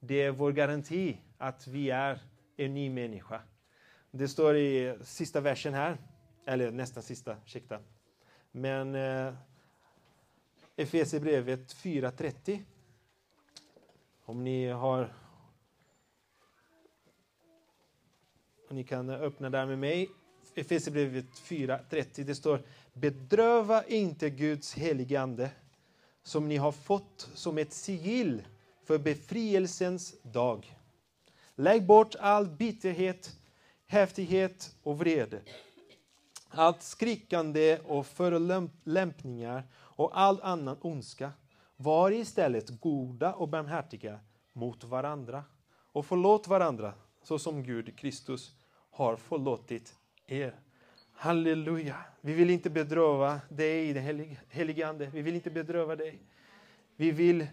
Det 0.00 0.22
är 0.22 0.30
vår 0.30 0.52
garanti 0.52 1.16
att 1.38 1.66
vi 1.66 1.90
är 1.90 2.18
en 2.56 2.74
ny 2.74 2.90
människa. 2.90 3.40
Det 4.10 4.28
står 4.28 4.56
i 4.56 4.96
sista 5.04 5.40
versen 5.40 5.74
här, 5.74 5.98
eller 6.44 6.70
nästan 6.70 7.02
sista, 7.02 7.36
ursäkta. 7.44 7.80
Men 8.52 8.94
eh, 8.94 9.34
Efesierbrevet 10.76 11.74
4.30. 11.74 12.62
Om 14.24 14.44
ni 14.44 14.68
har... 14.68 15.12
Och 18.68 18.74
ni 18.74 18.84
kan 18.84 19.10
öppna 19.10 19.50
där 19.50 19.66
med 19.66 19.78
mig. 19.78 20.10
Efesierbrevet 20.54 21.24
4.30. 21.24 22.24
Det 22.24 22.34
står 22.34 22.62
Bedröva 22.92 23.84
inte 23.84 24.30
Guds 24.30 24.74
helige 24.74 25.20
Ande 25.20 25.50
som 26.22 26.48
ni 26.48 26.56
har 26.56 26.72
fått 26.72 27.28
som 27.34 27.58
ett 27.58 27.72
sigill 27.72 28.42
för 28.84 28.98
befrielsens 28.98 30.22
dag. 30.22 30.76
Lägg 31.54 31.86
bort 31.86 32.14
all 32.14 32.46
bitterhet, 32.48 33.36
häftighet 33.90 34.76
och 34.82 34.98
vrede. 34.98 35.40
Allt 36.48 36.82
skrikande 36.82 37.78
och 37.78 38.06
förolämpningar 38.06 39.62
och 39.76 40.20
all 40.20 40.40
annan 40.42 40.76
ondska. 40.80 41.32
Var 41.76 42.10
istället 42.10 42.80
goda 42.80 43.32
och 43.32 43.48
barmhärtiga 43.48 44.20
mot 44.52 44.84
varandra 44.84 45.44
och 45.92 46.06
förlåt 46.06 46.48
varandra 46.48 46.94
så 47.22 47.38
som 47.38 47.62
Gud 47.62 47.98
Kristus 47.98 48.52
har 48.90 49.16
förlåtit 49.16 49.94
er. 50.26 50.54
Halleluja. 51.12 51.96
Vi 52.20 52.32
vill 52.32 52.50
inte 52.50 52.70
bedröva 52.70 53.40
dig 53.48 53.92
den 53.92 54.02
helige, 54.02 54.36
helige 54.48 54.88
Ande. 54.88 55.06
Vi 55.06 55.22
vill 55.22 55.34
inte 55.34 55.50
bedröva 55.50 55.96
dig. 55.96 56.22
Vi 56.96 57.10
vill 57.10 57.46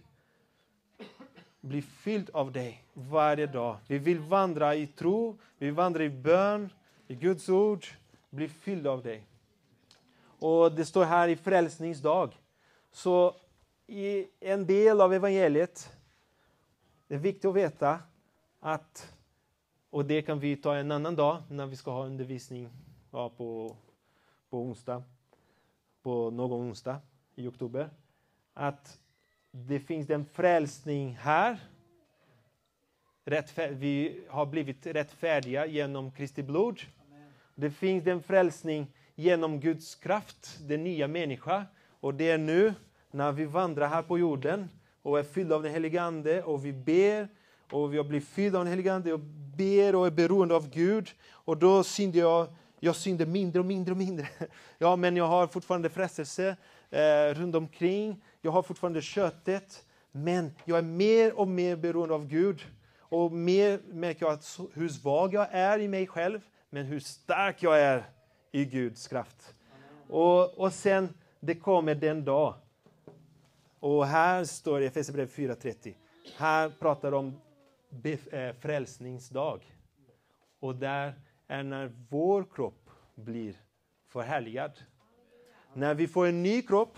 bli 1.68 1.82
fylld 1.82 2.30
av 2.34 2.52
dig 2.52 2.84
varje 2.94 3.48
dag. 3.48 3.78
Vi 3.88 3.98
vill 3.98 4.20
vandra 4.20 4.76
i 4.76 4.88
tro, 4.88 5.38
vi 5.58 5.72
vandrar 5.72 6.02
i 6.02 6.10
bön, 6.10 6.70
i 7.08 7.16
Guds 7.16 7.50
ord. 7.50 7.86
Bli 8.30 8.48
fylld 8.48 8.88
av 8.88 9.04
dig. 9.04 9.24
Och 10.40 10.72
det 10.72 10.86
står 10.86 11.06
här 11.06 11.28
i 11.28 11.36
frälsningsdag. 11.36 12.38
Så 12.92 13.36
i 13.88 14.28
en 14.40 14.66
del 14.66 15.02
av 15.02 15.14
evangeliet, 15.14 15.92
det 17.08 17.16
är 17.16 17.20
viktigt 17.20 17.46
att 17.46 17.56
veta 17.56 18.00
att, 18.60 19.14
och 19.90 20.06
det 20.06 20.22
kan 20.22 20.40
vi 20.40 20.56
ta 20.56 20.76
en 20.76 20.92
annan 20.92 21.16
dag 21.16 21.44
när 21.50 21.66
vi 21.66 21.76
ska 21.76 21.92
ha 21.92 22.06
undervisning 22.06 22.70
ja, 23.12 23.30
på, 23.30 23.76
på 24.50 24.62
onsdag, 24.62 25.04
på 26.02 26.30
någon 26.30 26.62
onsdag 26.62 27.02
i 27.36 27.48
oktober, 27.48 27.90
att 28.54 29.00
det 29.66 29.80
finns 29.80 30.10
en 30.10 30.26
frälsning 30.26 31.18
här. 31.22 31.60
Rättfär 33.26 33.72
vi 33.72 34.22
har 34.30 34.46
blivit 34.46 34.86
rättfärdiga 34.86 35.66
genom 35.66 36.12
Kristi 36.12 36.44
blod. 36.44 36.82
Det 37.56 37.72
finns 37.72 38.08
en 38.08 38.24
frälsning 38.24 38.88
genom 39.16 39.60
Guds 39.60 39.96
kraft, 39.96 40.60
den 40.62 40.84
nya 40.84 41.08
människan. 41.08 41.64
Och 42.00 42.14
det 42.14 42.32
är 42.32 42.38
nu, 42.38 42.74
när 43.12 43.32
vi 43.32 43.46
vandrar 43.46 43.88
här 43.88 44.02
på 44.02 44.20
jorden 44.20 44.70
och 45.02 45.20
är 45.20 45.24
fyllda 45.24 45.56
av 45.56 45.64
den 45.64 45.72
helige 45.72 46.02
Ande 46.02 46.44
och 46.44 46.66
vi 46.66 46.74
ber 46.74 47.28
och 47.72 47.94
vi 47.94 47.98
har 47.98 48.04
blivit 48.04 48.28
fyllda 48.28 48.60
av 48.60 48.66
den 48.66 48.72
helige 48.72 48.94
Ande 48.94 49.14
och 49.14 49.20
ber 49.58 49.96
och 49.96 50.08
är 50.08 50.12
beroende 50.12 50.56
av 50.56 50.70
Gud. 50.70 51.10
Och 51.32 51.58
då 51.58 51.84
synder 51.84 52.20
jag, 52.20 52.48
jag 52.80 52.96
synder 52.96 53.26
mindre 53.26 53.60
och 53.60 53.66
mindre 53.66 53.92
och 53.92 53.98
mindre. 53.98 54.28
Ja, 54.78 54.96
men 54.96 55.16
jag 55.16 55.28
har 55.28 55.48
fortfarande 55.48 55.90
frestelse 55.90 56.58
eh, 56.90 57.34
runt 57.34 57.56
omkring. 57.56 58.24
Jag 58.42 58.52
har 58.52 58.62
fortfarande 58.64 59.02
köttet. 59.02 59.86
Men 60.12 60.52
jag 60.66 60.78
är 60.78 60.82
mer 60.84 61.40
och 61.40 61.48
mer 61.48 61.76
beroende 61.76 62.16
av 62.16 62.28
Gud. 62.28 62.62
Och 63.00 63.32
mer 63.32 63.80
märker 63.88 64.26
jag 64.26 64.34
att 64.34 64.44
så- 64.44 64.70
hur 64.74 64.90
svag 64.90 65.34
jag 65.34 65.48
är 65.52 65.80
i 65.80 65.88
mig 65.88 66.08
själv, 66.08 66.40
men 66.70 66.86
hur 66.86 67.00
stark 67.00 67.64
jag 67.64 67.80
är 67.82 68.04
i 68.52 68.66
Guds 68.66 69.08
kraft. 69.08 69.56
Och, 70.10 70.58
och 70.60 70.74
sen, 70.74 71.10
det 71.40 71.56
kommer 71.56 71.96
den 71.96 72.26
dag. 72.26 72.54
Och 73.80 74.06
här 74.08 74.44
står 74.44 74.80
det 74.80 74.84
i 74.86 74.88
Efesierbrevet 74.88 75.32
4.30. 75.34 75.94
Här 76.38 76.70
pratar 76.70 77.12
de 77.12 77.18
om 77.18 77.40
bef- 77.90 78.36
eh, 78.36 78.54
frälsningsdag. 78.56 79.76
Och 80.60 80.76
där 80.76 81.14
är 81.48 81.64
när 81.64 81.92
vår 82.10 82.46
kropp 82.56 82.90
blir 83.16 83.56
förhärligad. 84.08 84.72
När 85.78 85.94
vi 85.94 86.08
får 86.08 86.26
en 86.26 86.44
ny 86.44 86.62
kropp, 86.62 86.98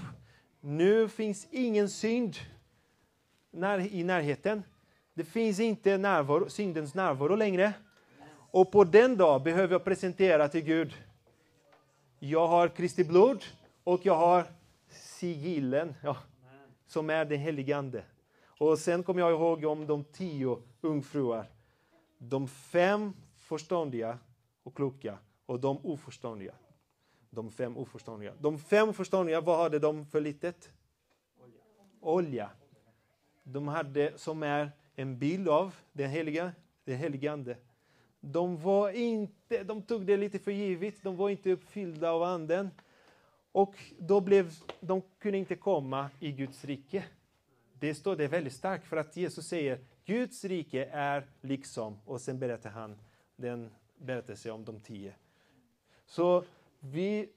nu 0.61 1.09
finns 1.09 1.47
ingen 1.51 1.89
synd 1.89 2.35
när, 3.51 3.79
i 3.79 4.03
närheten. 4.03 4.63
Det 5.13 5.23
finns 5.23 5.59
inte 5.59 5.97
närvaro, 5.97 6.49
syndens 6.49 6.95
närvaro 6.95 7.35
längre. 7.35 7.73
Och 8.51 8.71
på 8.71 8.83
den 8.83 9.17
dag 9.17 9.43
behöver 9.43 9.73
jag 9.73 9.83
presentera 9.83 10.47
till 10.47 10.61
Gud. 10.61 10.93
Jag 12.19 12.47
har 12.47 12.67
Kristi 12.67 13.03
blod 13.03 13.43
och 13.83 14.05
jag 14.05 14.15
har 14.15 14.45
sigillen, 14.89 15.95
ja, 16.03 16.17
som 16.87 17.09
är 17.09 17.25
den 17.25 17.39
helige 17.39 17.77
Ande. 17.77 18.03
Och 18.59 18.79
sen 18.79 19.03
kommer 19.03 19.21
jag 19.21 19.31
ihåg 19.31 19.65
om 19.65 19.87
de 19.87 20.03
tio 20.03 20.57
ungfruar. 20.81 21.45
De 22.17 22.47
fem 22.47 23.13
förståndiga 23.37 24.17
och 24.63 24.75
kloka 24.75 25.17
och 25.45 25.59
de 25.59 25.85
oförståndiga. 25.85 26.53
De 27.29 27.51
fem 27.51 27.77
oförståndiga. 27.77 28.33
De 28.39 28.59
fem 28.59 28.93
förståndiga, 28.93 29.41
vad 29.41 29.59
hade 29.59 29.79
de 29.79 30.05
för 30.05 30.21
litet? 30.21 30.71
Olja. 32.01 32.49
De 33.43 33.67
hade, 33.67 34.17
som 34.17 34.43
är 34.43 34.71
en 34.95 35.19
bild 35.19 35.49
av 35.49 35.75
den 35.93 36.09
heliga, 36.09 36.51
den 36.83 36.97
helige 36.97 37.31
Ande. 37.31 37.57
De, 38.19 38.61
var 38.61 38.91
inte, 38.91 39.63
de 39.63 39.81
tog 39.81 40.05
det 40.05 40.17
lite 40.17 40.39
för 40.39 40.51
givet, 40.51 41.03
de 41.03 41.15
var 41.15 41.29
inte 41.29 41.51
uppfyllda 41.51 42.11
av 42.11 42.23
Anden. 42.23 42.71
Och 43.51 43.75
då 43.97 44.21
blev, 44.21 44.51
de 44.79 45.01
kunde 45.19 45.37
inte 45.37 45.55
komma 45.55 46.09
i 46.19 46.31
Guds 46.31 46.65
rike. 46.65 47.03
Det 47.73 47.95
står 47.95 48.15
det 48.15 48.27
väldigt 48.27 48.53
starkt 48.53 48.87
för 48.87 48.97
att 48.97 49.17
Jesus 49.17 49.47
säger 49.47 49.79
Guds 50.05 50.45
rike 50.45 50.85
är 50.85 51.27
liksom, 51.41 51.99
och 52.05 52.21
sen 52.21 52.39
berättar 52.39 52.69
han 52.69 52.97
den 53.35 53.69
berättelse 53.97 54.51
om 54.51 54.65
de 54.65 54.79
tio. 54.79 55.13
Så 56.05 56.43
vi, 56.79 57.29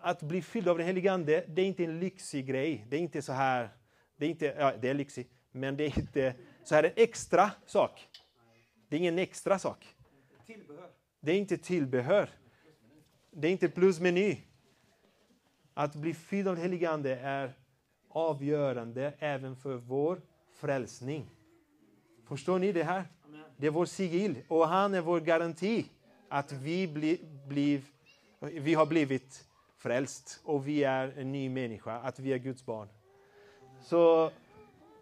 att 0.00 0.22
bli 0.22 0.42
fylld 0.42 0.68
av 0.68 0.78
den 0.78 0.86
helige 0.86 1.12
Ande, 1.12 1.44
det 1.48 1.62
är 1.62 1.66
inte 1.66 1.84
en 1.84 2.00
lyxig 2.00 2.46
grej. 2.46 2.86
Det 2.88 2.96
är 2.96 3.00
inte 3.00 3.22
så 3.22 3.32
här, 3.32 3.68
det 4.16 4.26
är 4.26 4.30
inte, 4.30 4.54
ja, 4.58 4.72
det 4.80 4.88
är 4.88 4.94
lyxigt, 4.94 5.32
men 5.52 5.76
det 5.76 5.84
är 5.84 5.98
inte 5.98 6.34
så 6.64 6.74
här 6.74 6.84
en 6.84 6.92
extra 6.96 7.50
sak. 7.66 8.08
Det 8.88 8.96
är 8.96 9.00
ingen 9.00 9.18
extra 9.18 9.58
sak. 9.58 9.96
Det 11.20 11.32
är 11.32 11.36
inte 11.36 11.56
tillbehör. 11.58 12.30
Det 13.30 13.48
är 13.48 13.52
inte 13.52 13.68
plusmeny. 13.68 14.38
Att 15.74 15.94
bli 15.94 16.14
fylld 16.14 16.48
av 16.48 16.54
den 16.54 16.62
helige 16.62 16.90
Ande 16.90 17.16
är 17.16 17.52
avgörande 18.08 19.14
även 19.18 19.56
för 19.56 19.74
vår 19.74 20.22
frälsning. 20.54 21.30
Förstår 22.28 22.58
ni 22.58 22.72
det 22.72 22.84
här? 22.84 23.04
Det 23.56 23.66
är 23.66 23.70
vår 23.70 23.86
sigill 23.86 24.38
och 24.48 24.68
han 24.68 24.94
är 24.94 25.00
vår 25.00 25.20
garanti 25.20 25.86
att 26.28 26.52
vi, 26.52 26.88
bli, 26.88 27.20
bliv, 27.48 27.86
vi 28.40 28.74
har 28.74 28.86
blivit 28.86 29.44
frälst 29.76 30.40
och 30.44 30.68
vi 30.68 30.84
är 30.84 31.14
en 31.16 31.32
ny 31.32 31.48
människa, 31.48 32.00
att 32.00 32.18
vi 32.18 32.32
är 32.32 32.38
Guds 32.38 32.66
barn. 32.66 32.88
Så 33.82 34.30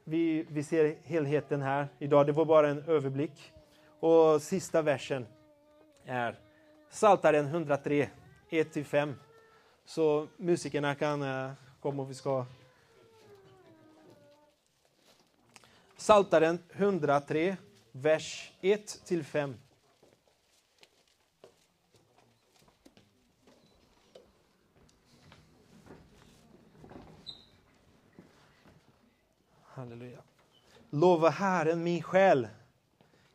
vi, 0.04 0.46
vi 0.48 0.62
ser 0.62 0.96
helheten 1.02 1.62
här 1.62 1.88
idag. 1.98 2.26
Det 2.26 2.32
var 2.32 2.44
bara 2.44 2.68
en 2.68 2.82
överblick. 2.82 3.52
Och 4.00 4.42
sista 4.42 4.82
versen 4.82 5.26
är 6.04 6.38
Psaltaren 6.90 7.46
103, 7.46 8.08
1-5. 8.50 9.14
Så 9.84 10.28
musikerna 10.36 10.94
kan 10.94 11.22
eh, 11.22 11.52
komma 11.80 12.02
och 12.02 12.10
vi 12.10 12.14
ska... 12.14 12.46
Psaltaren 15.96 16.58
103, 16.72 17.56
vers 17.92 18.52
1-5. 18.60 19.54
Halleluja. 29.78 30.22
Lova 30.90 31.28
Herren 31.28 31.82
min 31.82 32.02
själ, 32.02 32.48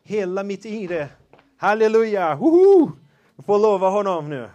hela 0.04 0.44
mitt 0.44 0.66
inre. 0.66 1.10
Halleluja! 1.58 2.36
Woho! 2.36 2.92
Jag 3.36 3.46
får 3.46 3.60
lova 3.60 3.90
honom 3.90 4.30
nu. 4.30 4.50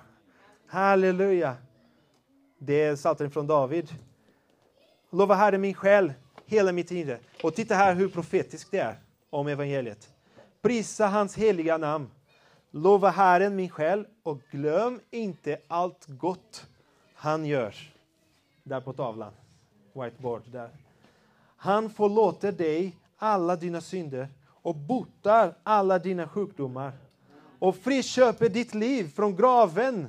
Halleluja! 0.66 1.57
Det 2.59 2.82
är 2.82 2.96
Psaltaren 2.96 3.30
från 3.30 3.46
David. 3.46 3.88
Lova 5.11 5.34
Herren 5.34 5.61
min 5.61 5.74
själ, 5.74 6.12
hela 6.46 6.72
mitt 6.72 6.90
inre. 6.90 7.18
Och 7.42 7.55
titta 7.55 7.74
här 7.74 7.94
hur 7.94 8.09
profetiskt 8.09 8.70
det 8.70 8.78
är 8.78 8.99
om 9.30 9.49
evangeliet. 9.49 10.09
Prisa 10.62 11.07
hans 11.07 11.36
heliga 11.36 11.78
namn. 11.78 12.11
Lova 12.70 13.11
Herren 13.11 13.57
min 13.57 13.70
själ 13.70 14.07
och 14.22 14.40
glöm 14.51 15.01
inte 15.11 15.59
allt 15.68 16.07
gott 16.07 16.66
han 17.14 17.46
gör. 17.46 17.74
Där 18.62 18.80
på 18.80 18.92
tavlan. 18.92 19.32
Whiteboard 19.92 20.42
där. 20.46 20.88
Han 21.61 21.90
förlåter 21.90 22.52
dig 22.52 22.96
alla 23.16 23.56
dina 23.56 23.80
synder 23.80 24.28
och 24.46 24.76
botar 24.76 25.54
alla 25.62 25.98
dina 25.98 26.28
sjukdomar 26.28 26.92
och 27.59 27.76
friköper 27.76 28.48
ditt 28.48 28.74
liv 28.74 29.12
från 29.16 29.36
graven 29.36 30.09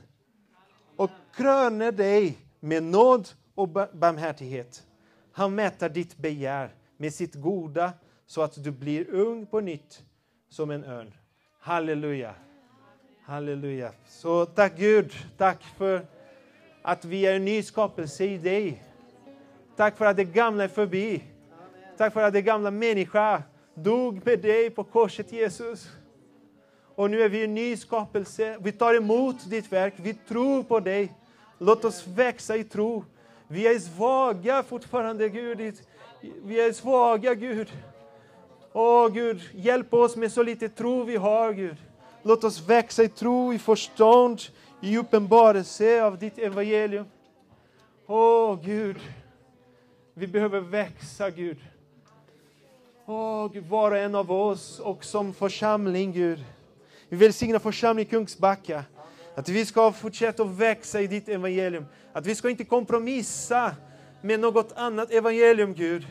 och 0.95 1.09
kröner 1.35 1.91
dig 1.91 2.37
med 2.59 2.83
nåd 2.83 3.29
och 3.55 3.69
barmhärtighet. 3.69 4.83
Han 5.31 5.55
mäter 5.55 5.89
ditt 5.89 6.17
begär 6.17 6.73
med 6.97 7.13
sitt 7.13 7.35
goda 7.35 7.93
så 8.25 8.41
att 8.41 8.63
du 8.63 8.71
blir 8.71 9.09
ung 9.09 9.45
på 9.45 9.59
nytt 9.59 10.03
som 10.49 10.71
en 10.71 10.83
örn. 10.83 11.13
Halleluja. 11.59 12.35
Halleluja. 13.23 13.91
Så 14.07 14.45
tack 14.45 14.77
Gud, 14.77 15.13
tack 15.37 15.63
för 15.63 16.05
att 16.81 17.05
vi 17.05 17.25
är 17.25 17.35
en 17.35 17.45
ny 17.45 17.63
skapelse 17.63 18.25
i 18.25 18.37
dig. 18.37 18.83
Tack 19.75 19.97
för 19.97 20.05
att 20.05 20.17
det 20.17 20.23
gamla 20.23 20.63
är 20.63 20.67
förbi. 20.67 21.23
Tack 21.99 22.13
för 22.13 22.21
att 22.21 22.33
det 22.33 22.41
gamla 22.41 22.71
människa 22.71 23.43
dog 23.73 24.25
med 24.25 24.39
dig 24.39 24.69
på 24.69 24.83
korset 24.83 25.31
Jesus. 25.31 25.89
Och 26.95 27.11
nu 27.11 27.21
är 27.21 27.29
vi 27.29 27.43
en 27.43 27.53
ny 27.53 27.77
skapelse. 27.77 28.57
Vi 28.61 28.71
tar 28.71 28.93
emot 28.93 29.49
ditt 29.49 29.71
verk. 29.71 29.93
Vi 29.97 30.13
tror 30.13 30.63
på 30.63 30.79
dig. 30.79 31.13
Låt 31.57 31.85
oss 31.85 32.07
växa 32.07 32.55
i 32.55 32.63
tro. 32.63 33.05
Vi 33.47 33.67
är 33.67 33.79
svaga 33.79 34.63
fortfarande, 34.63 35.29
Gud. 35.29 35.73
Vi 36.43 36.59
är 36.59 36.73
svaga, 36.73 37.33
Gud. 37.33 37.73
Åh, 38.73 39.09
Gud, 39.09 39.41
hjälp 39.53 39.93
oss 39.93 40.15
med 40.15 40.31
så 40.31 40.43
lite 40.43 40.69
tro 40.69 41.03
vi 41.03 41.15
har, 41.15 41.53
Gud. 41.53 41.77
Låt 42.23 42.43
oss 42.43 42.69
växa 42.69 43.03
i 43.03 43.09
tro, 43.09 43.53
i 43.53 43.59
förstånd, 43.59 44.41
i 44.81 44.97
uppenbarelse 44.97 46.03
av 46.03 46.17
ditt 46.17 46.37
evangelium. 46.37 47.05
Åh, 48.07 48.59
Gud. 48.63 48.97
Vi 50.13 50.27
behöver 50.27 50.59
växa, 50.59 51.29
Gud. 51.29 51.57
Åh, 53.11 53.51
Gud, 53.53 53.65
var 53.67 53.91
och 53.91 53.97
en 53.97 54.15
av 54.15 54.31
oss 54.31 54.79
och 54.79 55.03
som 55.03 55.33
församling, 55.33 56.11
Gud. 56.11 56.45
Vi 57.09 57.17
välsignar 57.17 57.59
församling 57.59 58.05
Kungsbacka. 58.05 58.83
Att 59.35 59.49
vi 59.49 59.65
ska 59.65 59.91
fortsätta 59.91 60.43
att 60.43 60.49
växa 60.49 61.01
i 61.01 61.07
ditt 61.07 61.29
evangelium. 61.29 61.85
Att 62.13 62.25
vi 62.25 62.35
ska 62.35 62.49
inte 62.49 62.63
kompromissa 62.63 63.75
med 64.21 64.39
något 64.39 64.71
annat 64.75 65.11
evangelium, 65.11 65.73
Gud. 65.73 66.07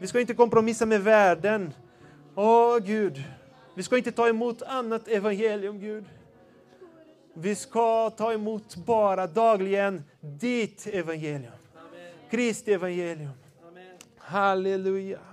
Vi 0.00 0.06
ska 0.06 0.20
inte 0.20 0.34
kompromissa 0.34 0.86
med 0.86 1.02
världen. 1.02 1.74
Åh, 2.34 2.78
Gud. 2.78 3.24
Vi 3.74 3.82
ska 3.82 3.96
inte 3.96 4.12
ta 4.12 4.28
emot 4.28 4.62
annat 4.62 5.08
evangelium, 5.08 5.80
Gud. 5.80 6.04
Vi 7.34 7.54
ska 7.54 8.10
ta 8.10 8.32
emot 8.32 8.76
bara 8.76 9.26
dagligen 9.26 10.02
ditt 10.20 10.86
evangelium. 10.86 11.52
Kristi 12.30 12.72
evangelium. 12.72 13.30
Amen. 13.68 13.96
Halleluja. 14.18 15.31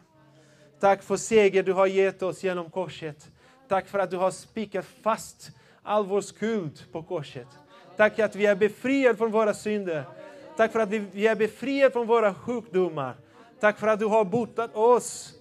Tack 0.80 1.04
för 1.04 1.18
seger 1.18 1.64
du 1.64 1.74
har 1.74 1.88
gett 1.88 2.22
oss 2.22 2.44
genom 2.44 2.70
korset. 2.70 3.32
Tack 3.68 3.88
för 3.88 4.00
att 4.00 4.12
du 4.12 4.18
har 4.18 4.32
spikat 4.32 4.86
fast 5.04 5.52
all 5.84 6.06
vår 6.06 6.22
skuld 6.22 6.92
på 6.92 7.04
korset. 7.04 7.48
Tack 7.98 8.20
att 8.20 8.36
vi 8.36 8.46
är 8.46 8.56
befriade 8.56 9.18
från 9.18 9.32
våra 9.32 9.54
synder. 9.54 10.04
Tack 10.58 10.72
för 10.72 10.80
att 10.80 10.90
vi, 10.90 11.28
är 11.28 11.36
befriade 11.36 11.92
från 11.92 12.08
våra 12.08 12.34
sjukdomar. 12.34 13.16
Tack 13.60 13.80
för 13.80 13.88
att 13.88 14.00
du 14.00 14.06
har 14.06 14.26
botat 14.26 14.76
oss. 14.76 15.34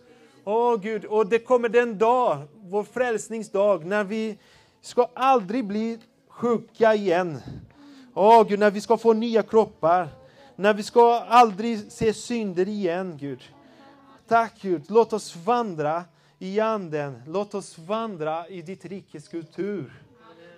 Åh 0.45 0.81
Gud, 0.81 1.05
och 1.05 1.27
det 1.27 1.39
kommer 1.39 1.69
den 1.69 1.99
dag, 1.99 2.39
vår 2.55 2.85
frälsningsdag, 2.85 3.85
när 3.85 4.05
vi 4.05 4.39
ska 4.81 5.09
aldrig 5.15 5.65
bli 5.65 5.99
sjuka 6.29 6.95
igen. 6.95 7.41
Åh 8.15 8.49
Gud, 8.49 8.59
när 8.59 8.71
vi 8.71 8.81
ska 8.81 8.97
få 8.97 9.13
nya 9.13 9.43
kroppar. 9.43 10.09
När 10.57 10.75
vi 10.75 10.83
ska 10.83 11.21
aldrig 11.21 11.93
se 11.93 12.15
synder 12.15 12.69
igen, 12.69 13.17
Gud. 13.21 13.43
Tack 14.29 14.63
Gud, 14.63 14.91
låt 14.91 15.13
oss 15.13 15.37
vandra 15.37 16.05
i 16.39 16.61
anden. 16.61 17.23
Låt 17.27 17.55
oss 17.55 17.79
vandra 17.79 18.49
i 18.49 18.63
ditt 18.63 18.85
rikes 18.85 19.29
kultur. 19.29 20.03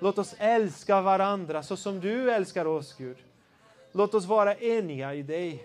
Låt 0.00 0.18
oss 0.18 0.34
älska 0.38 1.00
varandra 1.00 1.62
så 1.62 1.76
som 1.76 2.00
du 2.00 2.30
älskar 2.30 2.64
oss, 2.64 2.94
Gud. 2.98 3.16
Låt 3.92 4.14
oss 4.14 4.24
vara 4.24 4.54
eniga 4.54 5.14
i 5.14 5.22
dig. 5.22 5.64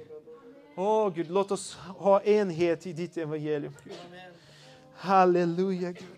Åh 0.75 1.13
Gud, 1.13 1.31
låt 1.31 1.51
oss 1.51 1.75
ha 1.75 2.21
enhet 2.21 2.87
i 2.87 2.93
ditt 2.93 3.17
evangelium. 3.17 3.73
Halleluja, 4.95 5.91
Gud. 5.91 6.05